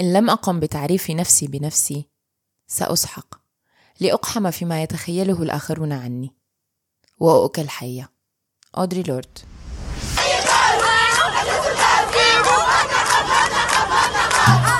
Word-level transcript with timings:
إن 0.00 0.12
لم 0.12 0.30
أقم 0.30 0.60
بتعريف 0.60 1.10
نفسي 1.10 1.46
بنفسي 1.46 2.08
سأسحق 2.66 3.34
لأقحم 4.00 4.50
فيما 4.50 4.82
يتخيله 4.82 5.42
الآخرون 5.42 5.92
عني. 5.92 6.34
وأؤكل 7.18 7.68
حية. 7.68 8.12
أودري 8.76 9.02
لورد 9.02 9.38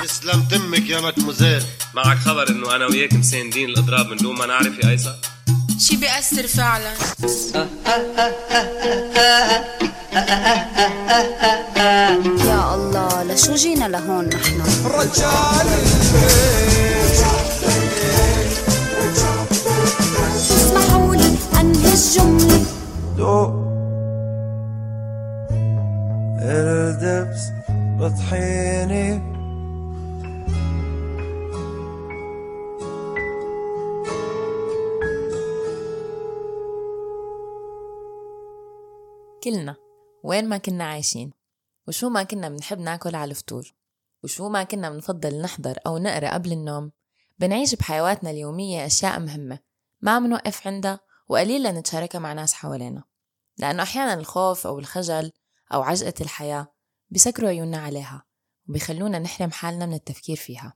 يسلم 0.03 0.43
تمك 0.51 0.89
يا 0.89 1.01
مدموزيل 1.01 1.63
معك 1.93 2.17
خبر 2.17 2.49
إنه 2.49 2.75
أنا 2.75 2.85
وياك 2.85 3.13
مساندين 3.13 3.69
الأضراب 3.69 4.07
من 4.07 4.17
دون 4.17 4.35
ما 4.35 4.45
نعرف 4.45 4.83
يا 4.83 4.89
ايسا 4.89 5.21
شي 5.79 5.95
بيأثر 5.95 6.47
فعلا. 6.47 6.93
يا 12.47 12.75
الله 12.75 13.23
لشو 13.23 13.55
جينا 13.55 13.87
لهون 13.87 14.25
نحن؟ 14.25 14.61
اسمحوا 20.35 21.15
لي 21.15 21.37
انهي 21.59 21.93
الجمله 21.93 22.65
الدبس 26.41 27.43
بطحيني. 27.99 29.31
كلنا. 39.43 39.75
وين 40.23 40.49
ما 40.49 40.57
كنا 40.57 40.83
عايشين 40.83 41.33
وشو 41.87 42.09
ما 42.09 42.23
كنا 42.23 42.49
بنحب 42.49 42.79
ناكل 42.79 43.15
على 43.15 43.31
الفطور 43.31 43.73
وشو 44.23 44.49
ما 44.49 44.63
كنا 44.63 44.89
بنفضل 44.89 45.41
نحضر 45.41 45.79
أو 45.87 45.97
نقرأ 45.97 46.33
قبل 46.33 46.51
النوم 46.51 46.91
بنعيش 47.39 47.75
بحيواتنا 47.75 48.31
اليومية 48.31 48.85
أشياء 48.85 49.19
مهمة 49.19 49.59
ما 50.01 50.19
منوقف 50.19 50.67
عندها 50.67 50.99
وقليل 51.29 51.63
نتشاركها 51.63 52.19
مع 52.19 52.33
ناس 52.33 52.53
حوالينا 52.53 53.03
لأنه 53.57 53.83
أحيانا 53.83 54.13
الخوف 54.13 54.67
أو 54.67 54.79
الخجل 54.79 55.31
أو 55.73 55.81
عجقة 55.81 56.13
الحياة 56.21 56.73
بيسكروا 57.09 57.49
عيوننا 57.49 57.77
عليها 57.77 58.25
وبيخلونا 58.69 59.19
نحرم 59.19 59.51
حالنا 59.51 59.85
من 59.85 59.93
التفكير 59.93 60.35
فيها. 60.35 60.73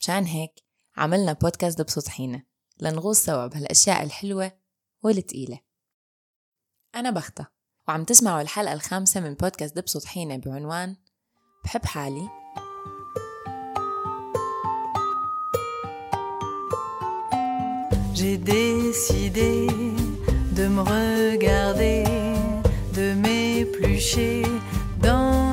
مشان 0.00 0.24
هيك 0.24 0.64
عملنا 0.96 1.32
بودكاست 1.32 1.82
بصوت 1.82 2.08
حينة 2.08 2.42
لنغوص 2.80 3.24
سوا 3.24 3.46
بهالأشياء 3.46 4.02
الحلوة 4.02 4.52
والتقيلة. 5.02 5.60
أنا 6.94 7.10
بختة. 7.10 7.53
وعم 7.88 8.04
تسمعوا 8.04 8.40
الحلقة 8.40 8.72
الخامسة 8.72 9.20
من 9.20 9.34
بودكاست 9.34 9.76
دبسة 9.76 10.00
طحينة 10.00 10.36
بعنوان 10.36 10.96
بحب 11.64 11.84
حالي. 11.84 12.28
J'ai 18.14 18.38
décidé 18.38 19.66
de 20.58 20.64
me 20.74 20.82
regarder, 20.94 22.04
de 22.96 23.06
m'éplucher 23.22 24.42
dans 25.02 25.43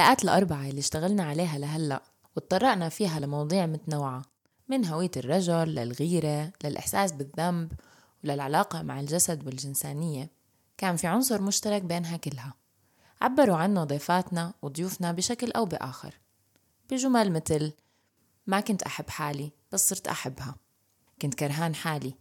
بالحلقات 0.00 0.24
الأربعة 0.24 0.68
اللي 0.68 0.78
اشتغلنا 0.78 1.22
عليها 1.22 1.58
لهلأ 1.58 2.02
واتطرقنا 2.36 2.88
فيها 2.88 3.20
لمواضيع 3.20 3.66
متنوعة 3.66 4.22
من 4.68 4.86
هوية 4.86 5.10
الرجل 5.16 5.74
للغيرة 5.74 6.52
للإحساس 6.64 7.12
بالذنب 7.12 7.72
وللعلاقة 8.24 8.82
مع 8.82 9.00
الجسد 9.00 9.46
والجنسانية. 9.46 10.30
كان 10.78 10.96
في 10.96 11.06
عنصر 11.06 11.42
مشترك 11.42 11.82
بينها 11.82 12.16
كلها. 12.16 12.54
عبروا 13.20 13.56
عنه 13.56 13.84
ضيفاتنا 13.84 14.54
وضيوفنا 14.62 15.12
بشكل 15.12 15.52
أو 15.52 15.64
بآخر. 15.64 16.14
بجمل 16.90 17.32
مثل 17.32 17.72
ما 18.46 18.60
كنت 18.60 18.82
أحب 18.82 19.10
حالي 19.10 19.52
بس 19.72 19.88
صرت 19.88 20.08
أحبها. 20.08 20.54
كنت 21.22 21.34
كرهان 21.34 21.74
حالي 21.74 22.14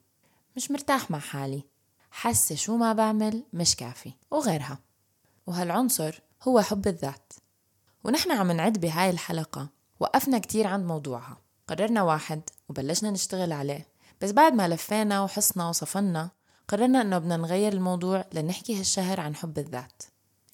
مش 0.55 0.71
مرتاح 0.71 1.11
مع 1.11 1.19
حالي. 1.19 1.63
حاسة 2.11 2.55
شو 2.55 2.77
ما 2.77 2.93
بعمل 2.93 3.43
مش 3.53 3.75
كافي. 3.75 4.13
وغيرها. 4.31 4.79
وهالعنصر 5.47 6.21
هو 6.43 6.61
حب 6.61 6.87
الذات. 6.87 7.33
ونحن 8.03 8.31
عم 8.31 8.51
نعد 8.51 8.77
بهاي 8.77 9.09
الحلقة 9.09 9.69
وقفنا 9.99 10.39
كتير 10.39 10.67
عند 10.67 10.85
موضوعها. 10.85 11.37
قررنا 11.67 12.01
واحد 12.01 12.41
وبلشنا 12.69 13.11
نشتغل 13.11 13.51
عليه. 13.51 13.87
بس 14.21 14.31
بعد 14.31 14.53
ما 14.53 14.67
لفينا 14.67 15.21
وحصنا 15.21 15.69
وصفنا 15.69 16.29
قررنا 16.67 17.01
إنه 17.01 17.17
بدنا 17.17 17.37
نغير 17.37 17.73
الموضوع 17.73 18.25
لنحكي 18.33 18.79
هالشهر 18.79 19.19
عن 19.19 19.35
حب 19.35 19.59
الذات. 19.59 20.03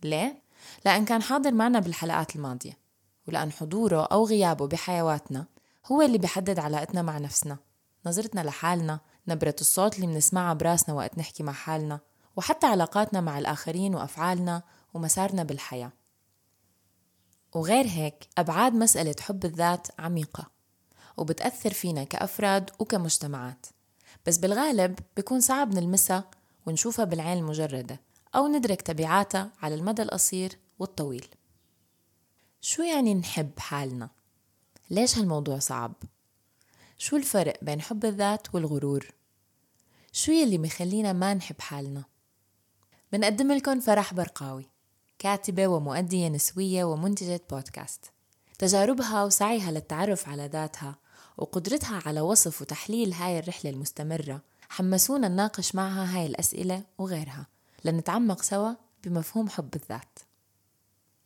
ليه؟ 0.03 0.41
لأن 0.85 1.05
كان 1.05 1.21
حاضر 1.21 1.51
معنا 1.51 1.79
بالحلقات 1.79 2.35
الماضية 2.35 2.77
ولأن 3.27 3.51
حضوره 3.51 4.03
أو 4.11 4.25
غيابه 4.25 4.67
بحيواتنا 4.67 5.45
هو 5.91 6.01
اللي 6.01 6.17
بيحدد 6.17 6.59
علاقتنا 6.59 7.01
مع 7.01 7.17
نفسنا 7.17 7.57
نظرتنا 8.05 8.41
لحالنا 8.41 8.99
نبرة 9.27 9.55
الصوت 9.61 9.95
اللي 9.95 10.07
بنسمعها 10.07 10.53
براسنا 10.53 10.95
وقت 10.95 11.17
نحكي 11.17 11.43
مع 11.43 11.53
حالنا 11.53 11.99
وحتى 12.35 12.67
علاقاتنا 12.67 13.21
مع 13.21 13.37
الآخرين 13.37 13.95
وأفعالنا 13.95 14.63
ومسارنا 14.93 15.43
بالحياة. 15.43 15.91
وغير 17.55 17.85
هيك 17.87 18.27
أبعاد 18.37 18.73
مسألة 18.73 19.15
حب 19.21 19.45
الذات 19.45 19.87
عميقة 19.99 20.51
وبتأثر 21.17 21.73
فينا 21.73 22.03
كأفراد 22.03 22.69
وكمجتمعات 22.79 23.65
بس 24.25 24.37
بالغالب 24.37 24.99
بيكون 25.15 25.39
صعب 25.39 25.75
نلمسها 25.75 26.31
ونشوفها 26.65 27.05
بالعين 27.05 27.37
المجردة 27.37 28.01
أو 28.35 28.47
ندرك 28.47 28.81
تبعاتها 28.81 29.51
على 29.61 29.75
المدى 29.75 30.01
القصير 30.01 30.57
والطويل 30.79 31.27
شو 32.61 32.83
يعني 32.83 33.13
نحب 33.13 33.59
حالنا؟ 33.59 34.09
ليش 34.89 35.17
هالموضوع 35.17 35.59
صعب؟ 35.59 35.93
شو 36.97 37.15
الفرق 37.15 37.63
بين 37.63 37.81
حب 37.81 38.05
الذات 38.05 38.55
والغرور؟ 38.55 39.11
شو 40.11 40.31
يلي 40.31 40.57
مخلينا 40.57 41.13
ما 41.13 41.33
نحب 41.33 41.61
حالنا؟ 41.61 42.03
بنقدم 43.11 43.51
لكم 43.51 43.79
فرح 43.79 44.13
برقاوي 44.13 44.74
كاتبة 45.19 45.67
ومؤدية 45.67 46.27
نسوية 46.27 46.83
ومنتجة 46.83 47.41
بودكاست. 47.49 48.05
تجاربها 48.59 49.23
وسعيها 49.23 49.71
للتعرف 49.71 50.29
على 50.29 50.47
ذاتها 50.47 50.95
وقدرتها 51.37 52.01
على 52.05 52.21
وصف 52.21 52.61
وتحليل 52.61 53.13
هاي 53.13 53.39
الرحلة 53.39 53.71
المستمرة 53.71 54.41
حمسونا 54.69 55.27
نناقش 55.27 55.75
معها 55.75 56.17
هاي 56.17 56.25
الأسئلة 56.25 56.83
وغيرها. 56.97 57.47
لنتعمق 57.85 58.41
سوا 58.41 58.73
بمفهوم 59.03 59.49
حب 59.49 59.75
الذات. 59.75 60.19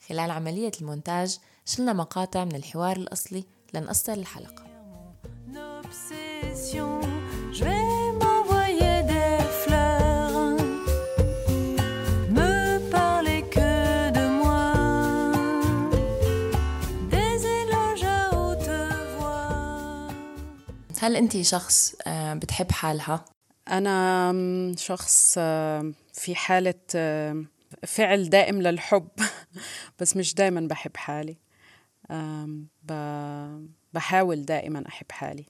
خلال 0.07 0.31
عملية 0.31 0.71
المونتاج 0.81 1.37
شلنا 1.65 1.93
مقاطع 1.93 2.45
من 2.45 2.55
الحوار 2.55 2.97
الأصلي 2.97 3.43
لنقصر 3.73 4.13
الحلقة. 4.13 4.63
هل 20.99 21.15
أنت 21.15 21.41
شخص 21.41 21.95
آه، 22.07 22.33
بتحب 22.33 22.71
حالها؟ 22.71 23.25
أنا 23.67 24.75
شخص 24.77 25.33
في 26.13 26.35
حالة 26.35 26.73
فعل 27.87 28.29
دائم 28.29 28.61
للحب 28.61 29.07
بس 29.99 30.17
مش 30.17 30.33
دائما 30.33 30.61
بحب 30.61 30.97
حالي 30.97 31.37
بحاول 33.93 34.45
دائما 34.45 34.83
أحب 34.87 35.11
حالي 35.11 35.45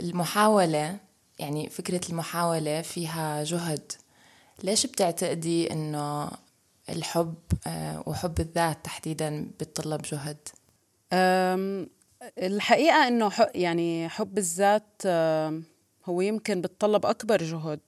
المحاولة 0.00 0.98
يعني 1.38 1.70
فكرة 1.70 2.00
المحاولة 2.10 2.82
فيها 2.82 3.44
جهد 3.44 3.92
ليش 4.64 4.86
بتعتقدي 4.86 5.72
إنه 5.72 6.30
الحب 6.88 7.34
آه، 7.66 8.02
وحب 8.06 8.40
الذات 8.40 8.84
تحديدا 8.84 9.50
بتطلب 9.60 10.02
جهد؟ 10.02 10.48
الحقيقة 12.38 13.08
إنه 13.08 13.30
ح- 13.30 13.50
يعني 13.54 14.08
حب 14.08 14.38
الذات 14.38 15.02
أم، 15.06 15.64
هو 16.06 16.20
يمكن 16.20 16.60
بتطلب 16.60 17.06
أكبر 17.06 17.42
جهد 17.42 17.80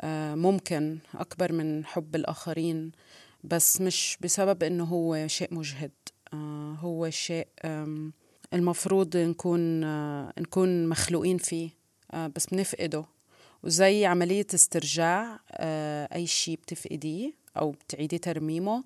أه، 0.00 0.34
ممكن 0.34 0.98
أكبر 1.14 1.52
من 1.52 1.84
حب 1.86 2.16
الآخرين 2.16 2.92
بس 3.44 3.80
مش 3.80 4.18
بسبب 4.20 4.62
إنه 4.62 4.84
هو 4.84 5.26
شيء 5.26 5.54
مجهد 5.54 5.90
أه، 6.34 6.76
هو 6.80 7.10
شيء 7.10 7.46
المفروض 8.54 9.16
نكون 9.16 9.84
آه، 9.84 10.32
نكون 10.38 10.88
مخلوقين 10.88 11.38
فيه 11.38 11.70
آه، 12.12 12.26
بس 12.36 12.46
بنفقده. 12.46 13.04
وزي 13.62 14.06
عملية 14.06 14.46
استرجاع 14.54 15.40
آه، 15.52 16.08
أي 16.14 16.26
شيء 16.26 16.56
بتفقديه 16.56 17.32
أو 17.56 17.70
بتعيدي 17.70 18.18
ترميمه 18.18 18.84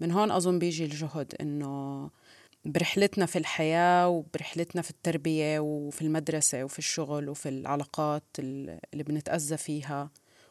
من 0.00 0.10
هون 0.10 0.30
أظن 0.30 0.58
بيجي 0.58 0.84
الجهد 0.84 1.34
إنه 1.40 2.10
برحلتنا 2.64 3.26
في 3.26 3.38
الحياة 3.38 4.08
وبرحلتنا 4.08 4.82
في 4.82 4.90
التربية 4.90 5.58
وفي 5.60 6.02
المدرسة 6.02 6.64
وفي 6.64 6.78
الشغل 6.78 7.28
وفي 7.28 7.48
العلاقات 7.48 8.22
ال- 8.38 8.78
اللي 8.92 9.04
بنتأذى 9.04 9.56
فيها 9.56 10.10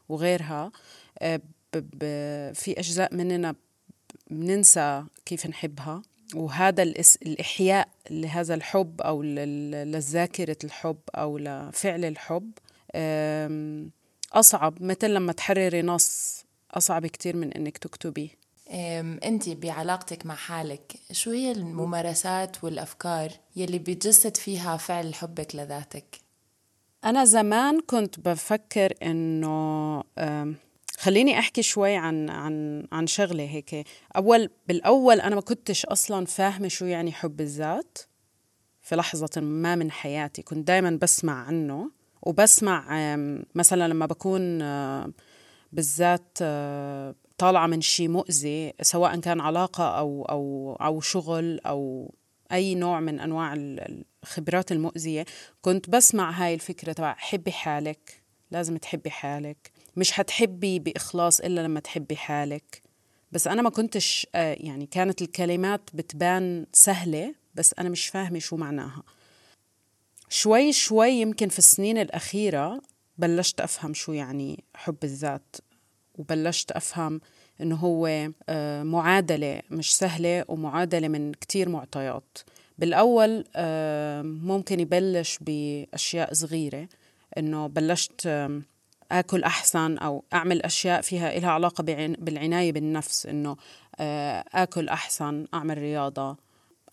وغيرها 0.10 0.72
آه، 1.20 1.42
في 2.54 2.80
أجزاء 2.80 3.16
مننا 3.16 3.56
بننسى 4.30 5.04
كيف 5.26 5.46
نحبها 5.48 6.02
وهذا. 6.36 6.84
الإحياء 6.84 7.88
لهذا 8.10 8.54
الحب 8.56 9.02
أو 9.02 9.24
لذاكرة 9.24 10.58
الحب 10.64 10.98
أو 11.16 11.38
لفعل 11.38 12.06
الحب 12.06 12.52
أصعب 14.34 14.84
مثل 14.84 15.10
لما 15.14 15.32
تحرري 15.34 15.82
نص 15.82 16.44
أصعب 16.72 17.08
كتير 17.08 17.36
من 17.36 17.54
إنك 17.54 17.78
تكتبيه 17.78 18.30
أنت 19.24 19.50
بعلاقتك 19.50 20.26
مع 20.26 20.36
حالك 20.36 20.94
شو 21.12 21.32
هي 21.32 21.52
الممارسات 21.52 22.64
والأفكار 22.64 23.32
يلي 23.56 23.80
بيتجسد 23.80 24.38
فيها 24.38 24.78
فعل 24.78 25.14
حبك 25.14 25.56
لذاتك؟ 25.56 26.20
أنا 27.06 27.26
زمان 27.26 27.82
كنت 27.82 28.20
بفكر 28.20 28.94
أم، 29.04 30.56
خليني 30.98 31.40
أحكي 31.40 31.62
شوي 31.62 31.96
عن 31.96 32.30
عن 32.30 32.88
عن 32.92 33.08
شغلة 33.08 33.44
هيك. 33.44 33.88
أول 34.16 34.50
بالأول 34.68 35.22
أنا 35.22 35.36
ما 35.36 35.42
كنتش 35.42 35.86
أصلا 35.86 36.26
فاهمة 36.26 36.68
شو 36.68 36.86
يعني 36.86 37.12
حب 37.12 37.42
الذات 37.42 37.98
في 38.82 38.96
لحظة 38.96 39.42
ما 39.42 39.76
من 39.76 39.92
حياتي. 39.92 40.42
كنت 40.42 40.68
دايما 40.68 41.00
بسمع 41.02 41.46
عنه 41.46 41.92
وبسمع 42.22 42.86
مثلا 43.56 43.88
لما 43.88 44.06
بكون 44.06 44.60
بالذات 45.72 46.38
طالعة 47.38 47.68
من 47.68 47.82
شيء 47.82 48.08
مؤذي 48.10 48.74
سواء 48.82 49.20
كان 49.20 49.40
علاقة 49.42 49.84
أو 50.00 50.26
أو 50.26 50.76
أو 50.82 51.02
شغل 51.02 51.60
أو 51.66 52.14
أي 52.52 52.76
نوع 52.76 53.00
من 53.00 53.20
أنواع 53.20 53.54
ال- 53.54 54.04
الخبرات 54.24 54.72
المؤذية 54.72 55.26
كنت 55.62 55.90
بسمع 55.90 56.32
هاي 56.32 56.54
الفكرة 56.54 56.94
تبع 56.94 57.16
حبي 57.18 57.52
حالك 57.52 58.24
لازم 58.52 58.78
تحبي 58.78 59.10
حالك. 59.10 59.72
مش 59.98 60.12
حتحبي 60.12 60.80
بإخلاص 60.80 61.40
إلا 61.40 61.62
لما 61.62 61.80
تحبي 61.80 62.16
حالك. 62.16 62.82
بس 63.32 63.48
أنا 63.48 63.62
ما 63.62 63.70
كنتش 63.70 64.28
آه، 64.36 64.54
يعني 64.60 64.86
كانت 64.86 65.22
الكلمات 65.22 65.82
بتبان 65.94 66.66
سهلة 66.74 67.36
بس 67.56 67.76
أنا 67.80 67.90
مش 67.90 68.08
فاهمة 68.08 68.40
شو 68.40 68.56
معناها. 68.58 69.04
شوي 70.30 70.74
شوي 70.74 71.10
يمكن 71.12 71.50
في 71.50 71.60
السنين 71.60 71.98
الأخيرة 71.98 72.82
بلشت 73.18 73.62
أفهم 73.62 73.94
شو 73.94 74.14
يعني 74.14 74.64
حب 74.76 74.98
الذات. 75.04 75.56
وبلشت 76.18 76.72
أفهم 76.72 77.22
إنه 77.62 77.76
هو 77.76 78.30
آه، 78.50 78.84
معادلة 78.84 79.62
مش 79.72 79.96
سهلة 79.96 80.46
ومعادلة 80.48 81.08
من 81.08 81.32
كتير 81.34 81.70
معطيات. 81.70 82.38
بالأول 82.78 83.44
آه، 83.56 84.22
ممكن 84.22 84.80
يبلش 84.80 85.38
بأشياء 85.42 86.34
صغيرة 86.34 86.88
إنه 87.38 87.68
بلشت 87.68 88.28
آم، 88.28 88.64
آكل 89.12 89.44
أحسن 89.44 89.98
أو 89.98 90.24
أعمل 90.34 90.62
أشياء 90.62 91.02
فيها 91.02 91.38
إلها 91.38 91.50
علاقة 91.50 91.82
بعن- 91.84 92.14
بالعناية 92.20 92.72
بالنفس 92.72 93.26
آه، 94.00 94.46
أحسن 94.90 95.46
أعمل 95.54 95.78
رياضة 95.78 96.38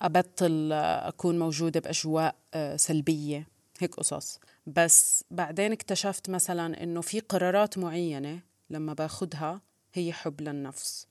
أبطل 0.02 0.70
آه، 0.72 1.08
أكون 1.08 1.38
موجودة 1.38 1.80
بأجواء 1.80 2.34
آه، 2.54 2.76
سلبية 2.76 3.46
هيك 3.80 3.94
قصص. 3.94 4.40
بس 4.66 5.24
بعدين 5.30 5.72
اكتشفت 5.72 6.30
مثلا 6.30 6.82
إنه 6.82 7.00
في 7.00 7.20
قرارات 7.20 7.78
معينة 7.78 8.38
لما 8.70 8.92
باخدها 8.92 9.60
هي 9.94 10.12
حب 10.12 10.40
للنفس. 10.40 11.06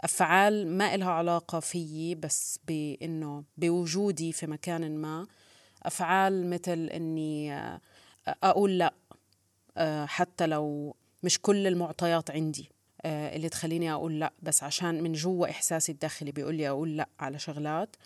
أفعال 0.00 0.78
ما 0.78 0.94
إلها 0.94 1.10
علاقة 1.10 1.60
فيي 1.60 2.14
بس 2.14 2.60
بإنه 2.68 3.44
بوجودي 3.56 4.32
في 4.32 4.46
مكان 4.46 4.96
ما. 4.96 5.26
أفعال 5.82 6.50
مثل 6.50 6.88
إني 6.94 7.54
آه، 7.54 7.80
أقول 8.26 8.78
لأ 8.78 8.94
آه، 9.76 10.06
حتى 10.06 10.46
لو 10.46 10.96
مش 11.22 11.38
كل 11.40 11.66
المعطيات 11.66 12.30
عندي 12.30 12.70
آه، 13.02 13.36
اللي 13.36 13.48
تخليني 13.48 13.92
أقول 13.92 14.20
لأ 14.20 14.32
بس 14.42 14.62
عشان 14.62 15.02
من 15.02 15.12
جوا 15.12 15.50
إحساسي 15.50 15.92
الداخلي 15.92 16.32
بيقول 16.32 16.54
لي 16.54 16.68
أقول 16.68 16.96
لأ 16.96 17.08
على 17.20 17.38
شغلات 17.38 17.96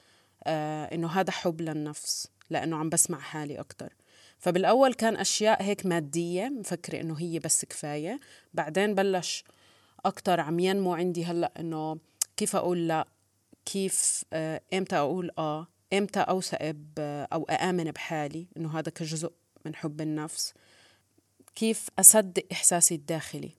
إنه 0.93 1.09
هذا 1.09 1.31
حب 1.31 1.61
للنفس 1.61 2.29
لأنه 2.51 2.77
عم 2.77 2.89
بسمع 2.89 3.19
حالي 3.19 3.61
أكتر. 3.61 3.95
فبالأول 4.45 4.95
كان 4.95 5.17
أشياء 5.17 5.63
هيك 5.63 5.87
مادية 5.87 6.49
مفكرة 6.49 7.01
إنه 7.01 7.15
هي 7.19 7.39
بس 7.39 7.65
كفاية. 7.65 8.21
بعدين 8.55 8.95
بلش 8.95 9.45
أكتر 10.05 10.41
عم 10.41 10.59
ينمو 10.59 10.95
عندي 10.95 11.25
هلأ 11.25 11.53
إنه 11.61 11.99
كيف 12.37 12.57
أقول 12.57 12.89
لأ 12.89 13.09
كيف 13.65 14.25
آه، 14.33 14.61
إمتى 14.75 14.97
أقول 14.97 15.31
آه 15.39 15.67
إمتى 15.93 16.21
أوثق 16.21 16.59
ب- 16.71 17.27
أو 17.33 17.43
أآمن 17.45 17.91
بحالي 17.91 18.47
إنه 18.57 18.79
هذا 18.79 18.91
كجزء 18.91 19.33
من 19.65 19.75
حب 19.75 20.01
النفس. 20.01 20.55
كيف 21.55 21.89
أصدق 21.99 22.45
إحساسي 22.53 22.95
الداخلي 22.95 23.51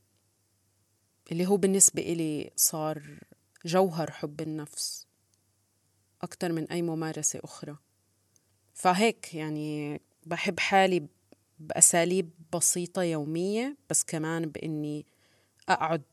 اللي 1.31 1.45
هو 1.47 1.57
بالنسبة 1.57 2.01
إلي 2.01 2.51
صار 2.55 3.19
جوهر 3.65 4.11
حب 4.11 4.41
النفس 4.41 5.07
أكتر 6.21 6.51
من 6.51 6.71
أي 6.71 6.81
ممارسة 6.81 7.39
أخرى. 7.43 7.75
فهيك 8.73 9.33
يعني 9.33 10.01
بحب 10.25 10.59
حالي 10.59 11.07
بأساليب 11.59 12.29
بسيطة 12.53 13.03
يومية 13.03 13.77
بس 13.89 14.03
كمان 14.03 14.45
بإني 14.45 15.05
أقعد 15.69 16.03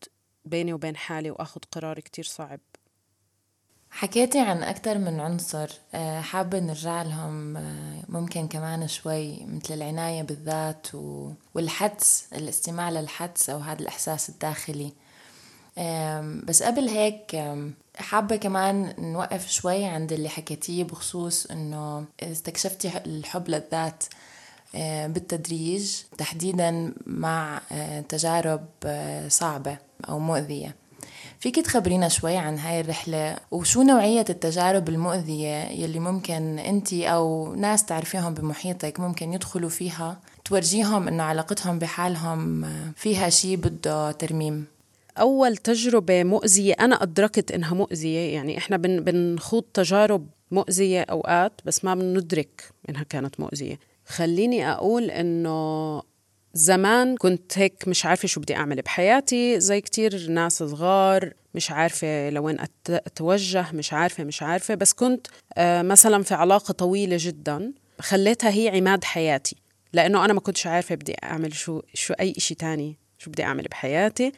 بيني 0.44 0.72
وبين 0.72 0.96
حالي 0.96 1.30
وأخذ 1.30 1.60
قرار 1.72 2.00
كتير 2.00 2.24
صعب. 2.24 2.60
حكيتي 3.90 4.40
عن 4.40 4.62
أكثر 4.62 4.98
من 4.98 5.20
عنصر 5.20 5.70
آه، 5.94 6.20
حابة 6.20 6.58
نرجع 6.58 7.02
لهم 7.02 7.56
آه، 7.56 8.02
ممكن 8.08 8.48
كمان 8.48 8.88
شوي 8.88 9.44
مثل 9.46 9.74
العناية 9.74 10.22
بالذات 10.22 10.86
والحدس 11.54 12.28
الاستماع 12.32 12.90
للحدس 12.90 13.50
أو 13.50 13.58
هذا 13.58 13.80
الإحساس 13.80 14.28
الداخلي. 14.28 14.92
بس 16.44 16.62
قبل 16.62 16.88
هيك 16.88 17.36
حابة 17.96 18.36
كمان 18.36 18.94
نوقف 18.98 19.50
شوي 19.50 19.84
عند 19.84 20.12
اللي 20.12 20.28
حكيتيه 20.28 20.84
بخصوص 20.84 21.46
إنه 21.46 22.04
استكشفتي 22.22 22.90
الحب 23.06 23.48
للذات 23.48 24.05
آه، 24.74 25.06
بالتدريج 25.06 25.93
تحديدا 26.19 26.94
مع 27.06 27.60
آه، 27.72 28.00
تجارب 28.00 28.67
آه، 28.84 29.28
صعبة 29.28 29.78
أو 30.08 30.19
مؤذية. 30.19 30.76
فيك 31.40 31.56
تخبرينا 31.56 32.08
شوي 32.08 32.36
عن 32.36 32.58
هاي 32.58 32.81
الرحلة 32.81 33.36
وشو 33.50 33.82
نوعية 33.82 34.24
التجارب 34.31 34.88
المؤذية 34.88 35.64
يلي 35.64 35.98
ممكن 35.98 36.58
أنت 36.58 36.93
أو 36.93 37.55
ناس 37.55 37.84
تعرفيهم 37.84 38.34
بمحيطك 38.34 39.00
ممكن 39.00 39.32
يدخلوا 39.32 39.69
فيها 39.70 40.20
تورجيهم 40.44 41.08
إنه 41.08 41.22
علاقتهم 41.22 41.78
بحالهم 41.78 42.64
فيها 42.96 43.28
شي 43.28 43.56
بده 43.56 44.12
ترميم؟ 44.12 44.67
أول 45.19 45.56
تجربة 45.56 46.24
مؤذية 46.24 46.74
أنا 46.81 47.02
أدركت 47.02 47.52
إنها 47.52 47.74
مؤذية 47.74 48.34
يعني 48.34 48.58
إحنا 48.58 48.76
بن 48.76 49.00
بنخوض 49.00 49.62
تجارب 49.62 50.26
مؤذية 50.50 51.00
أوقات 51.02 51.52
بس 51.64 51.84
ما 51.84 51.94
بندرك 51.94 52.62
إنها 52.88 53.02
كانت 53.02 53.40
مؤذية. 53.40 53.78
خليني 54.06 54.70
أقول 54.72 55.10
إنه 55.10 56.02
زمان 56.54 57.16
كنت 57.16 57.58
هيك 57.58 57.88
مش 57.88 58.06
عارفة 58.06 58.28
شو 58.28 58.40
بدي 58.40 58.56
أعمل 58.56 58.82
بحياتي 58.82 59.60
زي 59.60 59.81
كتير 59.81 60.31
ناس 60.31 60.58
صغار 60.58 61.32
مش 61.54 61.70
عارفة 61.70 62.31
لوين 62.31 62.56
أتوجه 62.90 63.66
مش 63.72 63.92
عارفة 63.92 64.24
مش 64.24 64.42
عارفة 64.42 64.74
بس 64.74 64.92
كنت 64.92 65.26
آه، 65.56 65.82
مثلا 65.82 66.22
في 66.22 66.34
علاقة 66.34 66.72
طويلة 66.72 67.16
جدا 67.20 67.72
خليتها 68.00 68.50
هي 68.50 68.69
عماد 68.69 69.04
حياتي 69.04 69.56
لأنه 69.92 70.24
أنا 70.24 70.32
ما 70.32 70.40
كنتش 70.40 70.66
عارفة 70.66 70.94
بدي 70.94 71.14
أعمل 71.24 71.54
شو 71.54 71.82
شو 71.94 72.14
أي 72.14 72.34
إشي 72.36 72.54
تاني 72.54 72.96
شو 73.19 73.31
بدي 73.31 73.44
أعمل 73.44 73.64
بحياتي. 73.64 74.32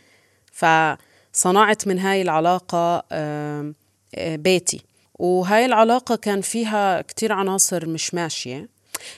فصنعت 0.55 1.89
من 1.89 1.99
هاي 1.99 2.23
العلاقة 2.23 3.05
آه، 3.13 3.75
بيتي. 4.19 4.81
وهاي 5.15 5.65
العلاقة 5.65 6.17
كان 6.17 6.41
فيها 6.41 7.01
كتير 7.03 7.33
عناصر 7.33 7.89
مش 7.89 8.15
ماشية. 8.15 8.69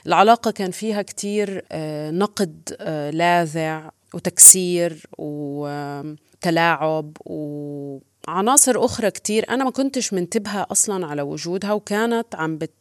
العلاقة 0.07 0.51
كان 0.51 0.71
فيها 0.71 1.03
كتير 1.03 1.65
آه، 1.73 2.11
نقد 2.11 2.77
آه، 2.81 3.11
لاذع 3.11 3.91
وتكسير 4.15 5.07
وتلاعب 5.19 7.17
وعناصر 7.21 8.85
أخرى 8.85 9.11
كتير. 9.11 9.51
أنا 9.51 9.65
ما 9.65 9.71
كنتش 9.71 10.13
منتبهة 10.13 10.67
أصلا 10.71 11.07
على 11.07 11.23
وجودها 11.23 11.73
وكانت 11.73 12.35
عم 12.35 12.59
بت 12.59 12.73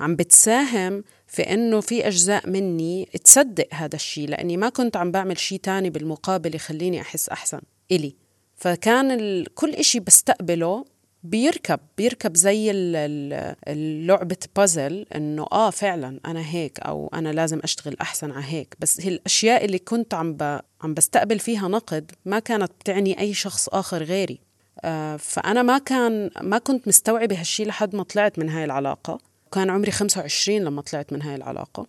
عم 0.00 0.16
بتساهم 0.16 1.04
في 1.26 1.42
إنه 1.42 1.80
في 1.80 2.06
أجزاء 2.08 2.50
مني 2.50 3.08
تصدق 3.24 3.68
هذا 3.72 3.96
الشيء 3.96 4.28
لأني 4.28 4.56
ما 4.56 4.68
كنت 4.68 4.96
عم 4.96 5.10
بعمل 5.10 5.38
شيء 5.38 5.58
تاني 5.58 5.90
بالمقابل 5.90 6.54
يخليني 6.54 7.00
أحس 7.00 7.28
أحسن. 7.28 7.60
إلي. 7.92 8.14
فكان. 8.56 9.44
كل 9.54 9.74
إشي 9.74 10.00
بستقبله 10.00 10.84
بيركب 11.22 11.80
بيركب 11.98 12.36
زي 12.36 12.70
ال- 12.70 12.96
ال- 12.96 13.56
اللعبة 13.68 14.36
بازل 14.56 15.06
إنه 15.14 15.46
آه 15.52 15.70
فعلا 15.70 16.20
أنا 16.26 16.50
هيك 16.50 16.80
أو 16.80 17.10
أنا 17.14 17.28
لازم 17.28 17.60
أشتغل 17.64 17.96
أحسن 18.00 18.30
على 18.30 18.44
هيك. 18.48 18.76
بس 18.80 18.98
الاشياء 19.06 19.64
اللي 19.64 19.78
كنت 19.78 20.14
عم 20.14 20.32
ب... 20.34 20.60
عم 20.82 20.94
بستقبل 20.94 21.38
فيها 21.38 21.68
نقد 21.68 22.12
ما 22.24 22.38
كانت 22.38 22.72
بتعني 22.80 23.20
أي 23.20 23.34
شخص 23.34 23.68
آخر 23.68 24.02
غيري. 24.02 24.38
آه 24.84 25.16
فأنا 25.16 25.62
ما 25.62 25.78
كان 25.78 26.30
ما 26.40 26.58
كنت 26.58 26.88
مستوعبة 26.88 27.40
هالشي 27.40 27.64
لحد 27.64 27.96
ما 27.96 28.02
طلعت 28.02 28.38
من 28.38 28.48
هاي 28.48 28.64
العلاقة. 28.64 29.18
كان 29.52 29.70
عمري 29.70 29.90
25 29.90 30.58
لما 30.60 30.82
طلعت 30.82 31.12
من 31.12 31.22
هاي 31.22 31.34
العلاقة. 31.34 31.86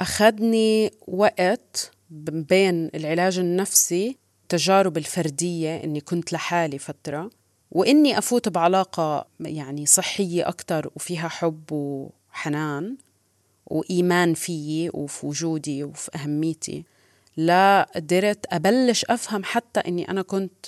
وأخذني 0.00 0.90
وقت 1.08 1.90
بين 2.10 2.90
العلاج 2.94 3.38
النفسي 3.38 4.16
التجارب 4.52 4.98
الفردية 4.98 5.84
إني 5.84 6.00
كنت 6.00 6.32
لحالي 6.32 6.78
فترة 6.78 7.30
وإني 7.70 8.18
أفوت 8.18 8.48
بعلاقة 8.48 9.26
يعني 9.40 9.86
صحية 9.86 10.48
أكتر 10.48 10.90
وفيها 10.96 11.28
حب 11.28 11.72
وحنان 11.72 12.96
وإيمان 13.66 14.34
فيي 14.34 14.90
وفي 14.94 15.26
وجودي 15.26 15.84
وفي 15.84 16.10
أهميتي 16.14 16.84
لا 17.36 17.88
قدرت 17.94 18.46
أبلش 18.50 19.04
أفهم 19.04 19.44
حتى 19.44 19.80
إني 19.80 20.10
أنا 20.10 20.22
كنت 20.22 20.66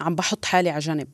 عم 0.00 0.14
بحط 0.14 0.44
حالي 0.44 0.70
على 0.70 0.78
جنب. 0.78 1.08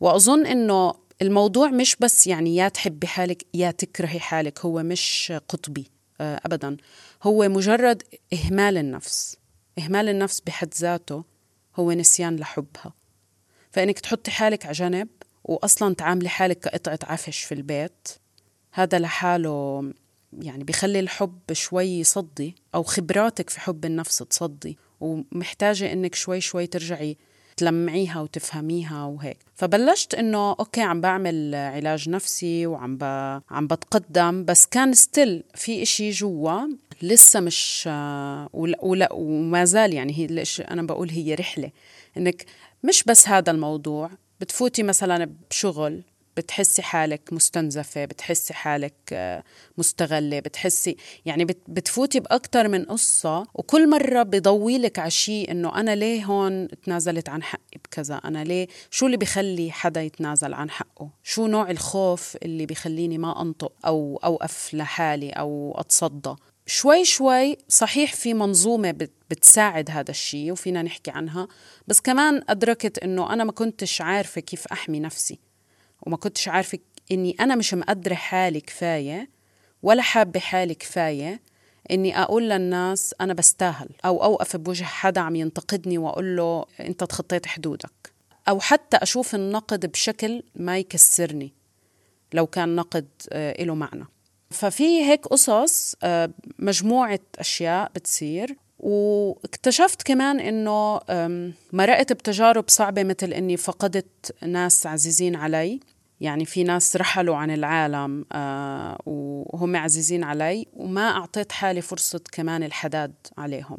وأظن 0.00 0.46
إنه 0.46 0.94
الموضوع 1.22 1.70
مش 1.70 1.96
بس 2.00 2.26
يعني 2.26 2.56
يا 2.56 2.68
تحبي 2.68 3.06
حالك 3.06 3.46
يا 3.54 3.70
تكرهي 3.70 4.20
حالك 4.20 4.60
هو 4.60 4.82
مش 4.82 5.32
قطبي 5.48 5.90
آه، 6.20 6.40
أبدا. 6.44 6.76
هو 7.22 7.48
مجرد 7.48 8.02
إهمال 8.32 8.76
النفس 8.76 9.36
إهمال 9.78 10.08
النفس 10.08 10.40
بحد 10.40 10.74
ذاته 10.74 11.31
هو 11.76 11.92
نسيان 11.92 12.36
لحبها. 12.36 12.94
فإنك 13.70 13.98
تحطي 14.00 14.30
حالك 14.30 14.66
على 14.66 14.74
جنب 14.74 15.08
وأصلا 15.44 15.94
تعاملي 15.94 16.28
حالك 16.28 16.58
كقطعة 16.58 16.98
عفش 17.02 17.42
في 17.42 17.54
البيت 17.54 18.08
هذا 18.72 18.98
لحاله 18.98 19.92
يعني 20.32 20.64
بخلي 20.64 21.00
الحب 21.00 21.52
شوي 21.52 21.86
يصدي 21.86 22.54
أو 22.74 22.82
خبراتك 22.82 23.50
في 23.50 23.60
حب 23.60 23.84
النفس 23.84 24.18
تصدي 24.18 24.78
ومحتاجة 25.00 25.92
إنك 25.92 26.14
شوي 26.14 26.40
شوي 26.40 26.66
ترجعي 26.66 27.16
تلمعيها 27.62 28.20
وتفهميها 28.20 29.04
وهيك. 29.04 29.38
فبلشت 29.54 30.14
إنه 30.14 30.50
okay 30.50 30.80
عم 30.80 31.00
بعمل 31.00 31.54
علاج 31.54 32.08
نفسي 32.08 32.66
وعم 32.66 32.96
ب... 32.96 33.04
عم 33.50 33.66
بتقدم 33.66 34.44
بس 34.44 34.66
كان 34.66 34.94
still 34.94 35.44
في 35.54 35.82
إشي 35.82 36.10
جوا 36.10 36.60
لسه 37.02 37.40
مش 37.40 37.88
ولا, 38.52 38.84
ولا 38.84 39.12
وما 39.12 39.64
زال 39.64 39.92
يعني 39.92 40.12
هي 40.18 40.44
أنا 40.70 40.82
بقول 40.82 41.10
هي 41.10 41.34
رحلة. 41.34 41.70
إنك 42.16 42.44
مش 42.84 43.04
بس 43.04 43.28
هذا 43.28 43.50
الموضوع 43.50 44.10
بتفوتي 44.40 44.82
مثلا 44.82 45.30
بشغل 45.50 46.02
بتحسي 46.36 46.82
حالك 46.82 47.32
مستنزفة 47.32 48.04
بتحسي 48.04 48.54
حالك 48.54 48.94
آه، 49.12 49.44
مستغلة 49.78 50.40
بتحسي 50.40 50.96
يعني 51.26 51.44
بت- 51.44 51.62
بتفوتي 51.68 52.20
بأكتر 52.20 52.68
من 52.68 52.84
قصة 52.84 53.46
وكل 53.54 53.90
مرة 53.90 54.22
بضوي 54.22 54.78
لك 54.78 54.98
على 54.98 55.10
شيء 55.10 55.50
إنه 55.50 55.80
أنا 55.80 55.94
ليه 55.94 56.24
هون 56.24 56.68
تنازلت 56.68 57.28
عن 57.28 57.42
حقي 57.42 57.78
بكذا؟ 57.84 58.14
أنا 58.24 58.44
ليه؟ 58.44 58.66
شو 58.90 59.06
اللي 59.06 59.16
بخلي 59.16 59.72
حدا 59.72 60.02
يتنازل 60.02 60.54
عن 60.54 60.70
حقه؟ 60.70 61.08
شو 61.22 61.46
نوع 61.46 61.70
الخوف 61.70 62.36
اللي 62.42 62.66
بخليني 62.66 63.18
ما 63.18 63.42
أنطق 63.42 63.72
أو 63.86 64.20
أوقف 64.24 64.74
لحالي 64.74 65.30
أو 65.30 65.74
أتصدى؟ 65.80 66.34
شوي 66.66 67.04
شوي 67.04 67.56
صحيح 67.68 68.14
في 68.14 68.34
منظومة 68.34 68.90
بت- 68.90 69.12
بتساعد 69.30 69.90
هذا 69.90 70.10
الشيء 70.10 70.52
وفينا 70.52 70.82
نحكي 70.82 71.10
عنها 71.10 71.48
بس 71.86 72.00
كمان 72.00 72.42
أدركت 72.48 72.98
إنه 72.98 73.32
أنا 73.32 73.44
ما 73.44 73.52
كنتش 73.52 74.00
عارفة 74.00 74.40
كيف 74.40 74.66
أحمي 74.66 75.00
نفسي. 75.00 75.38
وما 76.02 76.16
كنتش 76.16 76.48
عارفة 76.48 76.78
إني 77.12 77.36
أنا 77.40 77.56
مش 77.56 77.74
مقدرة 77.74 78.14
حالي 78.14 78.60
كفاية 78.60 79.30
ولا 79.82 80.02
حابة 80.02 80.40
حالي 80.40 80.74
كفاية 80.74 81.40
إني 81.90 82.22
أقول 82.22 82.48
للناس 82.50 83.14
أنا 83.20 83.34
بستاهل 83.34 83.88
أو 84.04 84.24
أوقف 84.24 84.56
بوجه 84.56 84.84
حدا 84.84 85.20
عم 85.20 85.36
ينتقدني 85.36 85.98
وأقول 85.98 86.36
له 86.36 86.64
أنت 86.80 87.04
تخطيت 87.04 87.46
حدودك. 87.46 88.12
أو 88.48 88.60
حتى 88.60 88.96
أشوف 88.96 89.34
النقد 89.34 89.86
بشكل 89.86 90.42
ما 90.56 90.78
يكسرني 90.78 91.52
لو 92.32 92.46
كان 92.46 92.76
نقد 92.76 93.08
آه، 93.32 93.62
له 93.62 93.74
معنى. 93.74 94.04
ففي 94.50 95.04
هيك 95.04 95.26
قصص 95.26 95.94
آه، 96.02 96.30
مجموعة 96.58 97.20
أشياء 97.38 97.92
بتصير. 97.94 98.56
واكتشفت 98.82 100.02
كمان 100.02 100.40
إنه 100.40 101.00
مرقت 101.72 102.12
بتجارب 102.12 102.64
صعبة 102.68 103.02
مثل 103.04 103.32
إني 103.32 103.56
فقدت 103.56 104.34
ناس 104.46 104.86
عزيزين 104.86 105.36
علي. 105.36 105.80
يعني 106.20 106.44
في 106.44 106.64
ناس 106.64 106.96
رحلوا 106.96 107.36
عن 107.36 107.50
العالم 107.50 108.24
آه، 108.32 108.98
وهم 109.06 109.76
عزيزين 109.76 110.24
علي 110.24 110.66
وما 110.76 111.10
أعطيت 111.10 111.52
حالي 111.52 111.80
فرصة 111.80 112.20
كمان 112.32 112.62
الحداد 112.62 113.12
عليهم. 113.38 113.78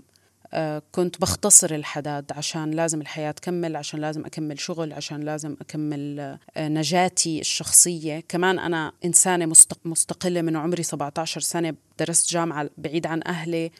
آه، 0.53 0.81
كنت 0.91 1.21
بختصر 1.21 1.75
الحداد 1.75 2.31
عشان 2.31 2.71
لازم 2.71 3.01
الحياة 3.01 3.31
تكمل 3.31 3.75
عشان 3.75 3.99
لازم 3.99 4.25
أكمل 4.25 4.59
شغل 4.59 4.93
عشان 4.93 5.19
لازم 5.21 5.55
أكمل 5.61 6.19
آه، 6.57 6.67
نجاتي 6.67 7.39
الشخصية. 7.39 8.23
كمان 8.29 8.59
أنا 8.59 8.91
إنسانة 9.05 9.45
مستق- 9.45 9.85
مستقلة 9.85 10.41
من 10.41 10.55
عمري 10.55 10.83
17 10.83 11.41
سنة 11.41 11.73
درست 11.99 12.29
جامعة 12.29 12.69
بعيد 12.77 13.07
عن 13.07 13.21
أهلي. 13.27 13.71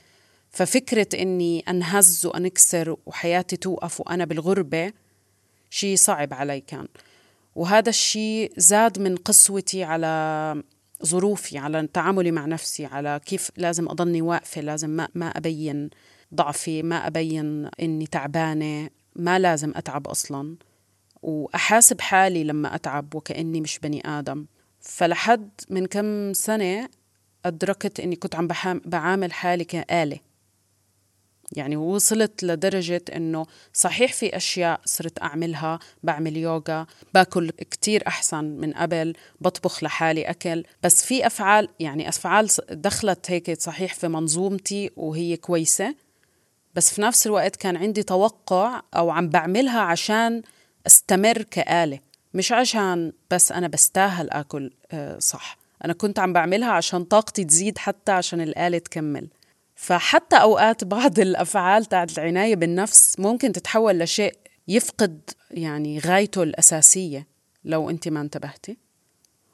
ففكرة 0.54 1.08
إني 1.22 1.60
أنهز 1.60 2.26
وأنكسر 2.26 2.96
وحياتي 3.06 3.58
توقف 3.58 4.00
وأنا 4.00 4.26
بالغربة 4.26 4.94
شيء 5.70 5.96
صعب 5.96 6.34
علي 6.34 6.62
كان. 6.62 6.88
وهذا 7.56 7.90
الشيء 7.90 8.54
زاد 8.58 9.00
من 9.00 9.16
قسوتي 9.16 9.84
على 9.84 10.64
ظروفي 11.06 11.58
على 11.58 11.88
تعاملي 11.88 12.32
مع 12.32 12.46
نفسي 12.46 12.86
على 12.86 13.20
كيف 13.26 13.52
لازم 13.58 13.90
أضلني 13.90 14.22
واقفة 14.22 14.62
لازم 14.62 14.90
ما, 14.90 15.08
ما 15.16 15.28
أبين 15.28 15.90
ضعفي 16.34 16.84
ما 16.84 17.08
أبين 17.08 17.70
إني 17.82 18.08
تعبانة 18.08 18.90
ما 19.16 19.40
لازم 19.40 19.74
أتعب 19.76 20.08
أصلا. 20.08 20.56
وأحاسب 21.22 22.02
حالي 22.02 22.44
لما 22.44 22.76
أتعب 22.76 23.16
وكأني 23.16 23.62
مش 23.62 23.80
بني 23.80 24.02
آدم. 24.06 24.46
فلحد 24.80 25.50
من 25.70 25.86
كم 25.86 26.34
سنة 26.34 26.90
أدركت 27.46 28.00
إني 28.00 28.16
كنت 28.16 28.36
عم 28.36 28.48
بعامل 28.86 29.34
حالي 29.34 29.64
كآلة. 29.64 30.20
يعني 31.52 31.78
وصلت 31.78 32.44
لدرجة 32.44 33.02
إنه 33.16 33.46
صحيح 33.74 34.14
في 34.14 34.38
أشياء 34.38 34.82
صرت 34.86 35.22
أعملها 35.22 35.80
بعمل 36.04 36.38
يوغا 36.38 36.86
باكل 37.14 37.50
كتير 37.50 38.08
أحسن 38.08 38.44
من 38.44 38.74
قبل 38.74 39.14
بطبخ 39.42 39.84
لحالي 39.84 40.24
أكل. 40.30 40.64
بس 40.84 41.06
في 41.06 41.28
أفعال 41.28 41.70
يعني 41.80 42.10
أفعال 42.10 42.50
دخلت 42.72 43.32
هيك 43.32 43.62
صحيح 43.62 43.94
في 43.94 44.08
منظومتي 44.08 44.92
وهي 44.96 45.38
كويسة. 45.38 45.96
بس 46.76 46.94
في 46.94 47.02
نفس 47.02 47.28
الوقت 47.28 47.56
كان 47.56 47.78
عندي 47.78 48.04
توقع 48.04 48.82
أو 48.96 49.10
عم 49.10 49.30
بعملها 49.30 49.80
عشان 49.82 50.42
أستمر 50.88 51.42
كآلة. 51.42 52.00
مش 52.34 52.52
عشان 52.52 53.14
بس 53.32 53.52
أنا 53.52 53.68
بستاهل 53.68 54.30
أكل 54.30 54.72
آه، 54.92 55.20
صح. 55.20 55.58
أنا 55.86 55.94
كنت 55.94 56.20
عم 56.20 56.34
بعملها 56.34 56.72
عشان 56.72 57.04
طاقتي 57.04 57.44
تزيد 57.44 57.78
حتى 57.78 58.12
عشان 58.12 58.42
الآلة 58.42 58.78
تكمل. 58.78 59.28
فحتى 59.84 60.36
أوقات 60.36 60.84
بعض 60.84 61.20
الأفعال 61.28 61.86
تاعت 61.86 62.18
العناية 62.18 62.56
بالنفس 62.56 63.20
ممكن 63.20 63.52
تتحول 63.52 64.00
لشيء 64.00 64.36
يفقد 64.68 65.30
يعني 65.52 66.00
غايته 66.00 66.44
الأساسية 66.44 67.28
لو 67.66 67.90
أنت 67.90 68.08
ما 68.08 68.22
انتبهتي. 68.22 68.78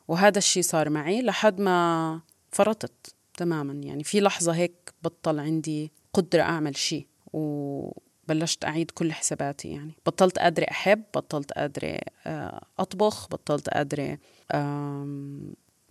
وهذا 0.07 0.37
الشيء 0.37 0.63
صار 0.63 0.89
معي 0.89 1.21
لحد 1.21 1.61
ما 1.61 2.21
فرطت 2.51 3.15
تماما. 3.37 3.73
يعني 3.73 4.03
في 4.03 4.21
لحظة 4.21 4.51
هيك 4.51 4.93
بطل 5.03 5.39
عندي 5.39 5.91
قدرة 6.13 6.41
أعمل 6.41 6.77
شيء 6.77 7.07
وبلشت 7.33 8.65
أعيد 8.65 8.91
كل 8.91 9.13
حساباتي 9.13 9.71
يعني. 9.71 9.93
بطلت 10.05 10.39
قادرة 10.39 10.65
أحب 10.71 11.03
بطلت 11.15 11.51
قادرة 11.51 11.99
آه، 12.27 12.65
أطبخ 12.79 13.27
بطلت 13.27 13.69
قادرة 13.69 14.17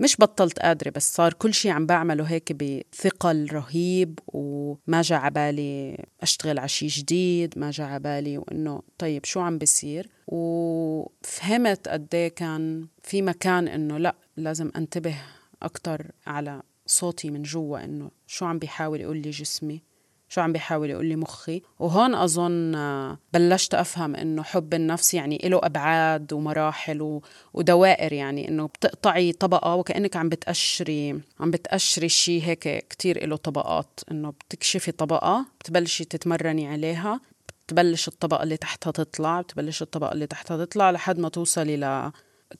مش 0.01 0.17
بطلت 0.19 0.59
قادرة 0.59 0.91
بس 0.91 1.15
صار 1.15 1.33
كل 1.33 1.55
شيء 1.55 1.71
عم 1.71 1.87
بعمله 1.87 2.25
هيك 2.25 2.53
بثقل 2.53 3.49
رهيب 3.53 4.19
وما 4.27 5.03
جا 5.03 5.17
عبالي 5.17 6.05
أشتغل 6.23 6.59
على 6.59 6.69
شيء 6.69 6.89
جديد 6.89 7.59
ما 7.59 7.71
جا 7.71 7.85
عبالي 7.85 8.39
وإنه 8.39 8.83
طيب 8.99 9.25
شو 9.25 9.41
عم 9.41 9.59
بيصير؟ 9.59 10.09
وفهمت 10.27 11.89
قد 11.89 12.15
إيه 12.15 12.29
كان 12.29 12.87
في 13.03 13.23
مكان 13.23 13.69
إنه 13.69 13.99
لأ 13.99 14.15
لازم 14.37 14.71
أنتبه 14.77 15.17
أكتر 15.63 16.07
على 16.27 16.63
صوتي 16.87 17.31
من 17.31 17.43
جوا 17.43 17.85
إنه 17.85 18.11
شو 18.27 18.45
عم 18.45 18.59
بيحاول 18.59 19.01
يقول 19.01 19.17
لي 19.17 19.31
جسمي. 19.31 19.83
شو 20.29 20.41
عم 20.41 20.53
بيحاول 20.53 20.91
يقول 20.91 21.07
لي 21.07 21.17
مخي 21.17 21.63
وهون 21.79 22.15
أظن 22.15 22.75
آه، 22.75 23.19
بلشت 23.33 23.75
أفهم 23.75 24.17
إنه 24.17 24.43
حب 24.43 24.75
النفس 24.75 25.15
يعني 25.15 25.41
له 25.45 25.61
أبعاد 25.63 26.33
ومراحل. 26.33 27.21
ودوائر 27.55 28.13
يعني 28.13 28.49
إنه 28.49 28.67
بتقطعي 28.67 29.33
طبقة 29.33 29.75
وكأنك 29.75 30.17
عم 30.17 30.29
بتقشري 30.29 31.21
عم 31.41 31.51
بتقشري 31.51 32.09
شيء 32.09 32.43
هيك 32.43 32.87
كتير 32.89 33.27
له 33.27 33.37
طبقات 33.37 34.01
إنه 34.11 34.31
بتكشفي 34.31 34.93
طبقة 34.93 35.47
بتبلشي 35.61 36.05
تتمرني 36.05 36.69
عليها 36.69 37.21
بتبلش 37.67 38.09
الطبقة 38.09 38.43
اللي 38.43 38.57
تحتها 38.57 38.91
تطلع 38.91 39.41
بتبلش 39.41 39.83
الطبقة 39.83 40.13
اللي 40.13 40.27
تحتها 40.27 40.65
تطلع 40.65 40.91
لحد 40.91 41.19
ما 41.19 41.29
توصلي 41.29 41.77
ل 41.77 42.13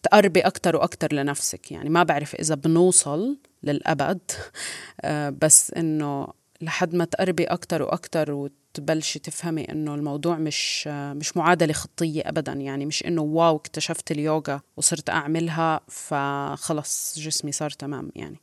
تقربي 0.03 0.41
أكتر 0.41 0.77
وأكتر 0.77 1.13
لنفسك 1.13 1.73
يعني 1.73 1.89
ما 1.89 2.03
بعرف 2.03 2.35
إذا 2.35 2.55
بنوصل 2.55 3.39
للأبد 3.63 4.21
آه، 5.01 5.31
بس 5.31 5.71
إنه 5.71 6.29
لحد 6.61 6.95
ما 6.95 7.05
تقربي 7.05 7.45
أكتر 7.45 7.83
وأكتر 7.83 8.33
وتبلشي 8.33 9.19
تفهمي 9.19 9.65
إنه 9.73 9.95
الموضوع 9.95 10.37
مش 10.37 10.87
مش 10.89 11.37
معادلة 11.37 11.73
خطية 11.73 12.23
أبدا. 12.27 12.53
يعني 12.53 12.87
مش 12.87 13.07
إنه 13.07 13.23
واو 13.23 13.57
اكتشفت 13.57 14.11
اليوغا 14.11 14.61
وصرت 14.77 15.11
أعملها 15.11 15.81
فخلص 15.89 17.19
جسمي 17.19 17.53
صار 17.53 17.71
تمام 17.71 18.11
يعني. 18.17 18.37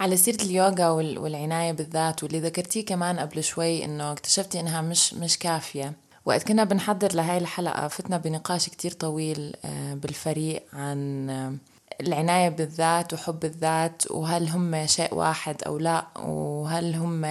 على 0.00 0.16
سيرة 0.16 0.42
اليوغا 0.42 0.88
وال- 0.90 1.18
والعناية 1.18 1.72
بالذات 1.72 2.22
واللي 2.22 2.40
ذكرتيه 2.40 2.84
كمان 2.84 3.18
قبل 3.18 3.44
شوي 3.44 3.84
إنه 3.84 4.12
اكتشفتي 4.12 4.60
إنها 4.60 4.80
مش 4.82 5.14
مش 5.14 5.38
كافية. 5.38 5.92
وقت 6.24 6.42
كنا 6.48 6.64
بنحضر 6.64 7.14
لهاي 7.14 7.38
الحلقة 7.38 7.88
فتنا 7.88 8.16
بنقاش 8.18 8.68
كتير 8.68 8.90
طويل 8.92 9.54
آه، 9.64 9.94
بالفريق 9.94 10.62
عن 10.72 11.30
آه، 11.30 11.54
العناية 12.00 12.48
بالذات 12.48 13.12
وحب 13.12 13.44
الذات 13.44 14.10
وهل 14.10 14.48
هم 14.48 14.86
شيء 14.86 15.14
واحد 15.14 15.62
أو 15.66 15.78
لا؟ 15.78 16.06
وهل 16.18 16.94
هم 16.94 17.26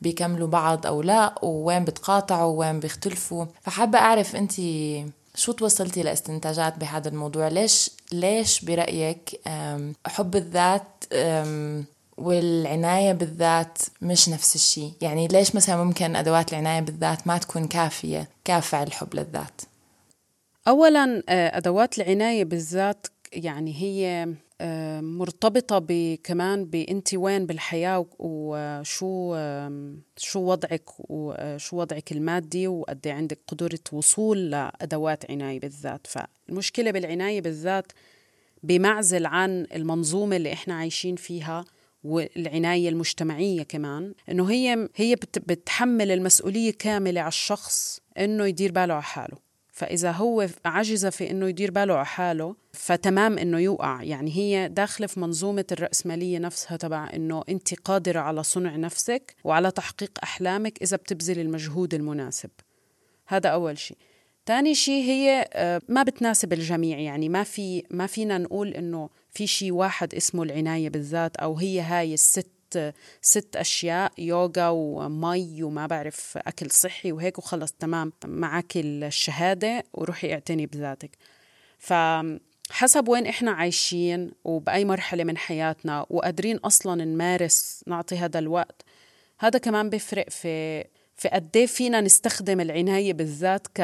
بيكملوا 0.00 0.48
بعض 0.48 0.86
أو 0.86 1.02
لا؟ 1.02 1.34
ووين 1.42 1.84
بتقاطعوا؟ 1.84 2.52
ووين 2.52 2.80
بيختلفوا؟ 2.80 3.46
فحابة 3.62 3.98
أعرف 3.98 4.36
أنت 4.36 4.52
شو 5.34 5.52
توصلتي 5.52 6.02
لاستنتاجات 6.02 6.78
بهذا 6.78 7.08
الموضوع؟ 7.08 7.48
ليش 7.48 7.90
ليش 8.12 8.64
برأيك 8.64 9.40
حب 10.06 10.36
الذات 10.36 11.04
والعناية 12.18 13.12
بالذات 13.12 13.78
مش 14.02 14.28
نفس 14.28 14.54
الشيء؟ 14.54 14.92
يعني 15.00 15.28
ليش 15.28 15.54
مثلا 15.54 15.84
ممكن 15.84 16.16
أدوات 16.16 16.52
العناية 16.52 16.80
بالذات 16.80 17.26
ما 17.26 17.38
تكون 17.38 17.68
كافية 17.68 18.28
كافة 18.44 18.82
الحب 18.82 19.14
للذات؟ 19.14 19.60
اولا 20.68 21.22
آه، 21.28 21.58
أدوات 21.58 21.98
العناية 21.98 22.44
بالذات 22.44 23.06
يعني 23.36 23.74
هي 23.82 24.28
آه، 24.60 25.00
مرتبطة 25.00 25.78
ب- 25.78 26.18
كمان 26.24 26.64
بانت 26.64 27.14
وين 27.14 27.46
بالحياة 27.46 27.98
و- 27.98 28.06
وشو 28.18 29.34
آم، 29.34 30.02
شو 30.16 30.40
وضعك 30.40 30.84
وشو 31.10 31.76
وضعك 31.76 32.12
المادي 32.12 32.68
وقد 32.68 33.06
إيه 33.06 33.12
عندك 33.14 33.38
قدرة 33.48 33.78
وصول 33.92 34.50
لأدوات 34.50 35.30
عناية 35.30 35.60
بالذات. 35.60 36.06
فالمشكلة 36.06 36.90
بالعناية 36.90 37.40
بالذات 37.40 37.92
بمعزل 38.62 39.26
عن 39.26 39.66
المنظومة 39.74 40.36
اللي 40.36 40.52
إحنا 40.52 40.74
عايشين 40.74 41.16
فيها 41.16 41.64
والعناية 42.04 42.88
المجتمعية 42.88 43.62
كمان. 43.62 44.14
إنه 44.30 44.50
هي 44.50 44.88
هي 44.96 45.14
بت- 45.14 45.38
بتحمل 45.38 46.10
المسؤولية 46.10 46.72
كاملة 46.78 47.20
على 47.20 47.28
الشخص 47.28 48.00
إنه 48.18 48.46
يدير 48.46 48.72
باله 48.72 48.94
على 48.94 49.02
حاله. 49.02 49.36
فإذا 49.74 50.10
هو 50.10 50.48
عجز 50.64 51.06
في 51.06 51.30
إنه 51.30 51.48
يدير 51.48 51.70
باله 51.70 51.94
على 51.94 52.06
حاله 52.06 52.56
فتمام 52.72 53.38
إنه 53.38 53.58
يوقع. 53.58 54.02
يعني 54.02 54.36
هي 54.36 54.68
داخلة 54.68 55.06
في 55.06 55.20
منظومة 55.20 55.64
الرأسمالية 55.72 56.38
نفسها 56.38 56.76
تبع 56.76 57.10
إنه 57.14 57.42
أنت 57.48 57.74
قادرة 57.74 58.20
على 58.20 58.42
صنع 58.42 58.76
نفسك 58.76 59.34
وعلى 59.44 59.70
تحقيق 59.70 60.10
أحلامك 60.22 60.82
إذا 60.82 60.96
بتبذل 60.96 61.38
المجهود 61.38 61.94
المناسب. 61.94 62.50
هذا 63.26 63.48
أول 63.48 63.78
شيء. 63.78 63.96
تاني 64.46 64.74
شيء 64.74 65.04
هي 65.04 65.48
آه، 65.52 65.80
ما 65.88 66.02
بتناسب 66.02 66.52
الجميع. 66.52 66.98
يعني 66.98 67.28
ما 67.28 67.42
في 67.42 67.82
ما 67.90 68.06
فينا 68.06 68.38
نقول 68.38 68.68
إنه 68.68 69.08
في 69.30 69.46
شيء 69.46 69.72
واحد 69.72 70.14
اسمه 70.14 70.42
العناية 70.42 70.88
بالذات 70.88 71.36
أو 71.36 71.56
هي 71.56 71.80
هاي 71.80 72.14
الست 72.14 72.53
ست 73.22 73.56
أشياء 73.56 74.12
يوغا 74.18 74.68
ومي 74.68 75.62
وما 75.62 75.86
بعرف 75.86 76.38
أكل 76.38 76.70
صحي 76.70 77.12
وهيك 77.12 77.38
وخلص 77.38 77.72
تمام. 77.72 78.12
معك 78.24 78.72
الشهادة 78.76 79.84
وروحي 79.92 80.32
اعتني 80.32 80.66
بذاتك. 80.66 81.10
فحسب 81.78 83.08
وين 83.08 83.26
إحنا 83.26 83.50
عايشين 83.50 84.30
وبأي 84.44 84.84
مرحلة 84.84 85.24
من 85.24 85.36
حياتنا 85.36 86.06
وقادرين 86.10 86.56
أصلا 86.56 87.04
نمارس 87.04 87.84
نعطي 87.86 88.16
هذا 88.16 88.38
الوقت 88.38 88.82
هذا 89.38 89.58
كمان 89.58 89.90
بيفرق 89.90 90.30
في 90.30 90.84
في 91.16 91.28
قد 91.28 91.56
إيه 91.56 91.66
فينا 91.66 92.00
نستخدم 92.00 92.60
العناية 92.60 93.12
بالذات 93.12 93.66
ك 93.74 93.80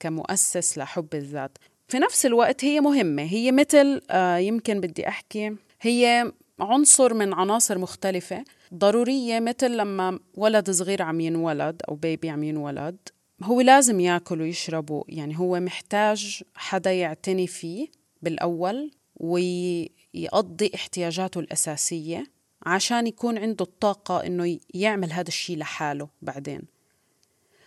كمؤسس 0.00 0.78
لحب 0.78 1.14
الذات. 1.14 1.58
في 1.88 1.98
نفس 1.98 2.26
الوقت 2.26 2.64
هي 2.64 2.80
مهمة 2.80 3.22
هي 3.22 3.52
مثل 3.52 4.02
آه، 4.10 4.36
يمكن 4.36 4.80
بدي 4.80 5.08
أحكي 5.08 5.56
هي 5.80 6.32
عنصر 6.60 7.14
من 7.14 7.34
عناصر 7.34 7.78
مختلفة. 7.78 8.44
ضرورية 8.74 9.40
مثل 9.40 9.76
لما 9.76 10.18
ولد 10.34 10.70
صغير 10.70 11.02
عم 11.02 11.20
ينولد 11.20 11.82
أو 11.88 11.94
بيبي 11.94 12.30
عم 12.30 12.42
ينولد 12.42 12.96
هو 13.42 13.60
لازم 13.60 14.00
ياكل 14.00 14.40
ويشرب 14.40 15.04
يعني 15.08 15.38
هو 15.38 15.60
محتاج 15.60 16.42
حدا 16.54 16.92
يعتني 16.92 17.46
فيه 17.46 17.88
بالأول 18.22 18.90
ويقضي 19.16 20.70
احتياجاته 20.74 21.40
الأساسية 21.40 22.26
عشان 22.66 23.06
يكون 23.06 23.38
عنده 23.38 23.64
الطاقة 23.64 24.26
إنه 24.26 24.58
يعمل 24.74 25.12
هذا 25.12 25.28
الشيء 25.28 25.58
لحاله 25.58 26.08
بعدين. 26.22 26.62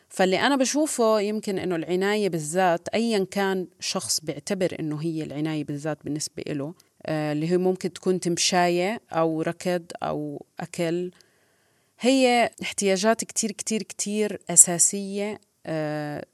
فاللي 0.09 0.39
أنا 0.39 0.55
بشوفه 0.55 1.19
يمكن 1.19 1.59
إنه 1.59 1.75
العناية 1.75 2.29
بالذات 2.29 2.87
أيا 2.89 3.27
كان 3.31 3.67
شخص 3.79 4.19
بيعتبر 4.19 4.75
إنه 4.79 5.01
هي 5.01 5.23
العناية 5.23 5.63
بالذات 5.63 6.03
بالنسبة 6.03 6.43
إله 6.47 6.73
اللي 7.09 7.51
هي 7.51 7.57
ممكن 7.57 7.93
تكون 7.93 8.19
تمشاية 8.19 9.01
أو 9.11 9.41
ركض 9.41 9.83
أو 10.03 10.45
أكل. 10.59 11.11
هي 11.99 12.51
احتياجات 12.61 13.23
كتير 13.23 13.51
كتير 13.51 13.83
كتير 13.83 14.41
أساسية 14.49 15.39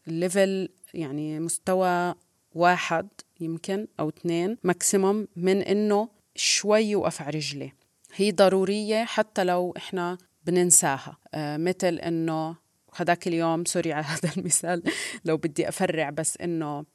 level 0.07 0.69
يعني 0.93 1.39
مستوى 1.39 2.15
واحد 2.55 3.07
يمكن 3.39 3.87
أو 3.99 4.09
اثنين 4.09 4.57
maximum 4.63 5.27
من 5.35 5.61
إنه 5.61 6.09
شوي 6.35 6.83
يوقف 6.83 7.21
على 7.21 7.29
رجليه 7.37 7.75
هي 8.15 8.31
ضرورية 8.31 9.03
حتى 9.03 9.43
لو 9.43 9.73
إحنا 9.77 10.17
بننساها. 10.45 11.17
آه 11.33 11.57
مثل 11.57 11.95
إنه 11.95 12.55
هداك 12.95 13.27
اليوم 13.27 13.65
sorry 13.65 13.93
على 13.93 14.05
هذا 14.05 14.31
المثال 14.37 14.83
لو 15.25 15.37
بدي 15.37 15.69
أفرع 15.69 16.09
بس 16.09 16.37
إنه 16.37 16.85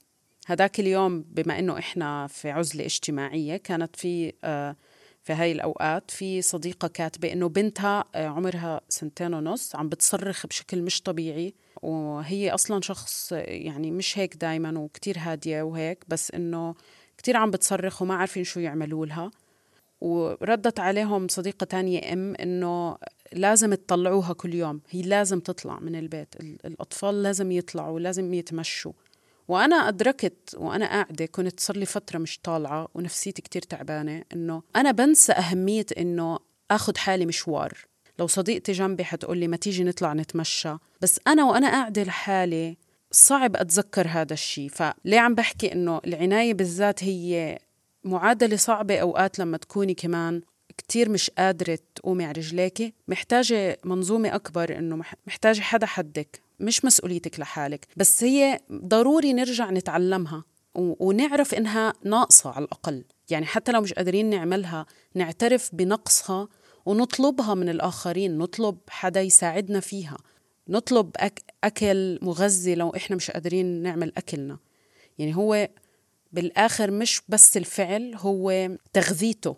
هداك 0.48 0.80
اليوم 0.80 1.24
بما 1.30 1.58
إنه 1.58 1.78
إحنا 1.78 2.26
في 2.26 2.50
عزلة 2.50 2.84
اجتماعية 2.84 3.56
كانت 3.56 3.96
في 3.96 4.32
آه 4.44 4.76
في 5.22 5.32
هاي 5.32 5.52
الأوقات 5.52 6.10
في 6.10 6.42
صديقة 6.42 6.88
كاتبة 6.88 7.32
إنه 7.32 7.48
بنتها 7.48 8.04
آه 8.14 8.26
عمرها 8.26 8.80
سنتين 8.88 9.34
ونص 9.34 9.76
عم 9.76 9.88
بتصرخ 9.88 10.46
بشكل 10.46 10.82
مش 10.82 11.02
طبيعي. 11.02 11.54
وهي 11.82 12.50
أصلا 12.50 12.80
شخص 12.80 13.32
يعني 13.32 13.90
مش 13.90 14.18
هيك 14.18 14.36
دايما 14.36 14.78
وكتير 14.78 15.18
هادية 15.18 15.62
وهيك 15.62 16.04
بس 16.08 16.30
إنه 16.30 16.74
كتير 17.18 17.36
عم 17.36 17.50
بتصرخ 17.50 18.02
وما 18.02 18.14
عارفين 18.14 18.44
شو 18.44 18.60
يعملوا 18.60 19.06
لها. 19.06 19.30
وردت 20.00 20.80
عليهم 20.80 21.28
صديقة 21.28 21.64
تانية 21.64 22.12
أم 22.12 22.34
إنه 22.34 22.98
لازم 23.32 23.74
تطلعوها 23.74 24.32
كل 24.32 24.54
يوم. 24.54 24.80
هي 24.90 25.02
لازم 25.02 25.40
تطلع 25.40 25.80
من 25.80 25.96
البيت. 25.96 26.36
ال- 26.40 26.66
الأطفال 26.66 27.22
لازم 27.22 27.52
يطلعوا 27.52 28.00
لازم 28.00 28.34
يتمشوا. 28.34 28.92
وأنا 29.48 29.76
أدركت 29.76 30.54
وأنا 30.56 30.86
قاعدة 30.86 31.26
كنت 31.26 31.60
صار 31.60 31.76
لي 31.76 31.86
فترة 31.86 32.18
مش 32.18 32.38
طالعة 32.38 32.88
ونفسيتي 32.94 33.42
كتير 33.42 33.62
تعبانة 33.62 34.24
إنه 34.32 34.62
أنا 34.76 34.90
بنسى 34.90 35.32
أهمية 35.32 35.86
إنه 35.98 36.38
أخد 36.70 36.96
حالي 36.96 37.26
مشوار. 37.26 37.72
لو 38.18 38.26
صديقتي 38.26 38.72
جنبي 38.72 39.04
حتقول 39.04 39.38
لي 39.38 39.48
ما 39.48 39.56
تيجي 39.56 39.84
نطلع 39.84 40.12
نتمشى. 40.12 40.76
بس 41.00 41.20
أنا 41.26 41.44
وأنا 41.44 41.70
قاعدة 41.70 42.02
لحالي 42.02 42.76
صعب 43.10 43.56
أتذكر 43.56 44.08
هذا 44.08 44.32
الشيء 44.32 44.68
فليه 44.68 45.20
عم 45.20 45.34
بحكي 45.34 45.72
إنه 45.72 46.00
العناية 46.06 46.54
بالذات 46.54 47.04
هي 47.04 47.58
معادلة 48.04 48.56
صعبة 48.56 48.98
أوقات 48.98 49.38
لما 49.38 49.56
تكوني 49.56 49.94
كمان 49.94 50.42
كتير 50.78 51.08
مش 51.08 51.30
قادرة 51.30 51.78
تقومي 51.94 52.24
على 52.24 52.32
رجليكي 52.32 52.92
محتاجة 53.08 53.78
منظومة 53.84 54.34
أكبر 54.34 54.78
إنه 54.78 54.96
مح- 54.96 55.14
محتاجة 55.26 55.60
حدا 55.60 55.86
حدك 55.86 56.40
مش 56.60 56.84
مسؤوليتك 56.84 57.40
لحالك. 57.40 57.86
بس 57.96 58.24
هي 58.24 58.60
ضروري 58.72 59.32
نرجع 59.32 59.70
نتعلمها 59.70 60.44
ونعرف 60.74 61.54
إنها 61.54 61.92
ناقصة 62.04 62.50
على 62.50 62.64
الأقل. 62.64 63.04
يعني 63.30 63.46
حتى 63.46 63.72
لو 63.72 63.80
مش 63.80 63.92
قادرين 63.92 64.30
نعملها 64.30 64.86
نعترف 65.14 65.70
بنقصها 65.72 66.48
ونطلبها 66.86 67.54
من 67.54 67.68
الآخرين 67.68 68.38
نطلب 68.38 68.78
حدا 68.88 69.20
يساعدنا 69.22 69.80
فيها. 69.80 70.16
نطلب 70.68 71.10
أك 71.16 71.42
أكل 71.64 72.18
مغذي 72.22 72.74
لو 72.74 72.90
إحنا 72.96 73.16
مش 73.16 73.30
قادرين 73.30 73.66
نعمل 73.82 74.12
أكلنا. 74.16 74.58
يعني 75.18 75.36
هو 75.36 75.68
بالآخر 76.32 76.90
مش 76.90 77.22
بس 77.28 77.56
الفعل 77.56 78.14
هو 78.14 78.76
تغذيته. 78.92 79.56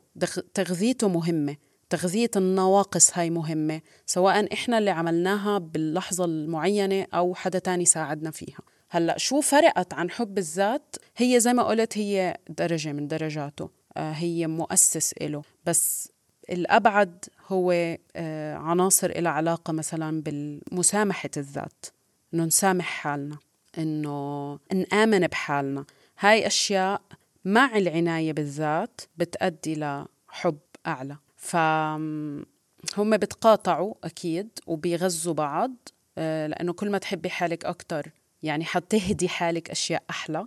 تغذيته 0.55 1.09
مهمة. 1.09 1.57
تغذية 1.91 2.31
النواقص 2.37 3.19
هاي 3.19 3.31
مهمة 3.31 3.81
سواء 4.07 4.53
إحنا 4.53 4.79
اللي 4.79 4.91
عملناها 4.91 5.59
باللحظة 5.59 6.25
المعينة 6.25 7.07
أو 7.15 7.35
حدا 7.35 7.59
تاني 7.59 7.85
ساعدنا 7.85 8.31
فيها. 8.31 8.59
هلأ 8.91 9.19
شو 9.19 9.41
فرقت 9.41 9.95
عن 9.95 10.11
حب 10.11 10.39
الذات؟ 10.39 10.97
هي 11.17 11.41
زي 11.41 11.53
ما 11.53 11.63
قلت 11.63 11.99
هي 11.99 12.37
درجة 12.49 12.93
من 12.93 13.09
درجاته. 13.09 13.71
آه، 13.97 14.13
هي 14.13 14.47
مؤسس 14.47 15.15
إله. 15.21 15.43
بس 15.67 16.13
الأبعد 16.51 17.25
هو 17.49 17.73
آه، 18.17 18.55
عناصر 18.55 19.11
إلها 19.11 19.33
علاقة 19.33 19.73
مثلا 19.73 20.23
بالمسامحة 20.23 21.31
الذات. 21.37 21.87
إنه 22.35 22.45
نسامح 22.45 22.85
حالنا. 22.85 23.39
إنه 23.79 24.59
نآمن 24.73 25.27
بحالنا. 25.27 25.85
هاي 26.21 26.47
أشياء 26.47 27.03
مع 27.45 27.77
العناية 27.77 28.33
بالذات 28.33 29.01
بتأدي 29.17 29.75
لحب 29.75 30.59
أعلى. 30.87 31.17
فهم 31.37 32.47
بتقاطعوا 32.97 33.95
أكيد 34.05 34.49
وبيغذوا 34.67 35.35
بعض 35.35 35.73
آه، 36.19 36.47
لأنه 36.47 36.73
كل 36.73 36.91
ما 36.91 36.99
تحبي 36.99 37.31
حالك 37.31 37.65
أكتر 37.65 38.11
يعني 38.43 38.65
حتهدي 38.65 39.29
حالك 39.29 39.71
أشياء 39.71 40.03
أحلى 40.11 40.47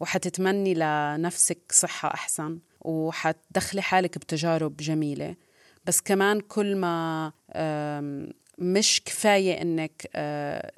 وحتتمني 0.00 0.74
لنفسك 0.74 1.58
صحة 1.70 2.14
أحسن 2.14 2.58
وحتدخلي 2.80 3.82
حالك 3.82 4.18
بتجارب 4.18 4.76
جميلة. 4.76 5.36
بس 5.84 6.00
كمان 6.00 6.40
كل 6.40 6.76
ما 6.76 7.32
مش 8.58 9.02
كفاية 9.04 9.62
إنك 9.62 10.10
آه، 10.14 10.72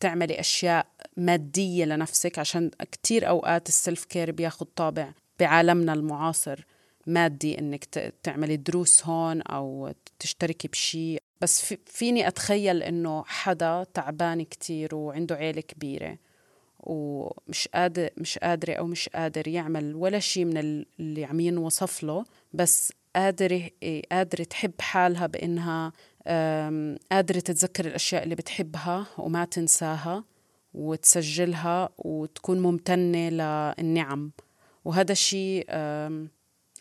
تعملي 0.00 0.40
أشياء 0.40 0.86
مادية 1.20 1.84
لنفسك 1.84 2.38
عشان 2.38 2.70
كتير 2.92 3.28
أوقات 3.28 3.68
السلف 3.68 4.04
كير 4.04 4.30
بياخد 4.32 4.66
طابع 4.76 5.12
بعالمنا 5.40 5.92
المعاصر 5.92 6.64
مادي 7.06 7.58
إنك 7.58 7.84
ت- 7.84 8.14
تعملي 8.22 8.56
دروس 8.56 9.06
هون 9.06 9.42
أو 9.42 9.92
تشتركي 10.18 10.68
بشيء 10.68 11.22
بس 11.40 11.62
في- 11.64 11.78
فيني 11.86 12.28
أتخيل 12.28 12.82
إنه 12.82 13.24
حدا 13.26 13.84
تعبان 13.94 14.42
كتير 14.44 14.94
وعنده 14.94 15.34
عيلة 15.34 15.60
كبيرة 15.60 16.18
ومش 16.80 17.68
قادر 17.74 18.10
مش 18.16 18.38
قادرة 18.38 18.72
أو 18.72 18.86
مش 18.86 19.08
قادر 19.08 19.48
يعمل 19.48 19.94
ولا 19.94 20.18
شيء 20.18 20.44
من 20.44 20.56
ال- 20.58 20.86
اللي 21.00 21.24
عم 21.24 21.40
ينوصف 21.40 22.02
له 22.02 22.24
بس 22.52 22.92
قادرة 23.16 23.70
قادرة 24.12 24.44
تحب 24.44 24.72
حالها 24.80 25.26
بإنها 25.26 25.92
آم، 26.26 26.96
قادرة 27.12 27.40
تتذكر 27.40 27.86
الأشياء 27.86 28.22
اللي 28.24 28.34
بتحبها 28.34 29.06
وما 29.18 29.44
تنساها. 29.44 30.24
وتسجلها 30.74 31.88
وتكون 31.98 32.60
ممتنة 32.60 33.28
للنعم. 33.28 34.30
وهذا 34.84 35.12
الشيء 35.12 35.66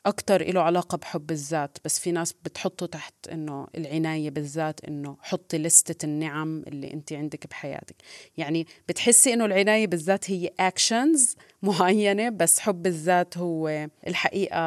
أكتر 0.05 0.51
له 0.51 0.61
علاقة 0.61 0.97
بحب 0.97 1.31
الذات. 1.31 1.77
بس 1.85 1.99
في 1.99 2.11
ناس 2.11 2.33
بتحطه 2.33 2.85
تحت 2.85 3.13
إنه 3.31 3.67
العناية 3.77 4.29
بالذات 4.29 4.85
إنه 4.85 5.17
حطي 5.21 5.57
لستة 5.57 6.05
النعم 6.05 6.63
اللي 6.67 6.93
أنت 6.93 7.13
عندك 7.13 7.47
بحياتك. 7.47 7.95
يعني 8.37 8.67
بتحسي 8.89 9.33
إنه 9.33 9.45
العناية 9.45 9.87
بالذات 9.87 10.31
هي 10.31 10.51
أكشنز 10.59 11.35
معينة 11.63 12.29
بس 12.29 12.59
حب 12.59 12.87
الذات 12.87 13.37
هو 13.37 13.87
الحقيقة 14.07 14.59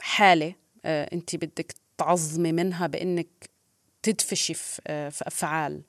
حالة 0.00 0.54
آه، 0.84 1.08
أنت 1.12 1.36
بدك 1.36 1.74
تعظمي 1.98 2.52
منها 2.52 2.86
بإنك 2.86 3.50
تدفشي 4.02 4.54
في 4.54 4.82
آه، 4.86 5.08
أفعال. 5.08 5.82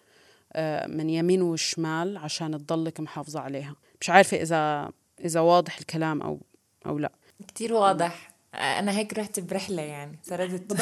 من 0.87 1.09
يمين 1.09 1.41
وشمال 1.41 2.17
عشان 2.17 2.51
تضلك 2.67 2.99
محافظة 2.99 3.39
عليها. 3.39 3.75
مش 4.01 4.09
عارفة 4.09 4.41
إذا 4.41 4.91
إذا 5.25 5.39
واضح 5.39 5.77
الكلام 5.77 6.21
أو 6.21 6.39
أو 6.85 6.99
لا. 6.99 7.11
كتير 7.47 7.73
واضح. 7.73 8.31
أنا 8.53 8.91
هيك 8.91 9.13
رحت 9.13 9.39
برحلة 9.39 9.81
يعني 9.81 10.19
سردت. 10.23 10.77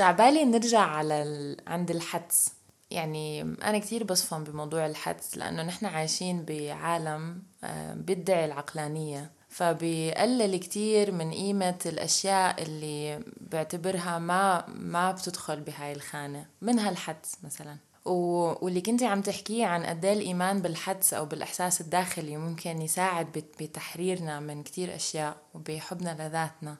عبالي 0.00 0.44
نرجع 0.44 0.80
على 0.80 1.22
ال... 1.22 1.56
عند 1.66 1.90
الحدس. 1.90 2.52
يعني 2.90 3.40
أنا 3.42 3.78
كتير 3.78 4.04
بصفن 4.04 4.44
بموضوع 4.44 4.86
الحدس 4.86 5.38
لأنه 5.38 5.62
نحن 5.62 5.86
عايشين 5.86 6.44
بعالم 6.44 7.42
آه، 7.64 7.94
بيدعي 7.94 8.44
العقلانية. 8.44 9.30
فبيقلل 9.48 10.56
كتير 10.56 11.12
من 11.12 11.30
قيمة 11.30 11.78
الأشياء 11.86 12.62
اللي 12.62 13.24
بعتبرها 13.40 14.18
ما 14.18 14.64
ما 14.68 15.12
بتدخل 15.12 15.60
بهاي 15.60 15.92
الخانة 15.92 16.46
منها 16.62 16.90
الحدس 16.90 17.32
مثلا. 17.44 17.76
واللي 18.04 18.80
كنتي 18.80 19.06
عم 19.06 19.20
تحكيه 19.22 19.66
عن 19.66 19.86
قد 19.86 20.04
إيه 20.04 20.12
الإيمان 20.12 20.62
بالحدس 20.62 21.14
أو 21.14 21.24
بالإحساس 21.26 21.80
الداخلي 21.80 22.36
ممكن 22.36 22.82
يساعد 22.82 23.26
بت- 23.32 23.62
بتحريرنا 23.62 24.40
من 24.40 24.62
كتير 24.62 24.94
أشياء 24.94 25.36
وبحبنا 25.54 26.10
لذاتنا. 26.28 26.76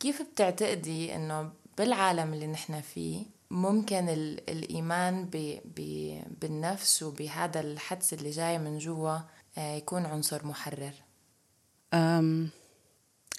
كيف 0.00 0.22
بتعتقدي 0.22 1.14
إنه 1.16 1.50
بالعالم 1.78 2.32
اللي 2.34 2.46
نحن 2.46 2.80
فيه 2.80 3.24
ممكن 3.50 4.08
ال- 4.08 4.50
الإيمان 4.50 5.24
ب 5.32 5.58
ب 5.76 5.80
بالنفس 6.40 7.02
وبهذا 7.02 7.60
الحدس 7.60 8.12
اللي 8.12 8.30
جاي 8.30 8.58
من 8.58 8.78
جوا 8.78 9.18
آه، 9.58 9.74
يكون 9.76 10.06
عنصر 10.06 10.46
محرر. 10.46 10.92
أم 11.94 12.50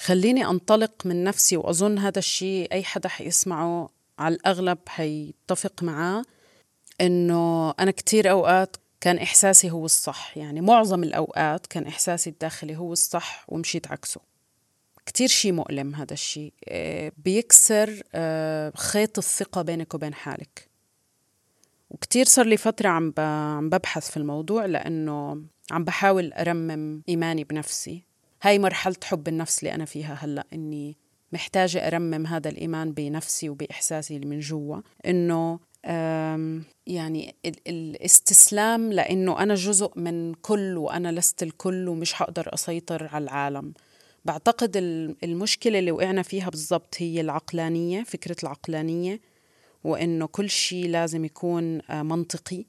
خليني 0.02 0.46
أنطلق 0.46 1.06
من 1.06 1.24
نفسي 1.24 1.58
وأظن 1.58 1.98
هذا 2.00 2.19
الشيء 2.19 2.72
أي 2.72 2.84
حدا 2.84 3.10
حيسمعه 3.10 3.89
على 4.19 4.36
الأغلب 4.36 4.78
حيتفق 4.88 5.84
معاه 5.84 6.24
إنه 7.02 7.72
أنا 7.80 7.91
كتير 7.91 8.32
أوقات 8.32 8.78
كان 9.02 9.17
إحساسي 9.17 9.72
هو 9.72 9.86
الصح. 9.86 10.38
يعني 10.38 10.62
معظم 10.62 11.04
الأوقات 11.04 11.67
كان 11.67 11.88
إحساسي 11.88 12.30
الداخلي 12.30 12.76
هو 12.78 12.93
الصح 12.93 13.46
ومشيت 13.48 13.88
عكسه. 13.91 14.22
كتير 15.06 15.28
شيء 15.28 15.52
مؤلم 15.52 15.96
هذا 15.96 16.13
الشيء 16.13 16.54
آه، 16.68 17.12
بيكسر 17.18 18.04
آه، 18.16 18.72
خيط 18.76 19.18
الثقة 19.18 19.62
بينك 19.62 19.94
وبين 19.94 20.13
حالك. 20.13 20.70
وكتير 21.89 22.26
صار 22.26 22.46
لي 22.46 22.58
فترة 22.58 22.89
عم 22.89 23.13
عم 23.18 23.70
ببحث 23.70 24.12
في 24.12 24.18
الموضوع 24.18 24.66
لأنه 24.66 25.42
عم 25.72 25.84
بحاول 25.84 26.34
أرمم 26.34 27.02
إيماني 27.10 27.44
بنفسي. 27.44 28.04
هاي 28.42 28.60
مرحلة 28.60 28.96
حب 29.04 29.28
النفس 29.28 29.60
اللي 29.60 29.74
أنا 29.76 29.86
فيها 29.86 30.13
هلأ 30.13 30.46
إني 30.54 30.98
محتاجة 31.34 31.88
أرمم 31.88 32.28
هذا 32.28 32.50
الإيمان 32.50 32.92
بنفسي 32.92 33.50
وبإحساسي 33.50 34.16
اللي 34.16 34.28
من 34.28 34.39
جوا. 34.39 34.78
إنه 35.06 35.60
يعني 36.88 37.36
ال- 37.46 37.68
الاستسلام 37.68 38.94
لأنه 38.94 39.39
أنا 39.44 39.56
جزء 39.56 39.92
من 39.96 40.34
كل 40.34 40.78
وأنا 40.78 41.12
لست 41.12 41.44
الكل 41.44 41.88
ومش 41.88 42.22
هقدر 42.22 42.54
أسيطر 42.54 43.08
على 43.08 43.24
العالم. 43.24 43.74
بعتقد 44.25 44.77
ال- 44.77 45.15
المشكلة 45.23 45.79
اللي 45.79 45.91
وقعنا 45.91 46.21
فيها 46.21 46.49
بالضبط 46.49 46.95
هي 46.97 47.21
العقلانية 47.21 48.03
فكرة 48.03 48.36
العقلانية 48.43 49.21
وإنه 49.83 50.25
كل 50.27 50.49
شيء 50.49 50.88
لازم 50.89 51.25
يكون 51.25 51.81
آه، 51.89 52.01
منطقي 52.03 52.65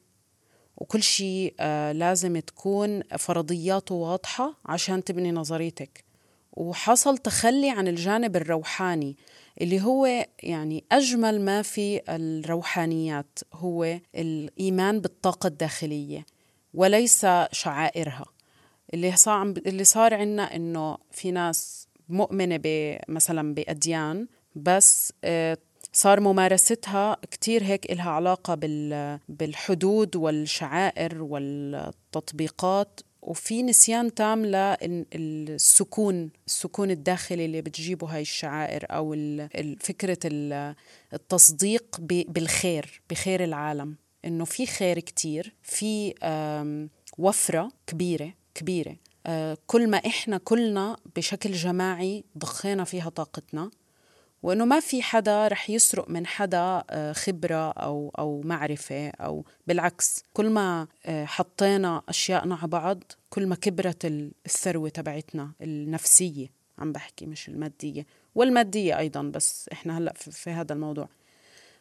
وكل 0.77 1.03
شيء 1.03 1.55
آه، 1.61 1.93
لازم 1.93 2.39
تكون 2.39 3.03
فرضياته 3.03 3.95
واضحة 3.95 4.55
عشان 4.67 5.05
تبني 5.05 5.33
نظريتك. 5.33 6.05
وحصل 6.53 7.19
تخلي 7.19 7.71
عن 7.71 7.89
الجانب 7.89 8.37
الروحاني 8.37 9.17
اللي 9.61 9.81
هو 9.83 10.27
يعني 10.43 10.85
أجمل 10.93 11.41
ما 11.41 11.63
في 11.63 12.01
الروحانيات 12.09 13.39
هو 13.53 13.99
الإيمان 14.15 15.01
بالطاقة 15.01 15.47
الداخلية 15.47 16.27
وليس 16.75 17.27
شعائرها. 17.53 18.25
اللي 18.95 19.17
صار 19.17 19.43
اللي 19.43 19.85
صار 19.85 20.15
عنا 20.15 20.57
إنه 20.57 20.97
في 21.11 21.31
ناس 21.31 21.89
مؤمنة 22.09 22.57
ب- 22.65 22.99
مثلا 23.09 23.55
بأديان 23.55 24.27
بس 24.57 25.13
آه، 25.25 25.59
صار 25.93 26.21
ممارستها 26.21 27.17
كتير 27.31 27.65
هيك 27.65 27.93
إلها 27.93 28.11
علاقة 28.11 28.55
بال- 28.55 29.19
بالحدود 29.29 30.17
والشعائر 30.17 31.23
والتطبيقات 31.23 33.01
وفي 33.23 33.63
نسيان 33.63 34.15
تام 34.15 34.47
للسكون 35.15 36.31
السكون 36.47 36.91
الداخلي 36.91 37.45
اللي 37.45 37.63
بتجيبه 37.63 38.07
هاي 38.15 38.21
الشعائر 38.23 38.87
أو 38.91 39.15
فكرة 39.81 40.19
ال- 40.25 40.75
التصديق 41.13 42.01
بالخير 42.01 43.03
بخير 43.11 43.45
العالم. 43.45 43.97
إنه 44.25 44.45
في 44.45 44.67
خير 44.67 44.99
كتير 45.01 45.55
في 45.63 46.15
وفرة 47.19 47.69
كبيرة. 47.87 48.35
كبيرة. 48.55 48.97
آه، 49.27 49.57
كل 49.67 49.91
ما 49.91 49.97
إحنا 49.99 50.39
كلنا 50.39 50.97
بشكل 51.17 51.53
جماعي 51.53 52.25
ضخينا 52.39 52.85
فيها 52.85 53.09
طاقتنا 53.09 53.71
وإنه 54.43 54.65
ما 54.65 54.81
في 54.81 55.03
حدا 55.03 55.49
رح 55.49 55.71
يسرق 55.71 56.11
من 56.11 56.27
حدا 56.27 56.83
آه، 56.91 57.13
خبرة 57.13 57.71
أو 57.71 58.13
أو 58.19 58.41
معرفة 58.45 59.09
أو 59.09 59.45
بالعكس. 59.67 60.23
كل 60.33 60.51
ما 60.51 60.87
آه، 61.07 61.25
حطينا 61.25 62.03
اشيائنا 62.09 62.55
على 62.55 62.69
بعض 62.69 63.03
كل 63.31 63.47
ما 63.47 63.55
كبرت 63.55 64.05
ال- 64.05 64.33
الثروة 64.47 64.89
تبعتنا 64.89 65.53
النفسية 65.63 66.47
عم 66.79 66.93
بحكي 66.93 67.27
مش 67.27 67.49
المادية 67.49 68.07
والمادية 68.35 68.99
أيضا 68.99 69.23
بس 69.23 69.69
إحنا 69.73 69.99
هلأ 69.99 70.13
في, 70.17 70.31
في 70.31 70.51
هذا 70.51 70.73
الموضوع. 70.73 71.09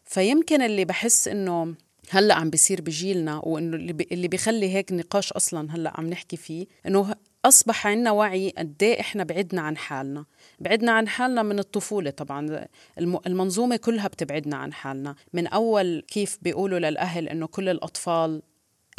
فيمكن 0.05 0.61
اللي 0.61 0.85
بحس 0.85 1.27
إنه 1.27 1.75
هلأ 2.09 2.33
عم 2.35 2.49
بيصير 2.49 2.81
بجيلنا 2.81 3.37
وإنه 3.43 3.75
اللي, 3.75 4.05
اللي 4.11 4.27
بيخلي 4.27 4.73
هيك 4.73 4.91
نقاش 4.91 5.31
أصلا 5.33 5.75
هلأ 5.75 5.91
عم 5.99 6.07
نحكي 6.09 6.37
فيه 6.37 6.65
إنه 6.87 7.15
أصبح 7.45 7.87
عندنا 7.87 8.11
وعي 8.11 8.53
قد 8.57 8.83
إيه 8.83 8.99
إحنا 8.99 9.23
بعدنا 9.23 9.61
عن 9.61 9.77
حالنا. 9.77 10.25
بعدنا 10.59 10.91
عن 10.91 11.07
حالنا 11.07 11.43
من 11.43 11.59
الطفولة 11.59 12.09
طبعا. 12.09 12.67
الم- 12.99 13.19
المنظومة 13.27 13.75
كلها 13.75 14.07
بتبعدنا 14.07 14.55
عن 14.57 14.73
حالنا. 14.73 15.15
من 15.33 15.47
أول 15.47 16.03
كيف 16.07 16.37
بيقولوا 16.41 16.79
للأهل 16.79 17.29
إنه 17.29 17.47
كل 17.47 17.69
الأطفال 17.69 18.41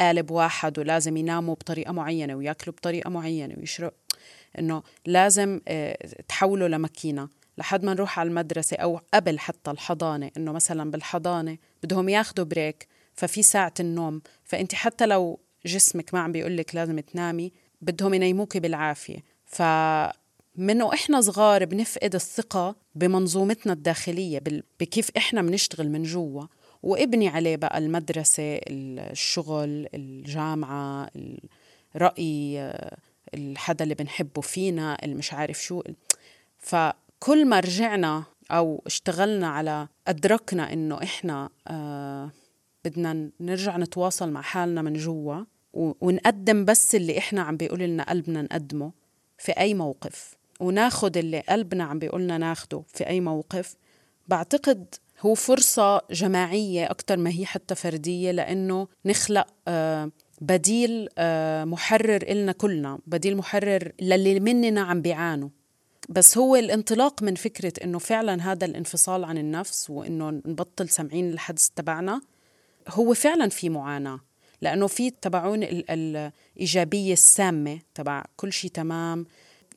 قالب 0.01 0.31
واحد 0.31 0.79
ولازم 0.79 1.17
يناموا 1.17 1.53
بطريقة 1.55 1.91
معينة 1.93 2.35
وياكلوا 2.35 2.75
بطريقة 2.75 3.09
معينة 3.09 3.55
ويشرب. 3.57 3.91
إنه 4.59 4.83
لازم 5.05 5.61
آه، 5.67 5.97
تحولوا 6.27 6.67
لماكينة. 6.67 7.29
لحد 7.57 7.83
ما 7.85 7.93
نروح 7.93 8.19
على 8.19 8.29
المدرسة 8.29 8.77
أو 8.77 8.99
قبل 9.13 9.39
حتى 9.39 9.71
الحضانة 9.71 10.31
إنه 10.37 10.51
مثلا 10.51 10.91
بالحضانة 10.91 11.57
بدهم 11.83 12.09
ياخذوا 12.09 12.45
بريك 12.45 12.87
ففي 13.15 13.43
ساعة 13.43 13.73
النوم. 13.79 14.21
فأنت 14.43 14.75
حتى 14.75 15.05
لو 15.05 15.39
جسمك 15.65 16.13
ما 16.13 16.19
عم 16.19 16.31
بيقول 16.31 16.57
لك 16.57 16.75
لازم 16.75 16.99
تنامي 16.99 17.51
بدهم 17.81 18.13
ينيموكي 18.13 18.59
بالعافية. 18.59 19.17
ف 19.45 19.61
من 20.55 20.81
وإحنا 20.81 21.21
صغار 21.21 21.65
بنفقد 21.65 22.15
الثقة 22.15 22.75
بمنظومتنا 22.95 23.73
الداخلية 23.73 24.39
بال- 24.39 24.63
بكيف 24.79 25.09
إحنا 25.17 25.41
بنشتغل 25.41 25.89
من 25.89 26.03
جوا. 26.03 26.45
وابني 26.83 27.27
عليه 27.27 27.55
بقى 27.55 27.77
المدرسة 27.77 28.59
الشغل 28.67 29.87
الجامعة 29.93 31.09
الرأي 31.95 32.59
آه، 32.59 32.97
الحدا 33.33 33.83
اللي 33.83 33.95
بنحبه 33.95 34.41
فينا 34.41 34.97
اللي 35.03 35.15
مش 35.15 35.33
عارف 35.33 35.61
شو. 35.63 35.81
فكل 36.57 37.45
ما 37.45 37.59
رجعنا 37.59 38.23
أو 38.51 38.83
اشتغلنا 38.85 39.47
على 39.47 39.87
أدركنا 40.07 40.73
إنه 40.73 41.03
إحنا 41.03 41.49
آه 41.67 42.31
بدنا 42.85 43.29
نرجع 43.39 43.77
نتواصل 43.77 44.31
مع 44.31 44.41
حالنا 44.41 44.81
من 44.81 44.93
جوا 44.93 45.43
ونقدم 45.73 46.65
بس 46.65 46.95
اللي 46.95 47.17
إحنا 47.17 47.41
عم 47.41 47.57
بيقول 47.57 47.79
لنا 47.79 48.03
قلبنا 48.03 48.41
نقدمه 48.41 48.91
في 49.37 49.51
أي 49.51 49.73
موقف. 49.73 50.35
وناخد 50.59 51.17
اللي 51.17 51.39
قلبنا 51.39 51.83
عم 51.83 51.99
بيقولنا 51.99 52.37
ناخده 52.37 52.83
في 52.87 53.07
أي 53.07 53.19
موقف. 53.21 53.75
بعتقد 54.27 54.95
هو 55.21 55.35
فرصة 55.35 56.01
جماعية 56.11 56.91
أكتر 56.91 57.17
ما 57.17 57.29
هي 57.29 57.45
حتى 57.45 57.75
فردية 57.75 58.31
لأنه 58.31 58.87
نخلق 59.05 59.47
آه، 59.67 60.11
بديل 60.41 61.09
آه، 61.17 61.63
محرر 61.63 62.21
إلنا 62.21 62.51
كلنا 62.51 62.99
بديل 63.07 63.37
محرر 63.37 63.91
للي 64.01 64.39
مننا 64.39 64.81
عم 64.81 65.01
بيعانوا. 65.01 65.49
بس 66.09 66.37
هو 66.37 66.55
الانطلاق 66.55 67.23
من 67.23 67.35
فكرة 67.35 67.73
إنه 67.83 67.99
فعلا 67.99 68.51
هذا 68.51 68.65
الانفصال 68.65 69.23
عن 69.23 69.37
النفس 69.37 69.89
وإنه 69.89 70.29
نبطل 70.29 70.89
سمعين 70.89 71.29
الحدث 71.29 71.69
تبعنا 71.75 72.21
هو 72.89 73.13
فعلا 73.13 73.49
في 73.49 73.69
معاناة 73.69 74.19
لأنه 74.61 74.87
في 74.87 75.09
تبعون 75.09 75.63
ال- 75.63 75.85
الإيجابية 76.57 77.13
السامة 77.13 77.79
تبع 77.95 78.23
كل 78.37 78.53
شيء 78.53 78.71
تمام. 78.71 79.25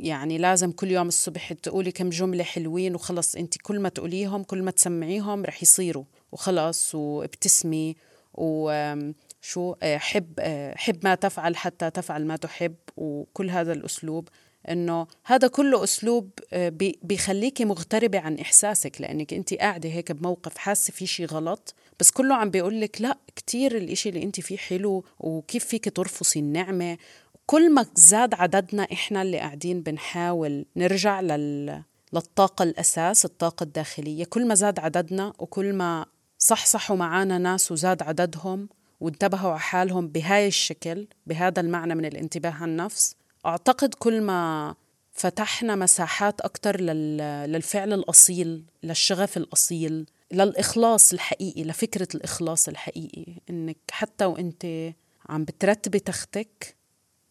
يعني 0.00 0.38
لازم 0.38 0.72
كل 0.72 0.90
يوم 0.90 1.08
الصبح 1.08 1.52
تقولي 1.52 1.92
كم 1.92 2.08
جملة 2.10 2.44
حلوين 2.44 2.94
وخلص 2.94 3.34
أنت 3.36 3.54
كل 3.62 3.80
ما 3.80 3.88
تقوليهم 3.88 4.42
كل 4.42 4.62
ما 4.62 4.70
تسمعيهم 4.70 5.44
رح 5.44 5.62
يصيروا. 5.62 6.04
وخلص 6.32 6.94
وابتسمي 6.94 7.96
وشو 8.34 9.74
حب 9.82 10.32
آه، 10.38 10.74
حب 10.76 10.96
ما 11.04 11.14
تفعل 11.14 11.56
حتى 11.56 11.90
تفعل 11.90 12.26
ما 12.26 12.36
تحب. 12.36 12.74
وكل 12.96 13.50
هذا 13.50 13.72
الأسلوب 13.72 14.28
إنه 14.70 15.06
هذا 15.24 15.48
كله 15.48 15.84
أسلوب 15.84 16.30
آه، 16.52 16.68
بي- 16.68 16.98
بيخليكي 17.02 17.64
مغتربة 17.64 18.18
عن 18.18 18.38
إحساسك 18.38 19.00
لأنك 19.00 19.34
أنت 19.34 19.54
قاعدة 19.54 19.88
هيك 19.88 20.12
بموقف 20.12 20.56
حاسة 20.58 20.92
في 20.92 21.06
شيء 21.06 21.26
غلط 21.26 21.74
بس 22.00 22.10
كله 22.10 22.34
عم 22.34 22.50
بيقول 22.50 22.80
لك 22.80 23.00
لا 23.00 23.18
كتير 23.36 23.76
الإشي 23.76 24.08
اللي 24.08 24.22
أنت 24.22 24.40
فيه 24.40 24.56
حلو 24.56 25.04
وكيف 25.20 25.64
فيك 25.64 25.96
ترفصي 25.96 26.38
النعمة. 26.38 26.98
كل 27.46 27.74
ما 27.74 27.86
زاد 27.94 28.34
عددنا 28.34 28.82
إحنا 28.92 29.22
اللي 29.22 29.38
قاعدين 29.38 29.82
بنحاول 29.82 30.64
نرجع 30.76 31.20
لل 31.20 31.82
للطاقة 32.12 32.62
الأساس 32.62 33.24
الطاقة 33.24 33.64
الداخلية 33.64 34.24
كل 34.24 34.48
ما 34.48 34.54
زاد 34.54 34.78
عددنا 34.78 35.32
وكل 35.38 35.72
ما 35.72 36.06
صحصحوا 36.38 36.96
معانا 36.96 37.38
ناس 37.38 37.72
وزاد 37.72 38.02
عددهم 38.02 38.68
وانتبهوا 39.00 39.50
على 39.50 39.60
حالهم 39.60 40.08
بهاي 40.08 40.46
الشكل 40.48 41.06
بهذا 41.26 41.60
المعنى 41.60 41.94
من 41.94 42.04
الانتباه 42.04 42.50
عن 42.50 42.68
النفس 42.68 43.14
أعتقد 43.46 43.94
كل 43.94 44.20
ما 44.20 44.74
فتحنا 45.12 45.76
مساحات 45.76 46.40
أكتر 46.40 46.80
لل... 46.80 47.16
للفعل 47.52 47.92
الأصيل 47.92 48.64
للشغف 48.82 49.36
الأصيل 49.36 50.06
للإخلاص 50.32 51.12
الحقيقي 51.12 51.64
لفكرة 51.64 52.08
الإخلاص 52.14 52.68
الحقيقي. 52.68 53.26
إنك 53.50 53.76
حتى 53.90 54.24
وإنت 54.24 54.92
عم 55.28 55.44
بترتبي 55.44 55.98
تختك 55.98 56.76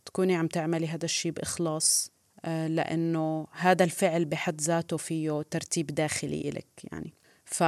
تكوني 0.06 0.36
عم 0.36 0.48
تعملي 0.48 0.88
هذا 0.88 1.06
الشيء 1.06 1.32
بإخلاص 1.32 2.12
آه، 2.46 2.68
لأنه 2.68 3.48
هذا 3.52 3.84
الفعل 3.84 4.26
بحد 4.26 4.62
ذاته 4.62 4.98
فيه 4.98 5.42
ترتيب 5.52 5.88
داخلي 5.88 6.50
إلك 6.50 6.68
يعني. 6.92 7.14
ف 7.46 7.64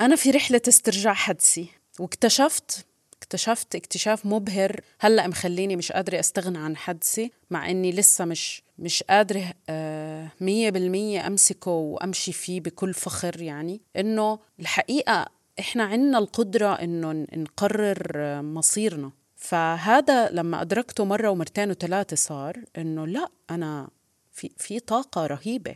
أنا 0.00 0.16
في 0.16 0.30
رحلة 0.30 0.60
استرجاع 0.68 1.14
حدسي 1.14 1.68
واكتشفت 2.00 2.86
اكتشفت 3.22 3.74
اكتشاف 3.74 4.26
مبهر 4.26 4.80
هلأ 5.00 5.26
مخليني 5.26 5.76
مش 5.76 5.92
قادرة 5.92 6.20
استغنى 6.20 6.58
عن 6.58 6.76
حدسي 6.76 7.32
مع 7.50 7.70
إني 7.70 7.92
لسه 7.92 8.24
مش 8.24 8.62
مش 8.78 9.02
قادرة 9.02 9.52
آه، 9.68 10.28
مية 10.40 10.70
بالمية 10.70 11.26
أمسكه 11.26 11.70
وأمشي 11.70 12.32
فيه 12.32 12.60
بكل 12.60 12.94
فخر 12.94 13.42
يعني. 13.42 13.80
إنه 13.96 14.38
الحقيقة 14.60 15.26
إحنا 15.58 15.84
عنا 15.84 16.18
القدرة 16.18 16.72
إنه 16.72 17.12
نقرر 17.36 18.12
آه، 18.16 18.40
مصيرنا. 18.40 19.10
فهذا 19.36 20.30
لما 20.30 20.62
أدركته 20.62 21.04
مرة 21.04 21.28
ومرتين 21.28 21.70
وثلاثة 21.70 22.16
صار 22.16 22.56
إنه 22.78 23.06
لأ 23.06 23.28
أنا 23.50 23.88
في 24.32 24.50
في 24.56 24.80
طاقة 24.80 25.26
رهيبة 25.26 25.74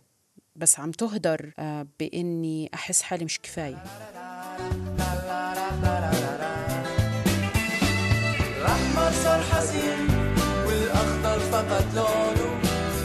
بس 0.57 0.81
عم 0.81 0.91
تهدر 0.91 1.53
آه، 1.59 1.87
بإني 2.01 2.71
أحس 2.75 3.03
حالي 3.03 3.25
مش 3.25 3.41
كفاية. 3.41 3.85
لونه 11.97 12.61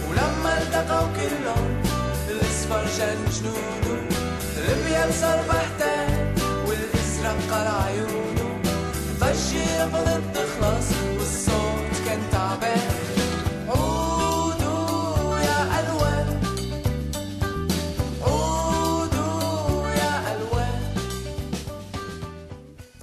ولما 0.10 0.52
التقوا 0.62 1.08
كلهم 1.18 1.82
الأصفر 2.30 2.84
جن 2.98 3.22
جنونه 3.36 4.10
الأبيض 4.58 5.12
صار 5.22 5.40
بحتان 5.50 6.36
والأزرق 6.68 7.40
قلع 7.52 7.84
عيونه. 7.84 8.62
ضجة 9.20 9.86
رفضت 9.86 10.24
تخلص 10.36 10.90
والصوت 11.18 11.96
كان 12.06 12.22
تعبان. 12.32 12.90
عودوا 13.70 15.40
يا 15.40 15.60
ألوان 15.80 16.28
عودوا 18.22 19.90
يا 19.90 20.36
ألوان. 20.36 20.82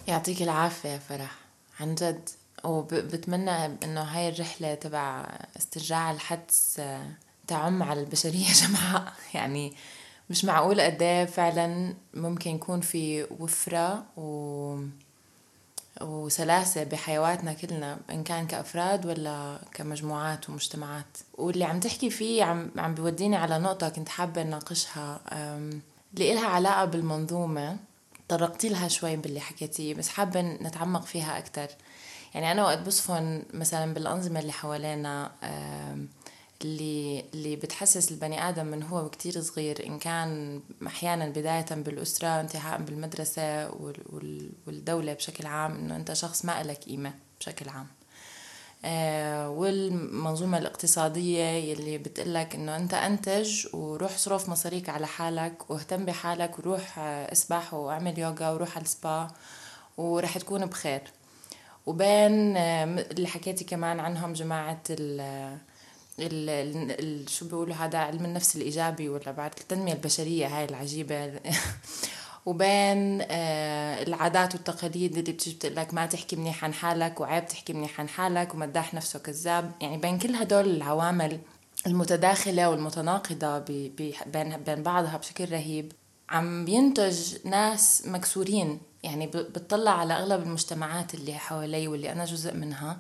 يعطيك 0.09 0.43
العافية 0.43 0.89
يا 0.89 0.99
فرح 1.09 1.35
عن 1.81 1.95
جد. 1.95 2.29
وبتمنى 2.65 3.65
إنه 3.85 4.01
هاي 4.03 4.29
الرحلة 4.29 4.75
تبع 4.75 5.27
استرجاع 5.57 6.11
الحدس 6.11 6.77
آه، 6.81 7.07
تعم 7.47 7.83
على 7.83 8.01
البشرية 8.01 8.53
جمعاء 8.53 9.13
يعني 9.35 9.73
مش 10.31 10.45
معقول 10.45 10.81
قد 10.81 11.03
إيه 11.03 11.25
فعلا 11.25 11.95
ممكن 12.15 12.51
يكون 12.51 12.81
في 12.81 13.27
وفرة 13.41 14.05
و 14.17 14.83
وسلاسة 16.01 16.85
بحيواتنا 16.85 17.53
كلنا 17.53 17.99
إن 18.11 18.23
كان 18.25 18.47
كأفراد 18.47 19.07
ولا 19.07 19.59
كمجموعات 19.75 20.51
ومجتمعات. 20.51 21.19
واللي 21.35 21.65
عم 21.65 21.81
تحكي 21.81 22.11
فيه 22.11 22.45
عم, 22.45 22.71
عم 22.77 22.95
بيوديني 22.95 23.37
على 23.37 23.59
نقطة 23.59 23.89
كنت 23.89 24.09
حابة 24.09 24.43
نناقشها 24.43 25.21
أم، 25.33 25.81
اللي 26.15 26.33
إلها 26.33 26.47
علاقة 26.47 26.85
بالمنظومة. 26.85 27.77
طرقتي 28.29 28.69
لها 28.69 28.89
شوي 28.89 29.17
باللي 29.17 29.41
حكيتيه 29.41 29.95
بس 29.95 30.09
حابة 30.09 30.41
نتعمق 30.41 31.05
فيها 31.05 31.39
أكتر. 31.39 31.69
يعني 32.35 32.53
أنا 32.53 32.65
وقت 32.65 32.79
بصفن 32.79 33.43
مثلا 33.55 33.95
بالأنظمة 33.95 34.41
اللي 34.41 34.53
حوالينا 34.53 35.31
اللي 36.63 37.25
اللي 37.35 37.57
بتحسس 37.57 38.11
البني 38.13 38.49
آدم 38.49 38.67
من 38.67 38.83
هو 38.83 39.11
كتير 39.11 39.41
صغير 39.41 39.87
إن 39.87 39.99
كان 39.99 40.61
أحيانا 40.87 41.29
بداية 41.29 41.67
بالأسرة 41.71 42.41
انتهاء 42.41 42.81
بالمدرسة 42.83 43.71
وال- 43.71 44.03
وال- 44.07 44.51
والدولة 44.67 45.13
بشكل 45.13 45.47
عام 45.47 45.73
إنه 45.73 45.97
أنت 45.97 46.13
شخص 46.13 46.45
ما 46.45 46.63
لك 46.63 46.77
قيمة 46.85 47.15
بشكل 47.41 47.69
عام. 47.69 47.87
آه، 48.85 49.51
والمنظومة 49.51 50.59
الاقتصادية 50.59 51.45
يلي 51.45 51.99
بتقلك 51.99 52.55
إنه 52.55 52.77
أنت 52.77 52.95
أنتج 52.95 53.67
وروح 53.75 54.17
صرف 54.19 54.49
مصاريك 54.49 54.89
على 54.89 55.07
حالك 55.07 55.71
واهتم 55.71 56.05
بحالك 56.05 56.59
وروح 56.59 56.99
آه، 56.99 57.33
اسبح 57.33 57.75
وأعمل 57.75 58.19
يوغا 58.19 58.51
وروح 58.51 58.77
على 58.77 58.85
السبا 58.85 59.29
ورح 59.97 60.39
تكون 60.39 60.67
بخير. 60.67 61.03
وبين 61.89 62.57
آه، 62.57 62.85
اللي 62.85 63.27
حكيتي 63.27 63.65
كمان 63.65 64.01
عنهم 64.01 64.33
جماعة 64.33 64.83
ال 64.91 67.29
شو 67.29 67.49
بيقولوا 67.49 67.75
هذا 67.75 67.99
علم 67.99 68.25
النفس 68.25 68.57
الإيجابي 68.57 69.09
ولا 69.09 69.33
بعد 69.33 69.51
التنمية 69.61 69.93
البشرية 69.93 70.47
هاي 70.47 70.65
العجيبة. 70.65 71.41
وبين 72.47 73.21
آه، 73.31 74.03
العادات 74.03 74.55
والتقاليد 74.55 75.19
اللي 75.19 75.33
بتجي 75.33 75.55
بتقول 75.55 75.77
لك 75.77 75.95
ما 75.95 76.07
تحكي 76.07 76.37
منيح 76.37 76.65
عن 76.65 76.75
حالك 76.75 77.21
وعيب 77.21 77.47
تحكي 77.47 77.73
منيح 77.73 78.01
عن 78.01 78.09
حالك 78.09 78.55
ومداح 78.55 78.95
نفسه 78.95 79.19
كذاب. 79.19 79.73
يعني 79.81 79.97
بين 79.97 80.19
كل 80.19 80.35
هدول 80.35 80.71
العوامل 80.71 81.39
المتداخلة 81.87 82.71
والمتناقضة 82.71 83.59
بين 83.59 84.57
بين 84.67 84.83
بعضها 84.83 85.17
بشكل 85.17 85.53
رهيب 85.53 85.93
عم 86.31 86.65
بينتج 86.65 87.37
ناس 87.45 88.03
مكسورين. 88.07 88.81
يعني 89.03 89.27
بتطلع 89.27 89.91
على 89.91 90.15
أغلب 90.15 90.43
المجتمعات 90.43 91.15
اللي 91.15 91.35
حوالي 91.35 91.89
واللي 91.89 92.13
أنا 92.13 92.25
جزء 92.25 92.55
منها 92.55 92.99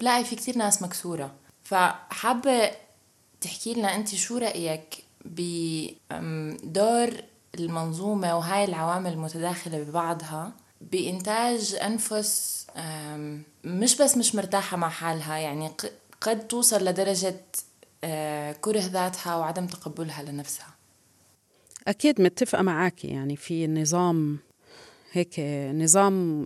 بلاقي 0.00 0.24
في 0.24 0.36
كتير 0.36 0.58
ناس 0.58 0.82
مكسورة. 0.82 1.34
فحابة 1.64 2.70
تحكي 3.40 3.74
لنا 3.74 3.94
أنت 3.94 4.14
شو 4.14 4.38
رأيك 4.38 5.04
بدور 5.24 7.10
المنظومة 7.54 8.36
وهاي 8.36 8.64
العوامل 8.64 9.12
المتداخلة 9.12 9.78
ببعضها 9.82 10.52
بإنتاج 10.80 11.74
أنفس 11.74 12.66
أم، 12.76 13.42
مش 13.64 13.96
بس 13.96 14.16
مش 14.16 14.34
مرتاحة 14.34 14.76
مع 14.76 14.88
حالها 14.88 15.36
يعني 15.38 15.70
قد 16.20 16.48
توصل 16.48 16.84
لدرجة 16.84 17.40
آه، 18.04 18.52
كره 18.52 18.80
ذاتها 18.80 19.36
وعدم 19.36 19.66
تقبلها 19.66 20.22
لنفسها. 20.22 20.66
أكيد 21.88 22.20
متفقة 22.20 22.62
معك 22.62 23.04
يعني 23.04 23.36
في 23.36 23.66
نظام 23.66 24.38
هيك 25.12 25.40
نظام 25.74 26.44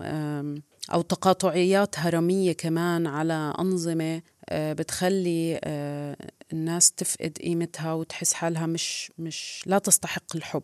أو 0.92 1.02
تقاطعيات 1.02 1.98
هرمية 1.98 2.52
كمان 2.52 3.07
على 3.07 3.55
أنظمة 3.59 4.22
آه، 4.48 4.72
بتخلي 4.72 5.61
آه، 5.64 6.16
الناس 6.52 6.92
تفقد 6.92 7.38
قيمتها 7.38 7.92
وتحس 7.92 8.33
حالها 8.33 8.66
مش 8.66 9.12
مش 9.18 9.62
لا 9.66 9.79
تستحق 9.79 10.37
الحب. 10.37 10.62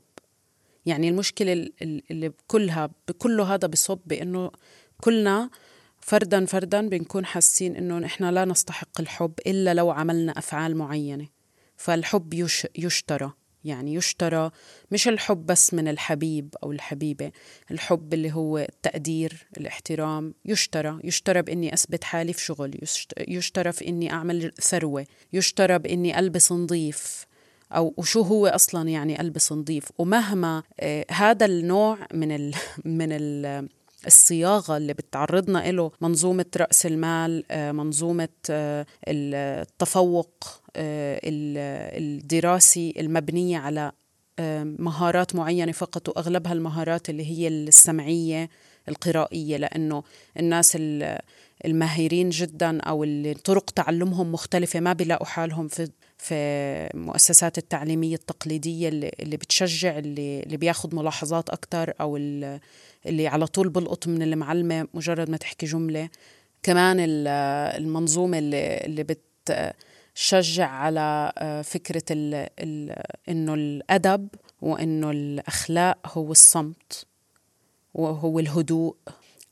يعني 0.87 1.09
المشكلة 1.09 1.53
ال- 1.53 1.73
ال- 1.83 2.03
اللي 2.11 2.29
بكلها 2.29 2.91
بكله 3.09 3.55
هذا 3.55 3.69
بصب 3.69 3.99
بأنه 4.07 4.51
كلنا 5.01 5.51
فردا 6.01 6.47
فردا 6.47 6.89
بنكون 6.89 7.27
حاسين 7.27 7.77
إنه 7.77 7.99
نحن 7.99 8.25
لا 8.25 8.45
نستحق 8.45 9.01
الحب 9.01 9.33
إلا 9.47 9.75
لو 9.75 9.91
عملنا 9.91 10.33
أفعال 10.39 10.77
معينة. 10.77 11.27
فالحب 11.77 12.35
يش 12.35 12.67
يشترى. 12.79 13.33
يعني 13.65 13.95
يشترى 13.95 14.51
مش 14.91 15.09
الحب 15.09 15.47
بس 15.47 15.75
من 15.75 15.89
الحبيب 15.89 16.55
أو 16.63 16.73
الحبيبة 16.73 17.33
الحب 17.71 18.15
اللي 18.15 18.33
هو 18.33 18.59
التقدير 18.59 19.47
الاحترام 19.57 20.35
يشترى 20.45 20.99
يشترى 21.05 21.43
بإني 21.43 21.75
أثبت 21.75 22.05
حالي 22.05 22.33
في 22.33 22.45
شغل 22.45 22.75
يشت- 22.83 23.13
يشترى 23.29 23.73
في 23.73 23.89
إني 23.89 24.13
أعمل 24.13 24.53
ثروة 24.61 25.07
يشترى 25.33 25.79
بإني 25.79 26.19
ألبس 26.19 26.53
نظيف 26.53 27.27
أو 27.73 27.95
وشو 27.97 28.21
هو 28.21 28.47
أصلا 28.47 28.89
يعني 28.89 29.21
ألبس 29.21 29.53
نظيف؟ 29.53 29.85
ومهما 29.99 30.63
آه 30.81 31.05
هذا 31.11 31.47
النوع 31.47 31.99
من 32.15 32.33
ال 32.33 32.55
من 32.85 33.09
ال 33.13 33.69
الصياغة 34.07 34.77
اللي 34.77 34.93
بتعرضنا 34.93 35.73
له 35.73 35.91
منظومة 36.01 36.45
رأس 36.57 36.87
المال 36.87 37.45
آه، 37.51 37.73
منظومة 37.73 38.29
آه، 38.51 38.87
التفوق 39.09 40.45
آه، 40.77 41.21
ال- 41.25 42.03
الدراسي 42.03 42.95
المبنية 42.99 43.59
على 43.59 43.93
مهارات 44.79 45.35
معينة 45.35 45.73
فقط 45.73 46.09
وأغلبها 46.09 46.53
المهارات 46.53 47.11
اللي 47.11 47.27
هي 47.27 47.49
السمعية 47.49 48.49
القرائية 48.89 49.57
لأنه 49.57 50.03
الناس 50.39 50.77
ال- 50.77 51.19
الماهرين 51.65 52.31
جدا 52.31 52.81
أو 52.81 53.05
اللي 53.05 53.35
طرق 53.35 53.71
تعلمهم 53.71 54.33
مختلفة 54.33 54.81
ما 54.81 54.93
بيلاقوا 54.93 55.27
حالهم 55.27 55.69
في 55.69 55.91
في 56.23 56.35
المؤسسات 56.95 57.59
التعليمية 57.59 58.15
التقليدية 58.15 58.89
اللي, 58.89 59.37
بتشجع 59.37 59.99
اللي, 59.99 60.41
اللي 60.41 60.57
بياخد 60.57 60.95
ملاحظات 60.95 61.51
أكتر 61.51 61.95
أو 62.01 62.17
ال- 62.17 62.61
اللي 63.07 63.27
على 63.29 63.47
طول 63.47 63.69
بلقط 63.69 64.07
من 64.09 64.23
المعلمة 64.23 64.89
مجرد 64.95 65.31
ما 65.31 65.37
تحكي 65.37 65.67
جملة. 65.67 66.09
كمان 66.63 66.97
ال- 67.01 67.29
المنظومة 67.83 68.39
اللي, 68.39 68.77
اللي 68.77 69.03
بتشجع 69.05 70.67
على 70.69 71.33
آه، 71.39 71.63
فكرة 71.63 72.03
ال 72.11 72.49
ال 72.59 73.03
إنه 73.29 73.55
الأدب 73.55 74.29
وإنه 74.61 75.11
الأخلاق 75.11 75.99
هو 76.19 76.33
الصمت 76.33 77.07
وهو 77.95 78.39
الهدوء. 78.39 78.97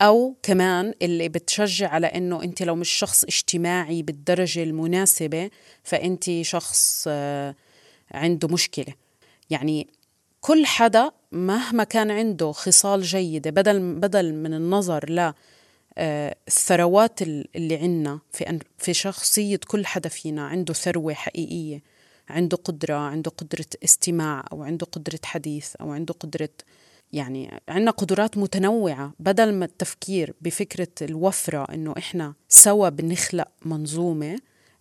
أو 0.00 0.36
كمان 0.42 0.94
اللي 1.02 1.28
بتشجع 1.28 1.88
على 1.88 2.06
إنه 2.06 2.42
أنت 2.42 2.62
لو 2.62 2.74
مش 2.74 2.88
شخص 2.90 3.24
اجتماعي 3.24 4.02
بالدرجة 4.02 4.62
المناسبة 4.62 5.50
فأنت 5.84 6.42
شخص 6.42 7.04
آه، 7.08 7.54
عنده 8.10 8.48
مشكلة. 8.48 8.94
يعني 9.50 9.86
كل 10.40 10.66
حدا 10.66 11.10
مهما 11.32 11.84
كان 11.84 12.10
عنده 12.10 12.52
خصال 12.52 13.02
جيدة 13.02 13.50
بدل 13.50 13.94
بدل 13.94 14.34
من 14.34 14.54
النظر 14.54 15.10
ل 15.10 15.32
آه، 15.98 16.36
الثروات 16.48 17.22
ال- 17.22 17.48
اللي 17.56 17.76
عنا 17.76 18.20
في 18.32 18.58
في 18.78 18.94
شخصية 18.94 19.60
كل 19.68 19.86
حدا 19.86 20.08
فينا 20.08 20.46
عنده 20.46 20.74
ثروة 20.74 21.14
حقيقية 21.14 21.82
عنده 22.28 22.56
قدرة 22.56 22.94
عنده 22.94 23.30
قدرة 23.30 23.66
استماع 23.84 24.44
أو 24.52 24.62
عنده 24.62 24.86
قدرة 24.86 25.18
حديث 25.24 25.76
أو 25.76 25.92
عنده 25.92 26.14
قدرة 26.14 26.48
يعني 27.12 27.60
عندنا 27.68 27.90
قدرات 27.90 28.38
متنوعة 28.38 29.12
بدل 29.18 29.52
ما 29.54 29.64
التفكير 29.64 30.34
بفكرة 30.40 30.88
الوفرة 31.02 31.74
إنه 31.74 31.94
إحنا 31.98 32.34
سوا 32.48 32.88
بنخلق 32.88 33.48
منظومة 33.64 34.38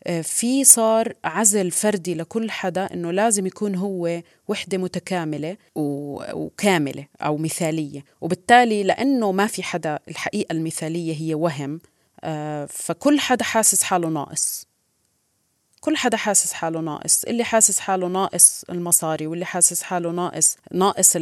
آه، 0.07 0.21
في 0.21 0.63
صار 0.63 1.13
عزل 1.23 1.71
فردي 1.71 2.15
لكل 2.15 2.51
حدا 2.51 2.93
إنه 2.93 3.11
لازم 3.11 3.45
يكون 3.45 3.75
هو 3.75 4.21
وحدة 4.47 4.77
متكاملة 4.77 5.57
وكاملة 5.75 7.05
أو 7.21 7.37
مثالية. 7.37 8.05
وبالتالي 8.21 8.83
لأنه 8.83 9.31
ما 9.31 9.47
في 9.47 9.63
حدا 9.63 9.99
الحقيقة 10.07 10.53
المثالية 10.53 11.15
هي 11.21 11.35
وهم 11.35 11.79
آه، 12.23 12.65
فكل 12.65 13.19
حدا 13.19 13.43
حاسس 13.43 13.83
حاله 13.83 14.09
ناقص. 14.09 14.68
كل 15.81 15.97
حدا 15.97 16.17
حاسس 16.17 16.53
حاله 16.53 16.79
ناقص. 16.79 17.23
اللي 17.23 17.43
حاسس 17.43 17.79
حاله 17.79 18.07
ناقص 18.07 18.63
المصاري 18.69 19.27
واللي 19.27 19.45
حاسس 19.45 19.83
حاله 19.83 20.11
ناقص 20.11 20.57
ناقص 20.71 21.15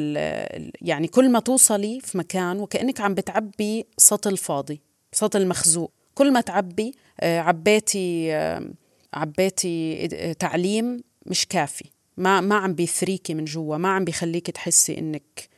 يعني 0.82 1.08
كل 1.08 1.30
ما 1.30 1.40
توصلي 1.40 2.00
في 2.00 2.18
مكان 2.18 2.60
وكأنك 2.60 3.02
عم 3.02 3.14
بتعبي 3.14 3.86
سطل 3.98 4.38
فاضي 4.38 4.82
سطل 5.12 5.48
مخزوق 5.48 5.92
كل 6.18 6.34
ما 6.34 6.42
تعبي 6.42 6.92
آه، 7.20 7.40
عبيتي 7.40 8.36
آه، 8.36 8.70
عبيتي 9.14 10.08
آه، 10.14 10.34
تعليم 10.34 11.04
مش 11.26 11.46
كافي. 11.46 11.86
ما 12.18 12.42
ما 12.42 12.56
عم 12.56 12.74
بيثريكي 12.74 13.34
من 13.34 13.46
جوا 13.46 13.78
ما 13.78 13.90
عم 13.90 14.06
بيخليكي 14.06 14.52
تحسي 14.52 14.98
إنك 14.98 15.50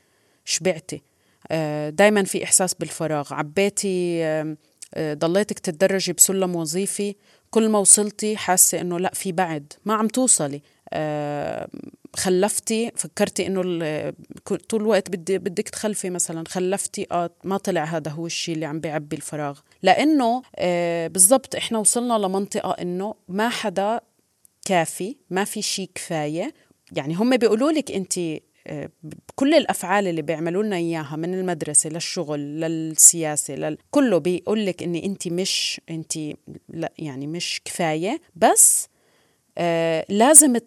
شبعتي. 0.46 1.02
دائما 1.90 2.24
في 2.24 2.44
إحساس 2.44 2.74
بالفراغ. 2.74 3.34
عبيتي 3.34 4.24
ضليتك 4.98 5.60
تتدرجي 5.60 6.14
بسلم 6.14 6.56
وظيفي 6.56 7.16
كل 7.52 7.70
ما 7.70 7.80
وصلتي 7.80 8.38
حاسة 8.38 8.82
إنه 8.82 9.00
لا 9.00 9.12
في 9.14 9.32
بعد. 9.32 9.74
ما 9.86 9.94
عم 9.94 10.08
توصلي. 10.08 10.62
آه، 10.94 11.68
خلفتي 12.16 12.92
فكرتي 12.96 13.48
إنه 13.48 13.62
طول 14.70 14.82
الوقت 14.82 15.10
بدي 15.10 15.38
بدك 15.38 15.70
تخلفي 15.70 16.10
مثلا. 16.10 16.44
خلفتي 16.48 17.08
آه 17.12 17.30
ما 17.44 17.58
طلع 17.58 17.84
هذا 17.84 18.12
هو 18.12 18.26
الشيء 18.26 18.56
اللي 18.56 18.66
عم 18.66 18.80
بيعبي 18.80 19.16
الفراغ. 19.16 19.60
لإنه 19.84 20.42
آه 20.56 21.08
بالضبط 21.08 21.56
إحنا 21.56 21.78
وصلنا 21.80 22.14
لمنطقة 22.14 22.72
إنه 22.72 23.16
ما 23.28 23.50
حدا 23.50 24.02
كافي 24.66 25.18
ما 25.30 25.44
في 25.44 25.62
شيء 25.62 25.90
كفاية. 25.96 26.54
يعني 26.92 27.14
هم 27.16 27.38
بيقولوا 27.38 27.72
لك 27.72 27.92
انت 27.92 28.20
كل 29.36 29.54
الأفعال 29.54 30.08
اللي 30.08 30.22
بيعملوا 30.22 30.64
لنا 30.64 30.76
إياها 30.76 31.16
من 31.16 31.34
المدرسة 31.34 31.90
للشغل 31.90 32.40
للسياسة 32.40 33.56
لل... 33.56 33.78
كله 33.92 34.18
بيقول 34.18 34.66
لك 34.66 34.84
إني 34.84 35.06
انت 35.06 35.28
مش 35.28 35.82
انت 35.90 36.18
لا 36.70 36.92
يعني 36.98 37.28
مش 37.28 37.62
كفاية 37.66 38.22
بس 38.36 38.88
آه 39.58 40.06
لازم 40.10 40.58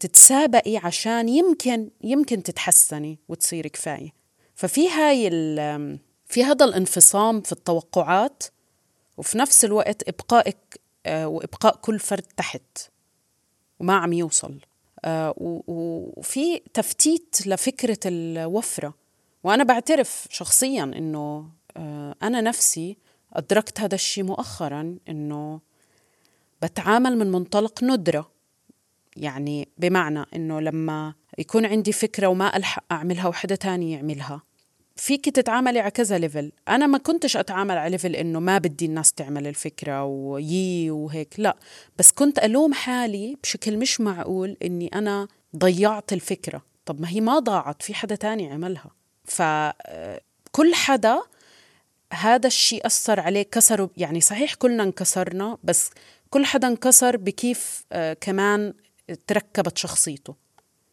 تتسابقي 0.00 0.76
عشان 0.76 1.28
يمكن 1.28 1.90
يمكن 2.04 2.42
تتحسني 2.42 3.18
وتصيري 3.28 3.68
كفاية. 3.68 4.12
ففي 4.54 4.88
هاي 4.88 5.28
ال- 5.28 5.98
في 6.26 6.44
هذا 6.44 6.64
الانفصام 6.64 7.40
في 7.40 7.52
التوقعات 7.52 8.42
وفي 9.16 9.38
نفس 9.38 9.64
الوقت 9.64 10.08
إبقائك 10.08 10.80
آه 11.06 11.28
وإبقاء 11.28 11.76
كل 11.76 11.98
فرد 11.98 12.22
تحت 12.36 12.78
وما 13.80 13.94
عم 13.96 14.12
يوصل. 14.12 14.58
وفي 15.36 16.58
تفتيت 16.74 17.46
لفكرة 17.46 17.98
الوفرة. 18.06 18.94
وأنا 19.44 19.64
بعترف 19.64 20.26
شخصيا 20.30 20.82
أنه 20.82 21.48
آه، 21.76 22.14
أنا 22.22 22.40
نفسي 22.40 22.96
أدركت 23.32 23.80
هذا 23.80 23.94
الشيء 23.94 24.24
مؤخرا 24.24 24.96
أنه 25.08 25.60
بتعامل 26.62 27.18
من 27.18 27.32
منطلق 27.32 27.84
ندرة. 27.84 28.30
يعني 29.16 29.68
بمعنى 29.78 30.24
أنه 30.34 30.60
لما 30.60 31.14
يكون 31.38 31.66
عندي 31.66 31.92
فكرة 31.92 32.26
وما 32.26 32.56
ألحق 32.56 32.84
أعملها 32.92 33.28
وحدة 33.28 33.54
تاني 33.54 33.92
يعملها. 33.92 34.42
فيك 34.96 35.28
تتعاملي 35.28 35.80
على 35.80 35.90
كذا 35.90 36.18
level 36.18 36.52
أنا 36.68 36.86
ما 36.86 36.98
كنتش 36.98 37.36
أتعامل 37.36 37.78
على 37.78 37.90
level 37.90 38.16
إنه 38.16 38.40
ما 38.40 38.58
بدي 38.58 38.86
الناس 38.86 39.12
تعمل 39.12 39.46
الفكرة 39.46 40.04
ويي 40.04 40.90
وهيك 40.90 41.34
لا. 41.38 41.56
بس 41.98 42.12
كنت 42.12 42.38
ألوم 42.38 42.74
حالي 42.74 43.36
بشكل 43.42 43.76
مش 43.76 44.00
معقول 44.00 44.56
إني 44.64 44.90
أنا 44.94 45.28
ضيعت 45.56 46.12
الفكرة. 46.12 46.62
طب 46.86 47.00
ما 47.00 47.08
هي 47.08 47.20
ما 47.20 47.38
ضاعت 47.38 47.82
في 47.82 47.94
حدا 47.94 48.14
تاني 48.14 48.52
عملها. 48.52 48.90
فكل 49.24 50.74
حدا 50.74 51.22
هذا 52.12 52.46
الشيء 52.46 52.86
أثر 52.86 53.20
عليه 53.20 53.42
كسره 53.42 53.90
يعني 53.96 54.20
صحيح 54.20 54.54
كلنا 54.54 54.82
انكسرنا 54.82 55.58
بس 55.64 55.90
كل 56.30 56.44
حدا 56.44 56.68
انكسر 56.68 57.16
بكيف 57.16 57.84
آه، 57.92 58.12
كمان 58.12 58.74
تركبت 59.26 59.78
شخصيته. 59.78 60.34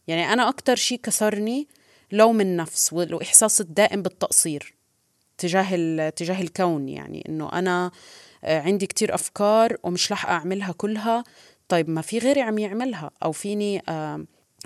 يعني 0.07 0.33
أنا 0.33 0.49
أكتر 0.49 0.75
شيء 0.75 0.99
كسرني 1.03 1.67
لوم 2.11 2.41
النفس 2.41 2.93
والإحساس 2.93 3.61
الدائم 3.61 4.01
بالتقصير 4.01 4.75
تجاه 5.37 6.09
تجاه 6.09 6.41
الكون 6.41 6.89
يعني 6.89 7.23
إنه 7.29 7.49
أنا 7.53 7.91
آه، 8.43 8.61
عندي 8.61 8.87
كتير 8.87 9.15
أفكار 9.15 9.77
ومش 9.83 10.11
رح 10.11 10.29
أعملها 10.29 10.71
كلها. 10.71 11.23
طيب 11.67 11.89
ما 11.89 12.01
في 12.01 12.19
غيري 12.19 12.41
عم 12.41 12.57
يعملها؟ 12.57 13.11
أو 13.23 13.31
فيني 13.31 13.81
آه، 13.89 14.25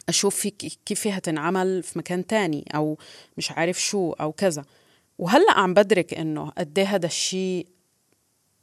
أشوف 0.10 0.36
في 0.36 0.50
كيف 0.86 1.00
فيها 1.00 1.20
تنعمل 1.20 1.84
في 1.84 2.00
مكان 2.00 2.28
تاني؟ 2.28 2.66
أو 2.76 2.98
مش 3.38 3.52
عارف 3.52 3.82
شو 3.82 4.12
أو 4.12 4.32
كذا. 4.32 4.66
وهلأ 5.18 5.52
عم 5.52 5.74
بدرك 5.74 6.14
إنه 6.14 6.50
قد 6.50 6.80
إيه 6.80 6.96
هذا 6.96 7.06
الشيء 7.06 7.68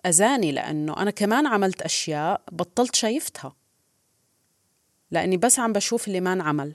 أذاني 0.07 0.53
لأنه 0.53 0.97
أنا 0.97 1.11
كمان 1.11 1.47
عملت 1.47 1.83
أشياء 1.83 2.43
بطلت 2.53 2.95
شايفتها. 2.95 3.57
لأني 5.11 5.37
بس 5.37 5.59
عم 5.59 5.73
بشوف 5.73 6.09
اللي 6.09 6.21
ما 6.21 6.33
انعمل. 6.33 6.75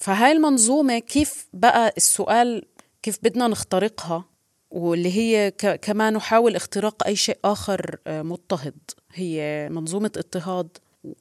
فهاي 0.00 0.32
المنظومة 0.32 0.98
كيف 0.98 1.46
بقى 1.52 1.92
السؤال 1.96 2.64
كيف 3.02 3.18
بدنا 3.22 3.48
نخترقها؟ 3.48 4.24
واللي 4.70 5.12
هي 5.16 5.50
ك- 5.50 5.80
كمان 5.80 6.12
نحاول 6.14 6.56
اختراق 6.56 7.06
أي 7.06 7.16
شيء 7.16 7.38
آخر 7.44 7.96
آه، 8.06 8.22
مضطهد. 8.22 8.74
هي 9.14 9.68
منظومة 9.70 10.12
اضطهاد. 10.16 10.68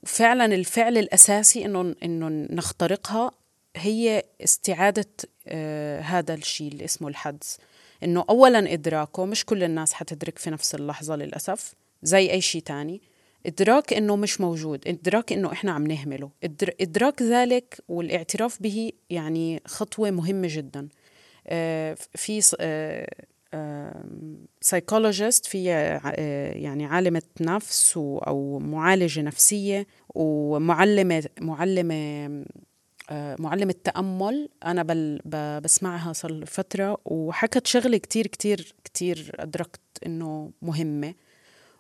فعلا 0.05 0.45
الفعل 0.45 0.97
الأساسي 0.97 1.65
إنه 1.65 1.95
إنه 2.03 2.30
نخترقها 2.55 3.32
هي 3.75 4.23
استعادة 4.43 5.05
آه، 5.47 5.99
هذا 6.01 6.34
الشيء 6.34 6.71
اللي 6.71 6.86
اسمه 6.86 7.07
الحدس. 7.07 7.57
إنه 8.03 8.25
أولا 8.30 8.73
إدراكه 8.73 9.25
مش 9.25 9.45
كل 9.45 9.63
الناس 9.63 9.93
حتدرك 9.93 10.39
في 10.39 10.49
نفس 10.49 10.75
اللحظة 10.75 11.15
للأسف 11.15 11.73
زي 12.03 12.32
أي 12.32 12.41
شيء 12.41 12.61
تاني. 12.61 13.01
إدراك 13.45 13.93
إنه 13.93 14.15
مش 14.15 14.41
موجود 14.41 14.87
إدراك 14.87 15.33
إنه 15.33 15.51
إحنا 15.51 15.71
عم 15.71 15.87
نهمله. 15.87 16.29
إدر- 16.45 16.73
إدراك 16.81 17.21
ذلك 17.21 17.79
والاعتراف 17.87 18.61
به 18.61 18.91
يعني 19.09 19.61
خطوة 19.65 20.11
مهمة 20.11 20.47
جدا. 20.51 20.87
آه، 21.47 21.97
في 22.15 22.41
سايكولوجيست 24.61 25.45
في 25.45 25.71
آه، 25.73 26.51
يعني 26.53 26.85
عالمة 26.85 27.21
نفس 27.41 27.97
أو 27.97 28.59
معالجة 28.59 29.21
نفسية 29.21 29.87
ومعلمة 30.15 31.23
معلمة 31.41 31.95
آه، 33.09 33.35
معلمة 33.39 33.75
تأمل. 33.83 34.49
أنا 34.65 34.83
بل 34.83 35.19
بسمعها 35.63 36.13
صار 36.13 36.45
فترة 36.45 36.97
وحكت 37.05 37.67
شغلة 37.67 37.97
كتير 37.97 38.27
كتير 38.27 38.73
كتير 38.83 39.31
أدركت 39.39 39.79
إنه 40.05 40.51
مهمة. 40.61 41.13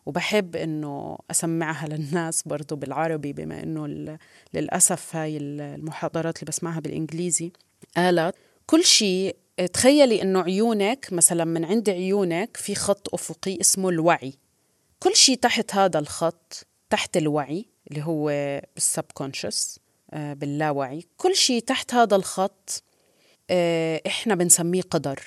وبحب 0.09 0.55
إنه 0.55 1.17
أسمعها 1.31 1.87
للناس 1.87 2.43
برضو 2.43 2.75
بالعربي 2.75 3.33
بما 3.33 3.63
إنه 3.63 3.85
ال- 3.85 4.17
للأسف 4.53 5.15
هاي 5.15 5.37
ال- 5.37 5.61
المحاضرات 5.61 6.39
اللي 6.39 6.49
بسمعها 6.49 6.79
بالإنجليزي. 6.79 7.51
قالت 7.97 8.35
كل 8.65 8.83
شيء 8.83 9.35
تخيلي 9.73 10.21
إنه 10.21 10.41
عيونك 10.41 11.07
مثلا 11.11 11.45
من 11.45 11.65
عند 11.65 11.89
عيونك 11.89 12.57
في 12.57 12.75
خط 12.75 13.13
أفقي 13.13 13.61
اسمه 13.61 13.89
الوعي. 13.89 14.33
كل 14.99 15.15
شيء 15.15 15.37
تحت 15.37 15.75
هذا 15.75 15.99
الخط 15.99 16.67
تحت 16.89 17.17
الوعي 17.17 17.65
اللي 17.91 18.03
هو 18.03 18.25
بالسبكونشس 18.75 19.79
باللاوعي 20.13 21.03
كل 21.17 21.35
شيء 21.35 21.61
تحت 21.61 21.93
هذا 21.93 22.15
الخط 22.15 22.83
آه، 23.49 24.01
إحنا 24.07 24.35
بنسميه 24.35 24.81
قدر. 24.81 25.19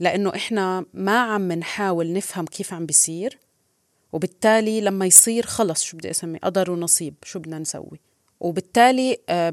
لأنه 0.00 0.34
إحنا 0.34 0.84
ما 0.94 1.18
عم 1.18 1.52
نحاول 1.52 2.12
نفهم 2.12 2.44
كيف 2.46 2.74
عم 2.74 2.86
بيصير. 2.86 3.38
وبالتالي 4.12 4.80
لما 4.80 5.06
يصير 5.06 5.46
خلص 5.46 5.82
شو 5.82 5.96
بدي 5.96 6.10
اسميه 6.10 6.38
قدر 6.38 6.70
ونصيب 6.70 7.14
شو 7.22 7.38
بدنا 7.38 7.58
نسوي؟ 7.58 8.00
وبالتالي 8.40 9.18
آه، 9.28 9.48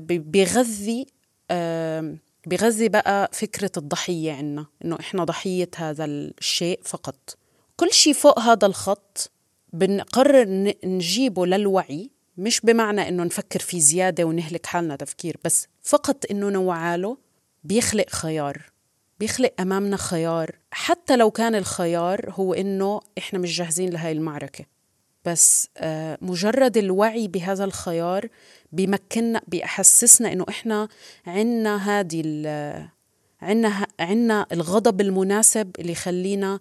آه، 1.52 2.16
بيغذي 2.46 2.90
بقى 2.90 3.30
فكرة 3.34 3.72
الضحية 3.78 4.34
عنا 4.34 4.66
إنه 4.86 4.98
إحنا 5.00 5.24
ضحية 5.24 5.70
هذا 5.76 6.06
الشيء 6.06 6.80
فقط. 6.84 7.38
كل 7.78 7.92
شيء 7.92 8.14
فوق 8.14 8.40
هذا 8.40 8.68
الخط 8.68 9.32
بنقرر 9.74 10.74
نجيبه 10.84 11.46
للوعي 11.46 12.10
مش 12.38 12.62
بمعنى 12.62 13.10
إنه 13.10 13.24
نفكر 13.24 13.60
فيه 13.60 13.80
زيادة 13.80 14.24
ونهلك 14.24 14.66
حالنا 14.66 14.96
تفكير 14.96 15.38
بس 15.44 15.68
فقط 15.84 16.32
إنه 16.32 16.50
نوعاله 16.50 17.18
بيخلق 17.64 18.10
خيار. 18.10 18.75
بيخلق 19.20 19.54
أمامنا 19.60 19.98
خيار 19.98 20.56
حتى 20.72 21.16
لو 21.16 21.32
كان 21.32 21.56
الخيار 21.56 22.30
هو 22.30 22.54
إنه 22.54 23.00
إحنا 23.18 23.40
مش 23.40 23.58
جاهزين 23.58 23.90
لهاي 23.90 24.12
المعركة. 24.12 24.66
بس 25.26 25.70
آه، 25.78 26.18
مجرد 26.22 26.78
الوعي 26.78 27.28
بهذا 27.28 27.64
الخيار 27.64 28.28
بيمكننا 28.72 29.42
بيحسسنا 29.48 30.34
إنه 30.34 30.46
إحنا 30.50 30.88
عنا 31.28 32.00
هذه 32.00 32.22
عنا 33.42 33.88
عنا 34.00 34.46
الغضب 34.52 35.02
المناسب 35.02 35.72
اللي 35.80 35.92
يخلينا 35.92 36.60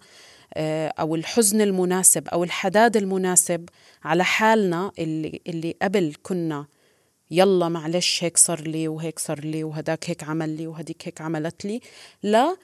آه، 0.53 0.87
أو 0.87 1.15
الحزن 1.15 1.61
المناسب 1.61 2.27
أو 2.27 2.43
الحداد 2.43 2.97
المناسب 2.97 3.69
على 4.03 4.23
حالنا 4.23 4.91
اللي 4.99 5.41
اللي 5.47 5.75
قبل 5.81 6.15
كنا 6.23 6.65
يلا 7.31 7.69
معلش 7.69 8.23
هيك 8.23 8.37
صار 8.37 8.61
لي 8.61 8.87
وهيك 8.87 9.19
صار 9.19 9.39
لي 9.39 9.63
وهداك 9.63 10.09
هيك 10.09 10.23
عمل 10.23 10.49
لي 10.57 10.67
وهديك 10.67 11.07
هيك 11.07 11.21
عملت 11.21 11.65
لي. 11.65 11.79
لا 12.23 12.57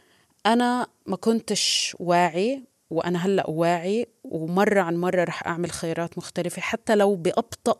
أنا 0.45 0.87
ما 1.05 1.15
كنتش 1.15 1.95
واعي 1.99 2.63
وأنا 2.89 3.25
هلأ 3.25 3.49
واعي 3.49 4.07
ومرة 4.23 4.81
عن 4.81 4.97
مرة 4.97 5.23
رح 5.23 5.47
أعمل 5.47 5.71
خيارات 5.71 6.17
مختلفة 6.17 6.61
حتى 6.61 6.95
لو 6.95 7.15
بأبطأ 7.15 7.75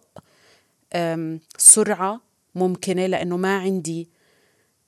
سرعة 1.57 2.21
ممكنة 2.55 3.05
لأنه 3.05 3.37
ما 3.37 3.57
عندي 3.57 4.09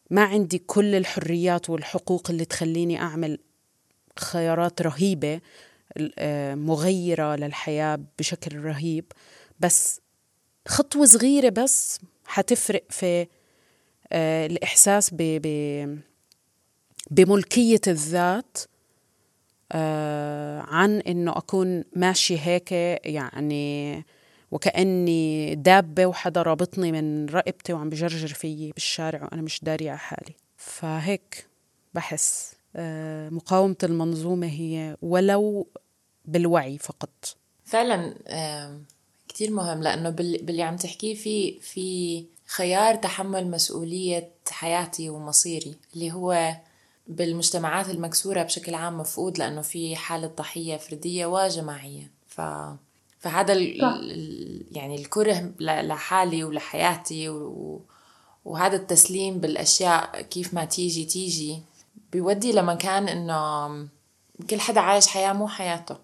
ما 0.09 0.23
عندي 0.23 0.57
كل 0.57 0.95
الحريات 0.95 1.69
والحقوق 1.69 2.29
اللي 2.29 2.45
تخليني 2.45 3.01
أعمل 3.01 3.39
خيارات 4.19 4.81
رهيبة 4.81 5.41
آه، 6.17 6.55
مغيرة 6.55 7.35
للحياة 7.35 7.99
بشكل 8.19 8.57
رهيب. 8.57 9.05
بس 9.59 10.01
خطوة 10.67 11.05
صغيرة 11.05 11.49
بس 11.49 11.99
حتفرق 12.25 12.83
في 12.89 13.27
آه، 14.11 14.45
الإحساس 14.45 15.09
ب 15.13 15.17
ب 15.19 15.99
بملكية 17.11 17.81
الذات 17.87 18.57
آه، 19.71 20.61
عن 20.61 20.99
إنه 20.99 21.37
أكون 21.37 21.83
ماشي 21.95 22.39
هيك 22.39 22.71
يعني 23.05 24.05
وكأني 24.51 25.55
دابة 25.55 26.05
وحدا 26.05 26.41
رابطني 26.41 26.91
من 26.91 27.25
رقبتي 27.25 27.73
وعم 27.73 27.89
بجرجر 27.89 28.27
فيي 28.27 28.71
بالشارع 28.71 29.23
وأنا 29.23 29.41
مش 29.41 29.59
دارية 29.63 29.89
على 29.89 29.99
حالي. 29.99 30.33
فهيك 30.57 31.47
بحس 31.93 32.55
آه، 32.75 33.29
مقاومة 33.29 33.75
المنظومة 33.83 34.47
هي 34.47 34.97
ولو 35.01 35.67
بالوعي 36.25 36.77
فقط. 36.77 37.35
فعلا 37.65 38.15
كتير 39.33 39.51
مهم 39.51 39.83
لأنه 39.83 40.09
بال- 40.09 40.45
باللي 40.45 40.63
عم 40.63 40.75
تحكيه 40.77 41.15
في 41.15 41.59
في 41.59 42.25
خيار 42.47 42.95
تحمل 42.95 43.51
مسؤولية 43.51 44.29
حياتي 44.51 45.09
ومصيري 45.09 45.75
اللي 45.93 46.11
هو 46.11 46.55
بالمجتمعات 47.07 47.89
المكسورة 47.89 48.43
بشكل 48.43 48.75
عام 48.75 48.97
مفقود 48.97 49.37
لأنه 49.37 49.61
في 49.61 49.95
حالة 49.95 50.27
ضحية 50.27 50.77
فردية 50.77 51.25
وجماعية. 51.25 52.11
ف 52.27 52.41
فهذا 53.19 53.53
ال... 53.53 54.65
يعني 54.71 54.95
الكره 54.95 55.51
لحالي 55.59 56.43
ولحياتي 56.43 57.29
و... 57.29 57.81
وهذا 58.45 58.75
التسليم 58.75 59.37
بالأشياء 59.39 60.21
كيف 60.21 60.53
ما 60.53 60.65
تيجي 60.65 61.05
تيجي 61.05 61.61
بيودي 62.11 62.51
لمكان 62.51 63.07
إنه 63.09 63.67
كل 64.49 64.59
حدا 64.59 64.81
عايش 64.81 65.07
حياة 65.07 65.33
مو 65.33 65.47
حياته. 65.47 65.95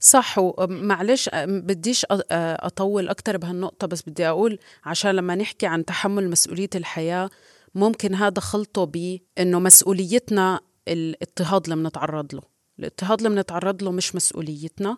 صح 0.00 0.34
ومعلش 0.38 1.30
بديش 1.34 2.06
أطول 2.10 3.08
أكتر 3.08 3.36
بهالنقطة 3.36 3.86
بس 3.86 4.02
بدي 4.02 4.28
أقول 4.28 4.58
عشان 4.84 5.10
لما 5.10 5.34
نحكي 5.34 5.66
عن 5.66 5.84
تحمل 5.84 6.30
مسؤولية 6.30 6.70
الحياة 6.74 7.30
ممكن 7.74 8.14
هذا 8.14 8.40
خلطه 8.40 8.84
بأنه 8.84 9.58
مسؤوليتنا 9.58 10.60
الاضطهاد 10.88 11.64
اللي 11.64 11.76
بنتعرض 11.76 12.34
له. 12.34 12.42
الاضطهاد 12.78 13.18
اللي 13.18 13.28
بنتعرض 13.28 13.82
له 13.82 13.90
مش 13.90 14.14
مسؤوليتنا 14.14 14.96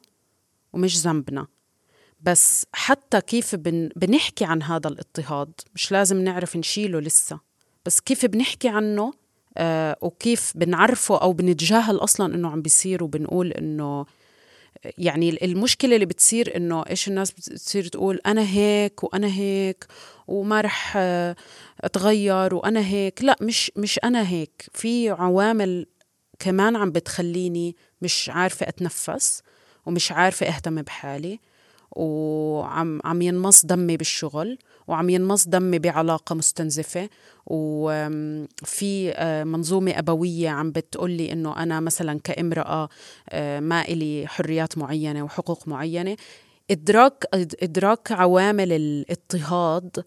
ومش 0.72 0.98
ذنبنا. 0.98 1.46
بس 2.20 2.66
حتى 2.72 3.20
كيف 3.20 3.54
بن 3.54 3.88
بنحكي 3.96 4.44
عن 4.44 4.62
هذا 4.62 4.88
الاضطهاد 4.88 5.52
مش 5.74 5.92
لازم 5.92 6.24
نعرف 6.24 6.56
نشيله 6.56 7.00
لسه. 7.00 7.40
بس 7.86 8.00
كيف 8.00 8.26
بنحكي 8.26 8.68
عنه 8.68 9.12
آه 9.56 9.96
وكيف 10.00 10.52
بنعرفه 10.54 11.18
أو 11.18 11.32
بنتجاهل 11.32 11.96
أصلا 11.96 12.34
إنه 12.34 12.50
عم 12.50 12.62
بيصير 12.62 13.04
وبنقول 13.04 13.52
إنه 13.52 14.06
يعني 14.98 15.44
المشكلة 15.44 15.94
اللي 15.94 16.06
بتصير 16.06 16.56
إنه 16.56 16.82
إيش 16.90 17.08
الناس 17.08 17.30
بتصير 17.32 17.86
تقول 17.88 18.20
أنا 18.26 18.42
هيك 18.48 19.04
وأنا 19.04 19.26
هيك 19.34 19.86
وما 20.28 20.60
رح 20.60 20.92
آه، 20.96 21.36
أتغير 21.80 22.54
وأنا 22.54 22.86
هيك. 22.86 23.22
لا 23.22 23.36
مش 23.40 23.72
مش 23.76 23.98
أنا 24.04 24.28
هيك. 24.28 24.66
في 24.74 25.10
عوامل 25.10 25.86
كمان 26.38 26.76
عم 26.76 26.90
بتخليني 26.90 27.76
مش 28.02 28.30
عارفة 28.34 28.68
أتنفس 28.68 29.42
ومش 29.86 30.12
عارفة 30.12 30.46
أهتم 30.46 30.82
بحالي. 30.82 31.40
وعم 31.96 33.00
عم 33.04 33.22
ينمص 33.22 33.66
دمي 33.66 33.96
بالشغل 33.96 34.58
وعم 34.88 35.10
ينمص 35.10 35.48
دمي 35.48 35.78
بعلاقة 35.78 36.34
مستنزفة. 36.34 37.08
وفي 37.46 39.12
آه، 39.14 39.44
منظومة 39.44 39.98
أبوية 39.98 40.48
عم 40.48 40.70
بتقولي 40.72 41.32
إنه 41.32 41.62
أنا 41.62 41.80
مثلا 41.80 42.20
كامرأة 42.24 42.88
آه، 43.30 43.60
ما 43.60 43.82
إلي 43.82 44.24
حريات 44.26 44.78
معينة 44.78 45.22
وحقوق 45.22 45.68
معينة. 45.68 46.16
إدراك 46.70 47.24
إدراك 47.62 48.12
عوامل 48.12 48.72
الاضطهاد 48.72 50.04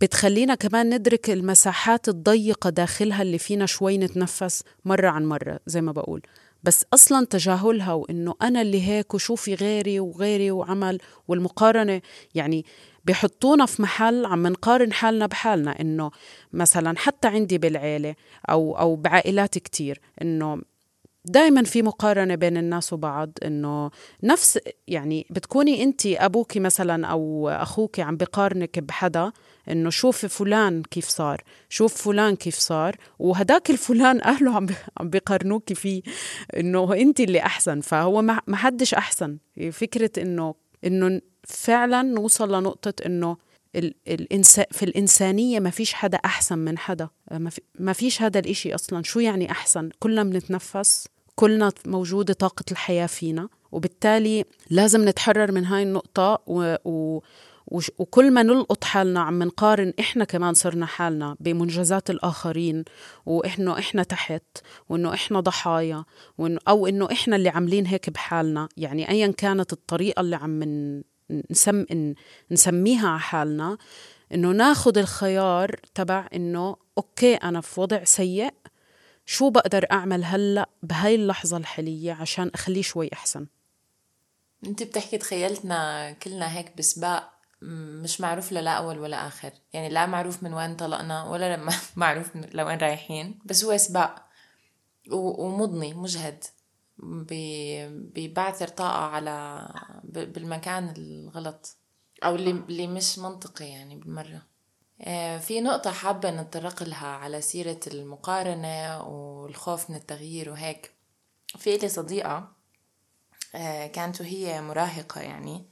بتخلينا 0.00 0.54
كمان 0.54 0.94
ندرك 0.94 1.30
المساحات 1.30 2.08
الضيقة 2.08 2.70
داخلها 2.70 3.22
اللي 3.22 3.38
فينا 3.38 3.66
شوي 3.66 3.98
نتنفس 3.98 4.62
مرة 4.84 5.08
عن 5.08 5.24
مرة 5.26 5.60
زي 5.66 5.80
ما 5.80 5.92
بقول. 5.92 6.22
بس 6.62 6.84
أصلا 6.94 7.26
تجاهلها 7.26 7.92
وإنه 7.92 8.34
أنا 8.42 8.62
اللي 8.62 8.88
هيك 8.88 9.14
وشوفي 9.14 9.54
غيري 9.54 10.00
وغيري 10.00 10.50
وعمل 10.50 10.98
والمقارنة 11.28 12.00
يعني 12.34 12.64
بحطونا 13.04 13.66
في 13.66 13.82
محل 13.82 14.26
عم 14.26 14.46
نقارن 14.46 14.92
حالنا 14.92 15.26
بحالنا 15.26 15.80
إنه 15.80 16.10
مثلا 16.52 16.98
حتى 16.98 17.28
عندي 17.28 17.58
بالعيلة 17.58 18.14
أو 18.50 18.78
أو 18.78 18.96
بعائلات 18.96 19.58
كتير 19.58 20.00
إنه 20.22 20.62
دائما 21.24 21.62
في 21.62 21.82
مقارنة 21.82 22.34
بين 22.34 22.56
الناس 22.56 22.92
وبعض 22.92 23.30
إنه 23.44 23.90
نفس 24.22 24.58
يعني 24.88 25.26
بتكوني 25.30 25.82
انت 25.82 26.06
أبوك 26.06 26.56
مثلا 26.56 27.06
أو 27.06 27.48
أخوك 27.48 28.00
عم 28.00 28.16
بقارنك 28.16 28.78
بحدا 28.78 29.32
إنه 29.68 29.90
شوف 29.90 30.26
فلان 30.26 30.82
كيف 30.82 31.08
صار 31.08 31.42
شوف 31.68 32.02
فلان 32.02 32.36
كيف 32.36 32.58
صار 32.58 32.96
وهداك 33.18 33.70
الفلان 33.70 34.22
أهله 34.32 34.54
عم 34.54 34.66
عم 34.96 35.10
بيقارنوك 35.10 35.72
فيه 35.72 36.02
إنه 36.56 36.94
أنت 36.94 37.20
اللي 37.20 37.40
أحسن 37.40 37.80
فهو 37.80 38.22
ما 38.22 38.56
حدش 38.56 38.94
أحسن. 38.94 39.38
فكرة 39.70 40.22
انه 40.22 40.54
إنه 40.84 41.20
فعلا 41.44 42.02
نوصل 42.02 42.54
لنقطة 42.54 43.06
إنه 43.06 43.36
الإنسان 44.08 44.64
في 44.70 44.84
الإنسانية 44.84 45.60
ما 45.60 45.70
فيش 45.70 45.94
حدا 45.94 46.18
أحسن 46.18 46.58
من 46.58 46.78
حدا. 46.78 47.08
ما 47.78 47.92
فيش 47.92 48.22
هذا 48.22 48.38
الإشي 48.38 48.74
أصلا. 48.74 49.02
شو 49.02 49.20
يعني 49.20 49.50
أحسن؟ 49.50 49.90
كلنا 49.98 50.24
بنتنفس 50.24 51.08
كلنا 51.34 51.72
موجودة 51.86 52.34
طاقة 52.34 52.64
الحياة 52.70 53.06
فينا 53.06 53.48
وبالتالي 53.72 54.44
لازم 54.70 55.08
نتحرر 55.08 55.52
من 55.52 55.64
هاي 55.64 55.82
النقطة 55.82 56.42
و, 56.46 56.74
و 56.84 57.20
وكل 57.98 58.30
ما 58.30 58.42
نلقط 58.42 58.84
حالنا 58.84 59.20
عم 59.20 59.42
نقارن 59.42 59.92
إحنا 60.00 60.24
كمان 60.24 60.54
صرنا 60.54 60.86
حالنا 60.86 61.36
بمنجزات 61.40 62.10
الآخرين 62.10 62.84
وانه 63.26 63.78
إحنا 63.78 64.02
تحت 64.02 64.42
وإنه 64.88 65.14
إحنا 65.14 65.40
ضحايا 65.40 66.04
وإنه 66.38 66.60
أو 66.68 66.86
إنه 66.86 67.08
إحنا 67.12 67.36
اللي 67.36 67.48
عاملين 67.48 67.86
هيك 67.86 68.10
بحالنا. 68.10 68.68
يعني 68.76 69.10
ايا 69.10 69.26
كانت 69.26 69.72
الطريقة 69.72 70.20
اللي 70.20 70.36
عم 70.36 70.62
نسم 71.50 71.84
نسميها 72.50 73.08
على 73.08 73.20
حالنا 73.20 73.78
إنه 74.34 74.50
ناخذ 74.52 74.98
الخيار 74.98 75.80
تبع 75.94 76.28
إنه 76.34 76.76
أوكي 76.98 77.34
أنا 77.34 77.60
في 77.60 77.80
وضع 77.80 78.04
سيء 78.04 78.54
شو 79.26 79.50
بقدر 79.50 79.86
أعمل 79.92 80.24
هلأ 80.24 80.68
بهاي 80.82 81.14
اللحظة 81.14 81.56
الحالية 81.56 82.12
عشان 82.12 82.50
أخليه 82.54 82.82
شوي 82.82 83.10
أحسن؟ 83.12 83.46
أنت 84.66 84.82
بتحكي 84.82 85.18
تخيلتنا 85.18 86.12
كلنا 86.12 86.58
هيك 86.58 86.76
بسباق 86.78 87.41
مش 88.02 88.20
معروف 88.20 88.52
لا 88.52 88.70
أول 88.70 88.98
ولا 88.98 89.26
آخر. 89.26 89.52
يعني 89.72 89.88
لا 89.88 90.06
معروف 90.06 90.42
من 90.42 90.54
وين 90.54 90.76
طلقنا 90.76 91.24
ولا 91.24 91.56
لما 91.56 91.72
معروف 91.96 92.36
لوين 92.36 92.78
رايحين. 92.78 93.38
بس 93.44 93.64
هو 93.64 93.76
سباق 93.76 94.26
ومضني 95.12 95.94
مجهد. 95.94 96.44
ببعثر 96.98 98.68
طاقة 98.68 99.04
على 99.04 99.68
بالمكان 100.04 100.94
الغلط. 100.96 101.76
أو 102.24 102.34
اللي, 102.34 102.50
اللي 102.50 102.86
مش 102.86 103.18
منطقي 103.18 103.64
يعني 103.64 103.96
بالمرة. 103.96 104.42
آه، 105.00 105.38
في 105.38 105.60
نقطة 105.60 105.90
حابة 105.90 106.30
نتطرق 106.30 106.82
لها 106.82 107.06
على 107.06 107.40
سيرة 107.40 107.80
المقارنة 107.86 109.02
والخوف 109.02 109.90
من 109.90 109.96
التغيير 109.96 110.50
وهيك. 110.50 110.92
في 111.58 111.76
لي 111.76 111.88
صديقة 111.88 112.52
آه، 113.54 113.86
كانت 113.86 114.20
وهي 114.20 114.62
مراهقة 114.62 115.20
يعني. 115.20 115.66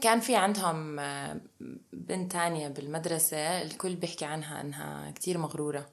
كان 0.00 0.20
في 0.20 0.36
عندهم 0.36 0.98
آه، 0.98 1.40
بنت 1.92 2.32
تانية 2.32 2.68
بالمدرسة 2.68 3.62
الكل 3.62 3.94
بيحكي 3.96 4.24
عنها 4.24 4.60
إنها 4.60 5.10
كتير 5.10 5.38
مغرورة. 5.38 5.88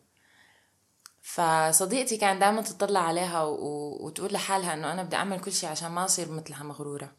فصديقتي 1.22 2.18
كان 2.18 2.40
دائما 2.40 2.62
تطلع 2.62 3.00
عليها. 3.00 3.44
وتقول 3.44 4.34
لحالها 4.34 4.74
إنه 4.74 4.92
أنا 4.92 5.04
بدي 5.04 5.16
أعمل 5.16 5.40
كل 5.40 5.52
شيء 5.52 5.70
عشان 5.70 5.92
ما 5.92 6.06
أصير 6.06 6.32
مثلها 6.32 6.64
مغرورة. 6.64 7.12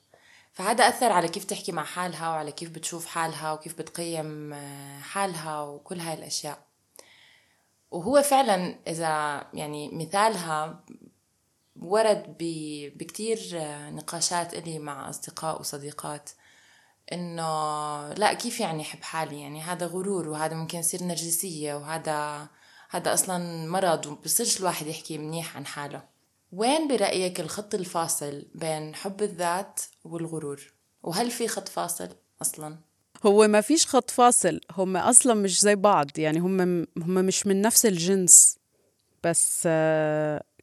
فهذا 0.52 0.88
أثر 0.88 1.12
على 1.12 1.28
كيف 1.28 1.44
تحكي 1.44 1.72
مع 1.72 1.84
حالها 1.84 2.28
وعلى 2.28 2.52
كيف 2.52 2.70
بتشوف 2.70 3.06
حالها 3.06 3.52
وكيف 3.52 3.78
بتقيم 3.78 4.52
آه، 4.52 5.00
حالها 5.00 5.62
وكل 5.62 6.00
هاي 6.00 6.14
الأشياء. 6.14 6.58
وهو 7.90 8.22
فعلا 8.22 8.78
إذا 8.86 9.44
يعني 9.54 9.90
مثالها 9.92 10.84
ورد 11.76 12.36
بكتير 12.96 13.38
آه، 13.54 13.90
نقاشات 13.90 14.54
إلي 14.54 14.78
مع 14.78 15.10
أصدقاء 15.10 15.60
وصديقات. 15.60 16.30
إنه 17.12 18.12
لا 18.12 18.32
كيف 18.32 18.60
يعني 18.60 18.82
أحب 18.82 19.02
حالي؟ 19.02 19.40
يعني 19.40 19.62
هذا 19.62 19.86
غرور 19.86 20.28
وهذا 20.28 20.54
ممكن 20.54 20.78
يصير 20.78 21.02
نرجسية 21.02 21.74
وهذا 21.74 22.48
هذا 22.90 23.14
أصلا 23.14 23.66
مرض 23.66 24.06
وبصيرش 24.06 24.60
الواحد 24.60 24.86
يحكي 24.86 25.18
منيح 25.18 25.56
عن 25.56 25.66
حاله. 25.66 26.02
وين 26.52 26.88
برأيك 26.88 27.40
الخط 27.40 27.74
الفاصل 27.74 28.46
بين 28.54 28.94
حب 28.94 29.22
الذات 29.22 29.80
والغرور؟ 30.04 30.72
وهل 31.02 31.30
في 31.30 31.48
خط 31.48 31.68
فاصل 31.68 32.08
أصلا؟ 32.42 32.76
هو 33.26 33.48
ما 33.48 33.60
فيش 33.60 33.86
خط 33.86 34.10
فاصل 34.10 34.60
هم 34.72 34.96
أصلا 34.96 35.34
مش 35.34 35.60
زي 35.60 35.74
بعض 35.74 36.18
يعني 36.18 36.38
هم 36.38 36.60
هم 36.96 37.14
مش 37.14 37.46
من 37.46 37.62
نفس 37.62 37.86
الجنس. 37.86 38.58
بس 39.24 39.62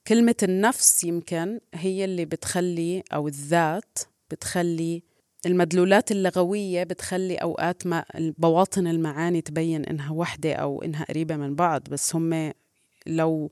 كلمة 0.07 0.35
النفس 0.43 1.03
يمكن 1.03 1.59
هي 1.73 2.05
اللي 2.05 2.25
بتخلي 2.25 3.03
أو 3.13 3.27
الذات 3.27 3.99
بتخلي 4.31 5.03
المدلولات 5.45 6.11
اللغوية 6.11 6.83
بتخلي 6.83 7.35
أوقات 7.35 7.87
ما 7.87 8.05
بواطن 8.17 8.87
المعاني 8.87 9.41
تبين 9.41 9.85
إنها 9.85 10.11
وحدة 10.11 10.53
أو 10.53 10.81
إنها 10.83 11.05
قريبة 11.05 11.35
من 11.35 11.55
بعض 11.55 11.81
بس 11.89 12.15
هم 12.15 12.53
لو 13.07 13.51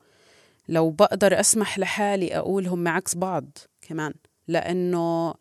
لو 0.70 0.90
بقدر 0.90 1.40
أسمح 1.40 1.80
لحالي 1.80 2.38
أقول 2.38 2.68
هم 2.68 2.88
عكس 2.88 3.16
بعض 3.16 3.58
كمان. 3.82 4.14
لأنه 4.48 5.34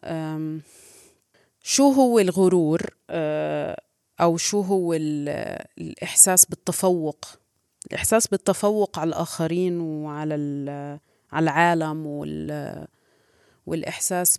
شو 1.62 1.90
هو 1.92 2.18
الغرور 2.18 2.82
آه، 3.10 3.80
أو 4.20 4.36
شو 4.36 4.60
هو 4.60 4.94
الإحساس 4.94 6.44
بالتفوق؟ 6.44 7.24
الإحساس 7.90 8.26
بالتفوق 8.26 8.98
على 8.98 9.08
الآخرين 9.08 9.80
وعلى 9.80 10.34
على 11.32 11.44
العالم 11.44 12.06
وال 12.06 12.86
والإحساس 13.66 14.38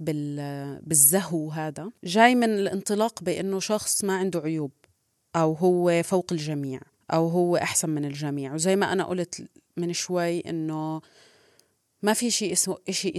بالزهو 0.81 1.49
هذا 1.51 1.91
جاي 2.03 2.35
من 2.35 2.49
الانطلاق 2.49 3.23
بأنه 3.23 3.59
شخص 3.59 4.03
ما 4.03 4.17
عنده 4.17 4.39
عيوب 4.39 4.71
أو 5.35 5.53
هو 5.53 6.03
فوق 6.03 6.25
الجميع 6.31 6.79
أو 7.13 7.27
هو 7.27 7.57
أحسن 7.57 7.89
من 7.89 8.05
الجميع. 8.05 8.53
وزي 8.53 8.75
ما 8.75 8.93
أنا 8.93 9.03
قلت 9.03 9.47
من 9.77 9.93
شوي 9.93 10.39
أنه 10.39 11.01
ما 12.03 12.13
في 12.13 12.31
شيء 12.31 12.51
اسمه 12.51 12.77
شيء 12.89 13.17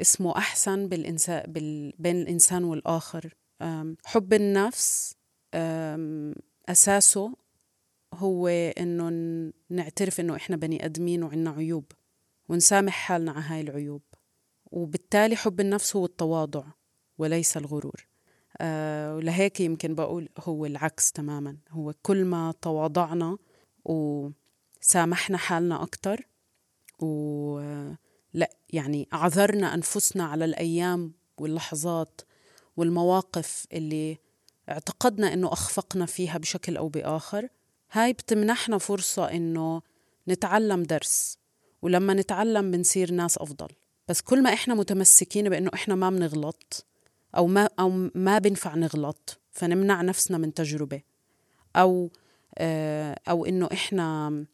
اسمه 0.00 0.36
أحسن 0.36 0.88
بالإنسان 0.88 1.52
بين 1.98 2.16
الإنسان 2.16 2.64
والآخر. 2.64 3.34
حب 4.04 4.32
النفس 4.32 5.16
أساسه 6.68 7.34
هو 8.14 8.48
إنه 8.48 9.10
نعترف 9.70 10.20
إنه 10.20 10.36
إحنا 10.36 10.56
بني 10.56 10.84
آدمين 10.84 11.22
وعنا 11.22 11.50
عيوب 11.50 11.84
ونسامح 12.48 12.92
حالنا 12.92 13.32
على 13.32 13.44
هاي 13.44 13.60
العيوب. 13.60 14.02
وبالتالي 14.74 15.36
حب 15.36 15.60
النفس 15.60 15.96
هو 15.96 16.04
التواضع 16.04 16.64
وليس 17.18 17.56
الغرور. 17.56 18.06
أه 18.60 19.16
ولهيك 19.16 19.60
يمكن 19.60 19.94
بقول 19.94 20.28
هو 20.38 20.66
العكس 20.66 21.12
تماما. 21.12 21.56
هو 21.70 21.94
كل 22.02 22.24
ما 22.24 22.54
تواضعنا 22.62 23.38
وسامحنا 23.84 25.38
حالنا 25.38 25.82
أكتر 25.82 26.28
و 26.98 27.60
لا 28.32 28.50
يعني 28.70 29.08
أعذرنا 29.12 29.74
أنفسنا 29.74 30.24
على 30.24 30.44
الأيام 30.44 31.12
واللحظات 31.38 32.20
والمواقف 32.76 33.66
اللي 33.72 34.18
اعتقدنا 34.68 35.32
إنه 35.32 35.52
أخفقنا 35.52 36.06
فيها 36.06 36.38
بشكل 36.38 36.76
أو 36.76 36.88
بآخر. 36.88 37.48
هاي 37.92 38.12
بتمنحنا 38.12 38.78
فرصة 38.78 39.30
إنه 39.30 39.82
نتعلم 40.28 40.82
درس 40.82 41.38
ولما 41.82 42.14
نتعلم 42.14 42.70
بنصير 42.70 43.12
ناس 43.12 43.38
أفضل. 43.38 43.68
بس 44.08 44.20
كل 44.20 44.42
ما 44.42 44.52
إحنا 44.52 44.74
متمسكين 44.74 45.48
بإنه 45.48 45.70
إحنا 45.74 45.94
ما 45.94 46.10
بنغلط 46.10 46.86
أو 47.36 47.46
ما 47.46 47.68
أو 47.80 48.10
ما 48.14 48.38
بنفع 48.38 48.74
نغلط 48.74 49.40
فنمنع 49.50 50.02
نفسنا 50.02 50.38
من 50.38 50.54
تجربة. 50.54 51.00
أو 51.76 52.10
آه، 52.58 53.20
أو 53.28 53.46
إنه 53.46 53.68
إحنا 53.72 54.44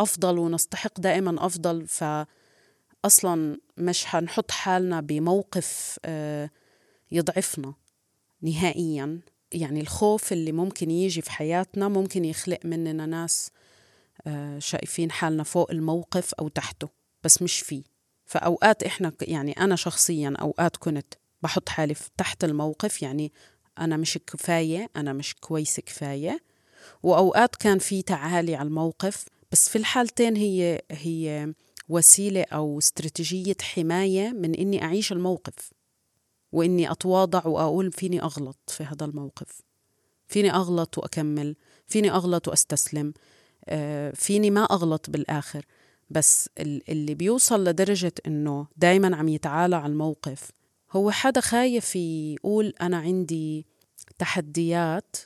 أفضل 0.00 0.38
ونستحق 0.38 1.00
دائما 1.00 1.46
أفضل 1.46 1.86
فاصلا 1.86 3.60
مش 3.76 4.06
حنحط 4.06 4.50
حالنا 4.50 5.00
بموقف 5.00 5.98
آه، 6.04 6.50
يضعفنا 7.12 7.74
نهائيا. 8.42 9.20
يعني 9.52 9.80
الخوف 9.80 10.32
اللي 10.32 10.52
ممكن 10.52 10.90
يجي 10.90 11.22
في 11.22 11.30
حياتنا 11.30 11.88
ممكن 11.88 12.24
يخلق 12.24 12.58
مننا 12.64 13.06
ناس 13.06 13.50
آه، 14.26 14.58
شايفين 14.58 15.10
حالنا 15.10 15.42
فوق 15.42 15.70
الموقف 15.70 16.34
أو 16.34 16.48
تحته 16.48 16.88
بس 17.24 17.42
مش 17.42 17.60
فيه. 17.60 17.97
فأوقات 18.28 18.82
إحنا 18.82 19.10
ك- 19.10 19.28
يعني 19.28 19.52
أنا 19.52 19.76
شخصيا 19.76 20.34
أوقات 20.40 20.76
كنت 20.76 21.14
بحط 21.42 21.68
حالي 21.68 21.94
تحت 22.16 22.44
الموقف 22.44 23.02
يعني 23.02 23.32
أنا 23.78 23.96
مش 23.96 24.18
كفاية 24.26 24.90
أنا 24.96 25.12
مش 25.12 25.34
كويسة 25.34 25.82
كفاية. 25.82 26.40
وأوقات 27.02 27.56
كان 27.56 27.78
في 27.78 28.02
تعالي 28.02 28.54
على 28.54 28.66
الموقف 28.66 29.24
بس 29.52 29.68
في 29.68 29.78
الحالتين 29.78 30.36
هي 30.36 30.82
هي 30.90 31.52
وسيلة 31.88 32.42
أو 32.52 32.78
استراتيجية 32.78 33.56
حماية 33.62 34.30
من 34.32 34.54
إني 34.54 34.82
أعيش 34.82 35.12
الموقف 35.12 35.70
وإني 36.52 36.90
أتواضع 36.90 37.46
وأقول 37.46 37.92
فيني 37.92 38.22
أغلط 38.22 38.58
في 38.70 38.84
هذا 38.84 39.04
الموقف. 39.06 39.60
فيني 40.26 40.50
أغلط 40.54 40.98
وأكمل 40.98 41.56
فيني 41.86 42.10
أغلط 42.10 42.48
وأستسلم 42.48 43.12
آه، 43.68 44.10
فيني 44.10 44.50
ما 44.50 44.64
أغلط 44.64 45.10
بالآخر. 45.10 45.64
بس 46.10 46.50
ال- 46.58 46.90
اللي 46.90 47.14
بيوصل 47.14 47.64
لدرجة 47.64 48.12
إنه 48.26 48.66
دائما 48.76 49.16
عم 49.16 49.28
يتعالى 49.28 49.76
على 49.76 49.92
الموقف 49.92 50.50
هو 50.92 51.10
حدا 51.10 51.40
خايف 51.40 51.96
يقول 51.96 52.74
أنا 52.80 52.96
عندي 52.98 53.66
تحديات 54.18 55.16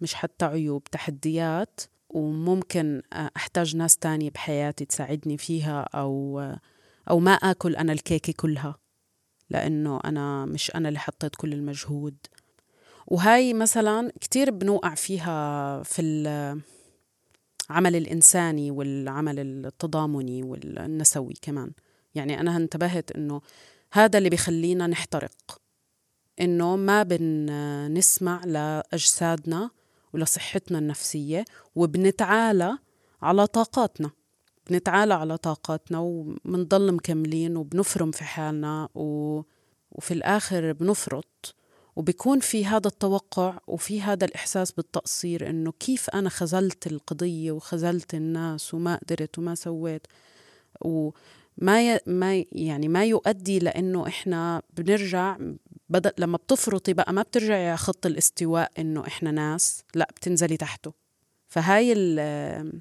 مش 0.00 0.14
حتى 0.14 0.44
عيوب 0.44 0.84
تحديات 0.84 1.80
وممكن 2.10 3.02
أحتاج 3.12 3.76
ناس 3.76 3.96
تانية 3.96 4.30
بحياتي 4.30 4.84
تساعدني 4.84 5.38
فيها 5.38 5.80
أو 5.80 6.40
أو 7.10 7.18
ما 7.18 7.32
آكل 7.32 7.76
أنا 7.76 7.92
الكيكة 7.92 8.32
كلها 8.36 8.76
لأنه 9.50 10.00
أنا 10.04 10.44
مش 10.46 10.74
أنا 10.74 10.88
اللي 10.88 10.98
حطيت 10.98 11.36
كل 11.36 11.52
المجهود. 11.52 12.16
وهاي 13.06 13.54
مثلا 13.54 14.12
كتير 14.20 14.50
بنوقع 14.50 14.94
فيها 14.94 15.82
في 15.82 16.02
العمل 17.70 17.96
الإنساني 17.96 18.70
والعمل 18.70 19.38
التضامني 19.38 20.42
والنسوي 20.42 21.34
كمان. 21.42 21.70
يعني 22.14 22.40
أنا 22.40 22.56
انتبهت 22.56 23.12
إنه 23.12 23.40
هذا 23.92 24.18
اللي 24.18 24.30
بيخلينا 24.30 24.86
نحترق 24.86 25.60
إنه 26.40 26.76
ما 26.76 27.02
بنسمع 27.02 28.44
لأجسادنا 28.44 29.70
ولصحتنا 30.12 30.78
النفسية 30.78 31.44
وبنتعالى 31.74 32.78
على 33.22 33.46
طاقاتنا. 33.46 34.10
بنتعالى 34.70 35.14
على 35.14 35.36
طاقاتنا 35.36 35.98
وبنضل 35.98 36.92
مكملين 36.92 37.56
وبنفرم 37.56 38.10
في 38.10 38.24
حالنا 38.24 38.88
و... 38.94 39.40
وفي 39.92 40.14
الآخر 40.14 40.72
بنفرط. 40.72 41.54
وبيكون 41.98 42.40
في 42.40 42.66
هذا 42.66 42.86
التوقع 42.88 43.58
وفي 43.66 44.02
هذا 44.02 44.24
الإحساس 44.24 44.72
بالتقصير 44.72 45.50
إنه 45.50 45.72
كيف 45.80 46.10
أنا 46.10 46.28
خذلت 46.28 46.86
القضية 46.86 47.52
وخذلت 47.52 48.14
الناس 48.14 48.74
وما 48.74 48.96
قدرت 48.96 49.38
وما 49.38 49.54
سويت. 49.54 50.06
وما 50.80 51.94
ي... 51.94 52.00
ما 52.06 52.44
يعني 52.52 52.88
ما 52.88 53.04
يؤدي 53.04 53.58
لأنه 53.58 54.06
إحنا 54.06 54.62
بنرجع 54.76 55.36
بدل 55.88 56.10
لما 56.18 56.36
بتفرطي 56.36 56.92
بقى 56.92 57.12
ما 57.12 57.22
بترجعي 57.22 57.68
على 57.68 57.76
خط 57.76 58.06
الاستواء 58.06 58.72
إنه 58.78 59.06
إحنا 59.06 59.30
ناس 59.30 59.82
لا 59.94 60.08
بتنزلي 60.16 60.56
تحته. 60.56 60.92
فهاي 61.48 61.92
ال... 61.96 62.80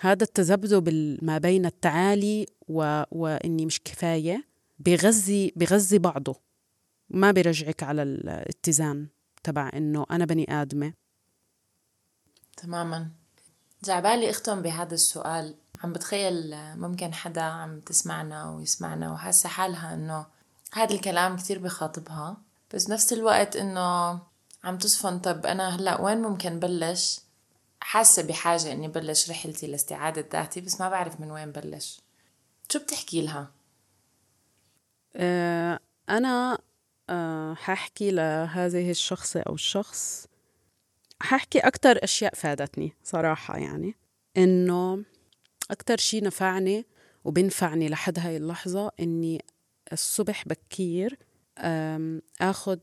هذا 0.00 0.22
التذبذب 0.22 0.88
ما 1.22 1.38
بين 1.38 1.66
التعالي 1.66 2.46
و... 2.68 3.02
وإني 3.10 3.66
مش 3.66 3.80
كفاية 3.84 4.44
بغذي 4.78 5.52
بغذي 5.56 5.98
بعضه. 5.98 6.51
ما 7.12 7.30
بيرجعك 7.30 7.82
على 7.82 8.02
الاتزان 8.02 9.08
تبع 9.42 9.70
إنه 9.74 10.06
أنا 10.10 10.24
بني 10.24 10.62
آدمة. 10.62 10.92
تماما. 12.56 13.10
جعبالي 13.84 14.30
أختم 14.30 14.62
بهذا 14.62 14.94
السؤال. 14.94 15.54
عم 15.84 15.92
بتخيل 15.92 16.54
ممكن 16.76 17.14
حدا 17.14 17.42
عم 17.42 17.80
تسمعنا 17.80 18.50
ويسمعنا 18.50 19.12
وحاسة 19.12 19.48
حالها 19.48 19.94
إنه 19.94 20.26
هذا 20.72 20.94
الكلام 20.94 21.36
كتير 21.36 21.58
بخاطبها 21.58 22.36
بس 22.74 22.86
بنفس 22.86 23.12
الوقت 23.12 23.56
إنه 23.56 24.20
عم 24.64 24.78
تصفن 24.78 25.18
طب 25.18 25.46
أنا 25.46 25.76
هلأ 25.76 26.00
وين 26.00 26.22
ممكن 26.22 26.60
بلش؟ 26.60 27.20
حاسة 27.80 28.22
بحاجة 28.22 28.72
إني 28.72 28.88
بلش 28.88 29.30
رحلتي 29.30 29.66
لاستعادة 29.66 30.28
ذاتي 30.32 30.60
بس 30.60 30.80
ما 30.80 30.88
بعرف 30.88 31.20
من 31.20 31.30
وين 31.30 31.52
بلش. 31.52 32.00
شو 32.72 32.78
بتحكي 32.78 33.22
لها؟ 33.22 33.50
آه 35.16 35.80
أنا 36.08 36.58
آه 37.10 37.54
ححكي 37.54 38.10
لهذه 38.10 38.90
الشخصة 38.90 39.40
أو 39.40 39.54
الشخص. 39.54 40.26
ححكي 41.20 41.58
أكتر 41.58 42.04
أشياء 42.04 42.34
فادتني 42.34 42.92
صراحة 43.04 43.58
يعني 43.58 43.94
إنه 44.36 45.04
أكتر 45.70 45.96
شي 45.96 46.20
نفعني 46.20 46.86
وبنفعني 47.24 47.88
لحد 47.88 48.18
هاي 48.18 48.36
اللحظة 48.36 48.90
إني 49.00 49.44
الصبح 49.92 50.44
بكير 50.48 51.18
آخد 52.40 52.80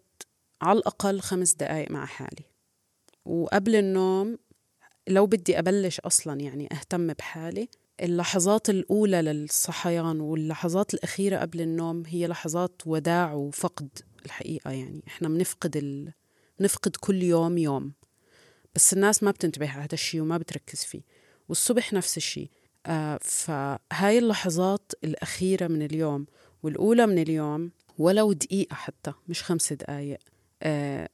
على 0.61 0.79
الأقل 0.79 1.19
خمس 1.19 1.53
دقايق 1.53 1.91
مع 1.91 2.05
حالي. 2.05 2.45
وقبل 3.25 3.75
النوم 3.75 4.37
لو 5.07 5.25
بدي 5.25 5.59
أبلش 5.59 5.99
أصلا 5.99 6.41
يعني 6.41 6.69
أهتم 6.71 7.07
بحالي 7.07 7.69
اللحظات 8.01 8.69
الأولى 8.69 9.21
للصحيان 9.21 10.19
واللحظات 10.21 10.93
الأخيرة 10.93 11.37
قبل 11.37 11.61
النوم 11.61 12.03
هي 12.07 12.27
لحظات 12.27 12.81
وداع 12.85 13.33
وفقد. 13.33 13.89
الحقيقة 14.25 14.71
يعني. 14.71 15.03
إحنا 15.07 15.27
بنفقد 15.29 15.77
ال... 15.77 16.13
بنفقد 16.59 16.95
كل 16.95 17.23
يوم 17.23 17.57
يوم. 17.57 17.93
بس 18.75 18.93
الناس 18.93 19.23
ما 19.23 19.31
بتنتبه 19.31 19.69
على 19.71 19.81
هذا 19.83 19.93
الشيء 19.93 20.21
وما 20.21 20.37
بتركز 20.37 20.83
فيه. 20.83 21.01
والصبح 21.49 21.93
نفس 21.93 22.17
الشيء. 22.17 22.49
آه 22.85 23.19
فهاي 23.21 24.17
اللحظات 24.17 24.91
الأخيرة 25.03 25.67
من 25.67 25.81
اليوم 25.81 26.25
والأولى 26.63 27.07
من 27.07 27.17
اليوم 27.19 27.71
ولو 27.97 28.33
دقيقة 28.33 28.73
حتى 28.73 29.13
مش 29.27 29.43
خمس 29.43 29.73
دقايق 29.73 30.19
آه 30.61 31.09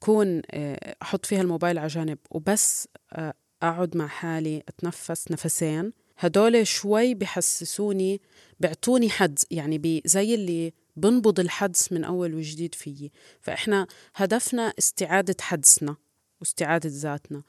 كون 0.00 0.42
آه 0.50 0.96
أحط 1.02 1.26
فيها 1.26 1.40
الموبايل 1.40 1.78
على 1.78 1.88
جنب 1.88 2.18
وبس 2.30 2.88
آه 3.12 3.34
أقعد 3.62 3.96
مع 3.96 4.06
حالي 4.06 4.62
أتنفس 4.68 5.30
نفسين 5.30 5.92
هدول 6.18 6.66
شوي 6.66 7.14
بحسسوني 7.14 8.20
بيعطوني 8.60 9.10
حدس 9.10 9.46
يعني 9.50 9.78
بي 9.78 10.02
زي 10.04 10.34
اللي 10.34 10.72
بنبض 10.98 11.40
الحدس 11.40 11.92
من 11.92 12.04
أول 12.04 12.34
وجديد 12.34 12.74
فيي. 12.74 13.12
فإحنا 13.40 13.86
هدفنا 14.14 14.72
استعادة 14.78 15.36
حدسنا 15.40 15.96
واستعادة 16.40 16.90
ذاتنا. 16.92 17.42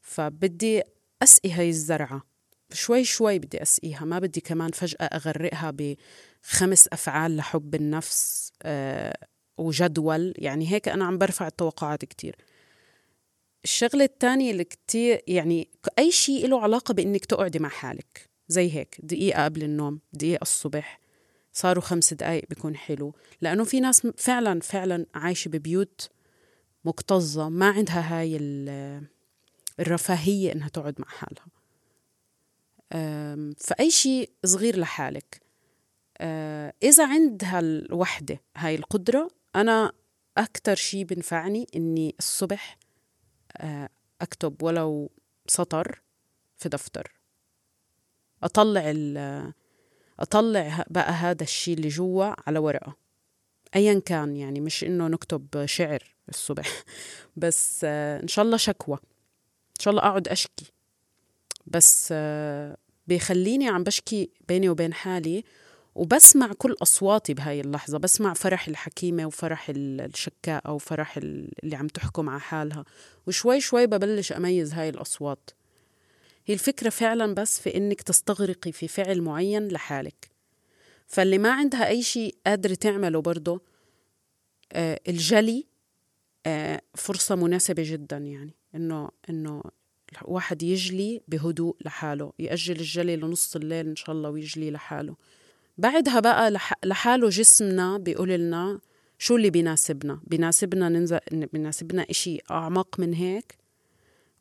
فبدي 0.00 0.82
أسقي 1.22 1.52
هاي 1.52 1.68
الزرعة. 1.68 2.22
شوي 2.72 3.04
شوي 3.04 3.38
بدي 3.38 3.62
أسقيها 3.62 4.04
ما 4.04 4.18
بدي 4.18 4.40
كمان 4.40 4.70
فجأة 4.70 5.04
أغرقها 5.04 5.96
بخمس 6.44 6.88
أفعال 6.92 7.36
لحب 7.36 7.74
النفس 7.74 8.52
آه 8.62 9.16
وجدول. 9.58 10.34
يعني 10.36 10.72
هيك 10.72 10.88
أنا 10.88 11.04
عم 11.04 11.18
برفع 11.18 11.46
التوقعات 11.46 12.04
كتير. 12.04 12.36
الشغلة 13.64 14.04
الثانية 14.04 14.50
اللي 14.50 14.64
كتير 14.64 15.22
يعني 15.28 15.68
أي 15.98 16.12
شيء 16.12 16.46
له 16.46 16.60
علاقة 16.60 16.94
بإنك 16.94 17.24
تقعدي 17.24 17.58
مع 17.58 17.68
حالك. 17.68 18.30
زي 18.48 18.76
هيك 18.76 18.96
دقيقة 19.02 19.44
قبل 19.44 19.62
النوم 19.62 20.00
دقيقة 20.12 20.42
الصبح. 20.42 21.01
صاروا 21.52 21.82
خمس 21.82 22.14
دقايق 22.14 22.44
بيكون 22.48 22.76
حلو. 22.76 23.14
لأنه 23.40 23.64
في 23.64 23.80
ناس 23.80 24.06
فعلا 24.06 24.60
فعلا 24.60 25.06
عايشة 25.14 25.48
ببيوت 25.48 26.10
مكتظة 26.84 27.48
ما 27.48 27.70
عندها 27.70 28.20
هاي 28.20 28.36
الرفاهية 29.80 30.52
إنها 30.52 30.68
تقعد 30.68 31.00
مع 31.00 31.08
حالها. 31.08 31.46
فأي 33.56 33.90
شيء 33.90 34.30
صغير 34.44 34.78
لحالك. 34.78 35.42
إذا 36.82 37.08
عندها 37.08 37.60
الوحدة 37.60 38.40
هاي 38.56 38.74
القدرة 38.74 39.30
أنا 39.56 39.92
أكتر 40.38 40.74
شيء 40.74 41.04
بنفعني 41.04 41.66
إني 41.76 42.14
الصبح 42.18 42.78
أكتب 44.20 44.62
ولو 44.62 45.10
سطر 45.46 46.02
في 46.56 46.68
دفتر. 46.68 47.12
أطلع 48.42 48.82
أطلع 50.22 50.84
بقى 50.90 51.12
هذا 51.12 51.42
الشيء 51.42 51.74
اللي 51.74 51.88
جوا 51.88 52.34
على 52.46 52.58
ورقة. 52.58 52.96
أيا 53.76 53.98
كان 54.06 54.36
يعني 54.36 54.60
مش 54.60 54.84
إنه 54.84 55.08
نكتب 55.08 55.64
شعر 55.66 56.02
الصبح. 56.28 56.84
بس 57.36 57.84
إن 57.84 58.28
شاء 58.28 58.44
الله 58.44 58.56
شكوى. 58.56 58.96
إن 59.78 59.80
شاء 59.80 59.90
الله 59.92 60.02
أقعد 60.02 60.28
أشكي. 60.28 60.72
بس 61.66 62.14
بيخليني 63.06 63.68
عم 63.68 63.82
بشكي 63.84 64.30
بيني 64.48 64.68
وبين 64.68 64.94
حالي 64.94 65.44
وبسمع 65.94 66.52
كل 66.58 66.76
أصواتي 66.82 67.34
بهاي 67.34 67.60
اللحظة. 67.60 67.98
بسمع 67.98 68.34
فرح 68.34 68.68
الحكيمة 68.68 69.26
وفرح 69.26 69.68
ال- 69.68 70.00
الشكاءة 70.00 70.72
وفرح 70.72 71.16
ال- 71.16 71.52
اللي 71.64 71.76
عم 71.76 71.86
تحكم 71.86 72.28
على 72.28 72.40
حالها. 72.40 72.84
وشوي 73.26 73.60
شوي 73.60 73.86
ببلش 73.86 74.32
أميز 74.32 74.74
هاي 74.74 74.88
الأصوات. 74.88 75.50
هي 76.46 76.54
الفكرة 76.54 76.88
فعلا 76.90 77.34
بس 77.34 77.60
في 77.60 77.76
إنك 77.76 78.02
تستغرقي 78.02 78.72
في 78.72 78.88
فعل 78.88 79.22
معين 79.22 79.68
لحالك. 79.68 80.30
فاللي 81.06 81.38
ما 81.38 81.52
عندها 81.52 81.88
أي 81.88 82.02
شيء 82.02 82.34
قادرة 82.46 82.74
تعمله 82.74 83.20
برضه 83.20 83.60
آه 84.72 85.00
الجلي 85.08 85.66
آه 86.46 86.82
فرصة 86.94 87.34
مناسبة 87.34 87.82
جدا 87.86 88.16
يعني 88.16 88.54
إنه 88.74 89.08
إنه 89.30 89.62
واحد 90.22 90.62
يجلي 90.62 91.22
بهدوء 91.28 91.76
لحاله 91.84 92.32
يأجل 92.38 92.76
الجلي 92.76 93.16
لنص 93.16 93.56
الليل 93.56 93.86
إن 93.88 93.96
شاء 93.96 94.14
الله 94.16 94.30
ويجلي 94.30 94.70
لحاله. 94.70 95.16
بعدها 95.78 96.20
بقى 96.20 96.50
لح 96.50 96.74
لحاله 96.84 97.28
جسمنا 97.28 97.98
بيقول 97.98 98.28
لنا 98.28 98.80
شو 99.18 99.36
اللي 99.36 99.50
بيناسبنا؟ 99.50 100.20
بيناسبنا 100.26 100.88
ننزل 100.88 101.18
بيناسبنا 101.52 102.06
إشي 102.10 102.38
أعمق 102.50 103.00
من 103.00 103.14
هيك؟ 103.14 103.58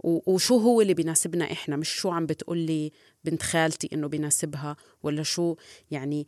وشو 0.03 0.57
هو 0.57 0.81
اللي 0.81 0.93
بيناسبنا 0.93 1.51
إحنا؟ 1.51 1.75
مش 1.75 1.89
شو 1.89 2.09
عم 2.09 2.25
بتقولي 2.25 2.91
بنت 3.23 3.43
خالتي 3.43 3.89
إنه 3.93 4.07
بيناسبها 4.07 4.75
ولا 5.03 5.23
شو؟ 5.23 5.55
يعني 5.91 6.27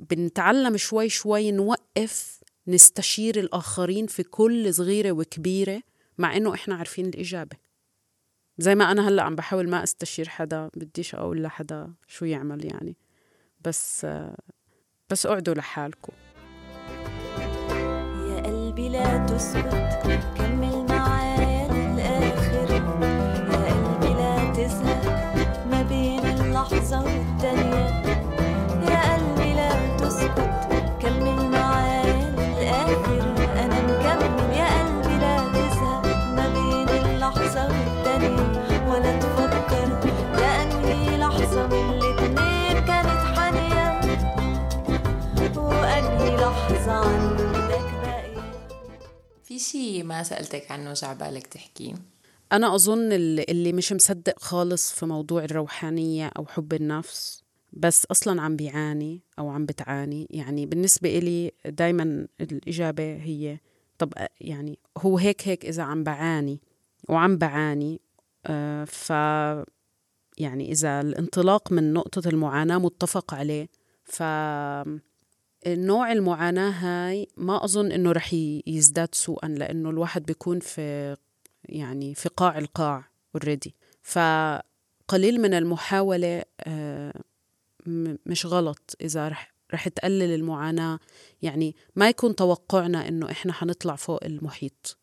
بنتعلم 0.00 0.76
شوي 0.76 1.08
شوي 1.08 1.52
نوقف 1.52 2.40
نستشير 2.66 3.40
الآخرين 3.40 4.06
في 4.06 4.22
كل 4.22 4.74
صغيرة 4.74 5.12
وكبيرة 5.12 5.82
مع 6.18 6.36
إنه 6.36 6.54
إحنا 6.54 6.74
عارفين 6.74 7.06
الإجابة. 7.06 7.56
زي 8.58 8.74
ما 8.74 8.92
أنا 8.92 9.08
هلأ 9.08 9.22
عم 9.22 9.34
بحاول 9.36 9.68
ما 9.70 9.82
أستشير 9.82 10.28
حدا 10.28 10.70
بديش 10.76 11.14
أقول 11.14 11.42
لحدا 11.42 11.92
شو 12.06 12.24
يعمل 12.24 12.64
يعني. 12.64 12.96
بس 13.60 14.06
بس 15.10 15.26
أقعدوا 15.26 15.54
لحالكم. 15.54 16.12
يا 18.28 18.42
قلبي 18.42 18.88
لا 18.88 19.26
تسكت 19.26 20.32
كمل 20.36 20.71
اللحظة 26.92 27.04
والتانية 27.04 27.86
يا 28.90 29.14
قلبي 29.14 29.54
لا 29.54 29.96
تسكت 29.96 30.40
كمل 31.00 31.50
معايا 31.50 32.30
للآخر. 32.30 33.22
أنا 33.64 33.78
مكمل 33.82 34.56
يا 34.56 34.68
قلبي 34.78 35.16
لا 35.18 35.36
تزهق. 35.52 36.06
ما 36.36 36.48
بين 36.48 36.88
اللحظة 36.88 37.64
والتانية 37.64 38.46
ولا 38.88 39.18
تفكر. 39.18 39.88
لأنهي 40.36 41.16
لحظة 41.18 41.66
من 41.66 41.90
الاتنين 41.90 42.84
كانت 42.84 43.22
حانية. 43.36 44.00
وأنهي 45.56 46.36
لحظة 46.36 46.92
عندك 46.92 47.88
باقية 48.02 48.42
في 49.44 49.58
شي 49.58 50.02
ما 50.02 50.22
سألتك 50.22 50.70
عنه 50.70 50.92
جعبالك 50.92 51.46
تحكيه؟ 51.46 52.11
أنا 52.52 52.74
أظن 52.74 53.12
اللي 53.12 53.72
مش 53.72 53.92
مصدق 53.92 54.38
خالص 54.38 54.92
في 54.92 55.06
موضوع 55.06 55.44
الروحانية 55.44 56.30
أو 56.38 56.46
حب 56.46 56.72
النفس 56.72 57.42
بس 57.72 58.06
أصلا 58.06 58.42
عم 58.42 58.56
بيعاني 58.56 59.20
أو 59.38 59.50
عم 59.50 59.66
بتعاني. 59.66 60.26
يعني 60.30 60.66
بالنسبة 60.66 61.18
إلي 61.18 61.52
دايما 61.66 62.26
الإجابة 62.40 63.14
هي 63.16 63.58
طب 63.98 64.12
يعني 64.40 64.78
هو 64.98 65.18
هيك 65.18 65.48
هيك 65.48 65.66
إذا 65.66 65.82
عم 65.82 66.04
بعاني 66.04 66.60
وعم 67.08 67.38
بعاني 67.38 68.00
آه، 68.46 68.84
ف 68.84 69.10
يعني 70.38 70.72
إذا 70.72 71.00
الانطلاق 71.00 71.72
من 71.72 71.92
نقطة 71.92 72.28
المعاناة 72.28 72.78
متفق 72.78 73.34
عليه. 73.34 73.68
ف 74.04 74.22
نوع 75.66 76.12
المعاناة 76.12 76.70
هاي 76.70 77.28
ما 77.36 77.64
أظن 77.64 77.92
إنه 77.92 78.12
رح 78.12 78.34
يزداد 78.66 79.14
سوءا 79.14 79.48
لأنه 79.48 79.90
الواحد 79.90 80.22
بيكون 80.26 80.60
في 80.60 81.16
يعني 81.64 82.14
في 82.14 82.28
قاع 82.28 82.58
القاع 82.58 83.04
اوريدي 83.34 83.74
فقليل 84.02 85.40
من 85.40 85.54
المحاولة 85.54 86.42
آه، 86.60 87.12
مش 88.26 88.46
غلط 88.46 88.96
إذا 89.00 89.28
رح 89.28 89.52
رح 89.74 89.88
تقلل 89.88 90.34
المعاناة. 90.34 90.98
يعني 91.42 91.76
ما 91.96 92.08
يكون 92.08 92.36
توقعنا 92.36 93.08
إنه 93.08 93.30
إحنا 93.30 93.52
حنطلع 93.52 93.96
فوق 93.96 94.24
المحيط. 94.24 94.98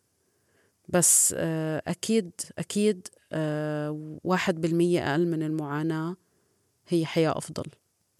بس 0.89 1.35
آه، 1.37 1.83
أكيد 1.87 2.31
أكيد 2.57 3.07
آه، 3.31 4.17
واحد 4.23 4.61
بالمية 4.61 5.11
أقل 5.11 5.27
من 5.27 5.43
المعاناة 5.43 6.15
هي 6.87 7.05
حياة 7.05 7.37
أفضل. 7.37 7.65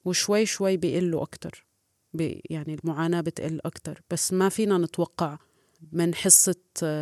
وشوي 0.06 0.46
شوي 0.46 0.78
بيقلوا 0.78 1.24
أكتر. 1.24 1.66
يعني 2.50 2.80
المعاناة 2.84 3.22
بتقل 3.22 3.60
أكتر. 3.66 4.02
بس 4.12 4.34
ما 4.34 4.50
فينا 4.50 4.78
نتوقع 4.78 5.38
من 5.92 6.16
حصة 6.16 6.56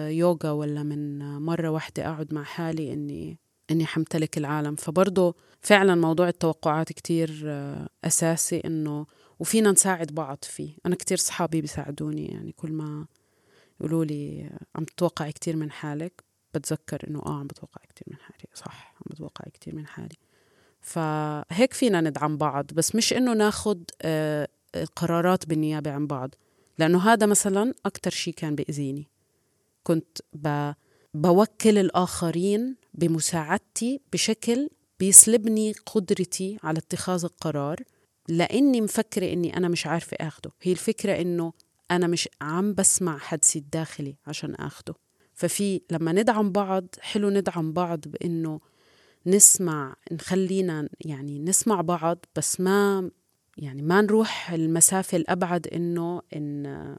يوغا 0.10 0.52
ولا 0.52 0.84
من 0.84 1.20
مرة 1.42 1.70
واحدة 1.70 2.06
أقعد 2.06 2.34
مع 2.34 2.44
حالي 2.44 2.94
إني 2.94 3.40
إني 3.72 3.86
حمتلك 3.86 4.38
العالم. 4.38 4.76
فبرضه 4.76 5.36
فعلا 5.62 5.96
موضوع 5.96 6.28
التوقعات 6.28 6.94
كتير 6.94 7.42
آه، 7.46 7.90
أساسي 8.04 8.62
إنه 8.66 9.06
وفينا 9.40 9.72
نساعد 9.72 10.08
بعض 10.08 10.38
فيه. 10.44 10.78
أنا 10.86 10.96
كتير 10.96 11.18
صحابي 11.18 11.62
بيساعدوني 11.62 12.26
يعني 12.26 12.52
كل 12.52 12.72
ما 12.72 13.06
يقولوا 13.80 14.06
لي 14.06 14.42
آه، 14.44 14.60
عم 14.76 14.84
تتوقعي 14.84 15.32
كتير 15.32 15.56
من 15.56 15.72
حالك 15.72 16.24
بتذكر 16.54 17.08
إنه 17.08 17.20
آه 17.26 17.40
عم 17.40 17.48
بتوقع 17.48 17.82
كتير 17.90 18.08
من 18.08 18.18
حالي. 18.18 18.46
صح 18.54 18.94
عم 18.96 19.06
بتوقع 19.12 19.46
كتير 19.54 19.76
من 19.76 19.88
حالي. 19.88 20.16
فهيك 20.82 21.74
فينا 21.74 22.02
ندعم 22.02 22.38
بعض 22.38 22.66
بس 22.74 22.96
مش 22.96 23.14
إنه 23.14 23.34
ناخد 23.34 23.84
آه، 24.02 24.48
قرارات 24.96 25.46
بالنيابة 25.46 25.92
عن 25.92 26.08
بعض. 26.08 26.36
لأنه 26.80 27.00
هذا 27.14 27.26
مثلا 27.26 27.74
أكتر 27.86 28.12
شيء 28.12 28.34
كان 28.34 28.56
بإذيني 28.56 29.08
كنت 29.84 30.18
ب... 30.34 30.72
بوكل 31.14 31.78
الآخرين 31.78 32.76
بمساعدتي 32.94 34.02
بشكل 34.14 34.70
بيسلبني 35.00 35.72
قدرتي 35.72 36.58
على 36.64 36.78
اتخاذ 36.80 37.24
القرار 37.26 37.80
لأني 38.30 38.82
مفكرة 38.82 39.34
إني 39.34 39.58
أنا 39.58 39.68
مش 39.68 39.88
عارفة 39.88 40.18
أخده. 40.20 40.52
هي 40.62 40.72
الفكرة 40.72 41.22
إنه 41.22 41.54
أنا 41.92 42.08
مش 42.08 42.30
عم 42.42 42.74
بسمع 42.74 43.18
حدسي 43.18 43.60
الداخلي 43.60 44.16
عشان 44.28 44.56
أخده. 44.56 44.94
ففي 45.34 45.82
لما 45.92 46.12
ندعم 46.12 46.52
بعض 46.52 46.88
حلو 47.00 47.30
ندعم 47.30 47.74
بعض 47.74 48.00
بإنه 48.08 48.60
نسمع 49.26 49.96
نخلينا 50.12 50.90
يعني 51.06 51.40
نسمع 51.40 51.82
بعض 51.82 52.26
بس 52.36 52.60
ما 52.60 53.12
يعني 53.58 53.82
ما 53.82 54.02
نروح 54.02 54.52
المسافة 54.52 55.18
الأبعد 55.18 55.68
إنه 55.68 56.22
إن 56.36 56.96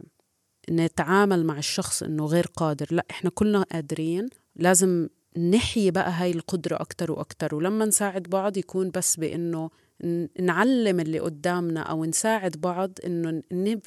نتعامل 0.70 1.44
مع 1.46 1.59
الشخص 1.59 2.02
إنه 2.02 2.26
غير 2.26 2.46
قادر. 2.46 2.86
لا 2.90 3.06
إحنا 3.11 3.30
كلنا 3.30 3.62
قادرين. 3.62 4.28
لازم 4.56 5.09
نحيي 5.36 5.90
بقى 5.90 6.11
هاي 6.11 6.30
القدرة 6.30 6.76
أكتر 6.76 7.12
وأكتر. 7.12 7.54
ولما 7.54 7.84
نساعد 7.84 8.22
بعض 8.22 8.56
يكون 8.56 8.90
بس 8.90 9.16
بإنه 9.16 9.70
نعلم 10.40 11.00
اللي 11.00 11.18
قدامنا 11.18 11.80
أو 11.82 12.04
نساعد 12.04 12.56
بعض 12.61 12.98
إنه 13.06 13.42
نب 13.52 13.80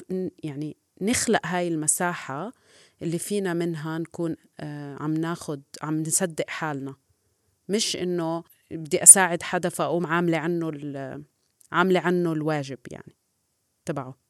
يعني 0.43 0.77
نخلق 1.01 1.45
هاي 1.45 1.67
المساحة 1.67 2.51
اللي 3.01 3.17
فينا 3.19 3.53
منها 3.53 3.97
نكون 3.97 4.35
آه، 4.59 4.95
عم 4.99 5.13
ناخد 5.13 5.61
عم 5.81 6.01
نصدق 6.01 6.49
حالنا. 6.49 6.95
مش 7.69 7.95
إنه 7.95 8.43
بدي 8.71 9.03
أساعد 9.03 9.43
حدا 9.43 9.69
فأقوم 9.69 10.05
عاملة 10.05 10.37
عنه 10.37 10.71
عاملة 11.71 11.99
عنه 11.99 12.33
الواجب 12.33 12.79
يعني 12.91 13.17
تبعه. 13.85 14.20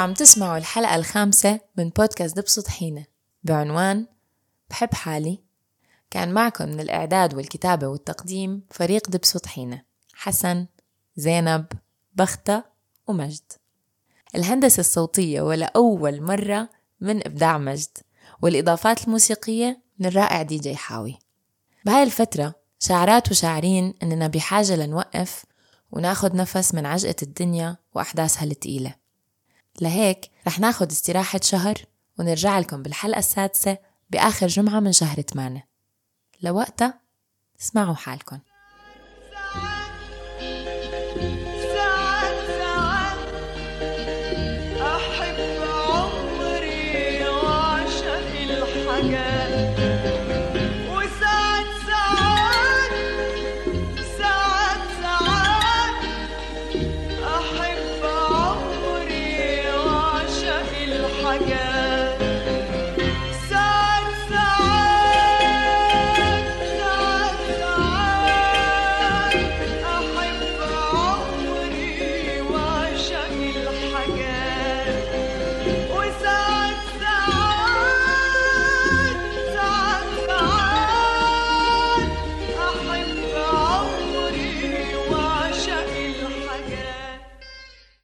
عم 0.00 0.14
تسمعوا 0.14 0.58
الحلقة 0.58 0.96
الخامسة 0.96 1.60
من 1.76 1.88
بودكاست 1.88 2.36
دبسة 2.36 2.62
طحينة. 2.62 3.04
بعنوان 3.44 4.06
بحب 4.70 4.94
حالي. 4.94 5.38
كان 6.10 6.34
معكم 6.34 6.68
من 6.68 6.80
الإعداد 6.80 7.34
والكتابة 7.34 7.86
والتقديم 7.86 8.62
فريق 8.70 9.10
دبسة 9.10 9.40
طحينة. 9.40 9.82
حسن 10.14 10.66
زينب 11.16 11.66
بختة 12.14 12.64
ومجد. 13.06 13.52
الهندسة 14.34 14.80
الصوتية 14.80 15.40
ولأول 15.40 16.22
مرة 16.22 16.68
من 17.00 17.26
إبداع 17.26 17.58
مجد. 17.58 17.98
والإضافات 18.42 19.04
الموسيقية 19.04 19.82
من 19.98 20.06
الرائع 20.06 20.42
دي 20.42 20.58
جي 20.58 20.76
حاوي. 20.76 21.18
بهاي 21.84 22.02
الفترة 22.02 22.54
شاعرات 22.78 23.30
وشاعرين 23.30 23.94
إننا 24.02 24.26
بحاجة 24.26 24.76
لنوقف 24.76 25.44
وناخد 25.92 26.34
نفس 26.34 26.74
من 26.74 26.86
عجقة 26.86 27.16
الدنيا 27.22 27.76
وأحداثها 27.94 28.44
التقيلة. 28.44 28.99
لهيك 29.80 30.30
رح 30.46 30.60
ناخد 30.60 30.90
استراحة 30.90 31.40
شهر 31.42 31.74
ونرجع 32.18 32.58
لكم 32.58 32.82
بالحلقة 32.82 33.18
السادسة 33.18 33.78
بآخر 34.10 34.46
جمعة 34.46 34.80
من 34.80 34.92
شهر 34.92 35.20
8 35.20 35.68
لوقتها 36.42 37.00
اسمعوا 37.60 37.94
حالكم 37.94 38.38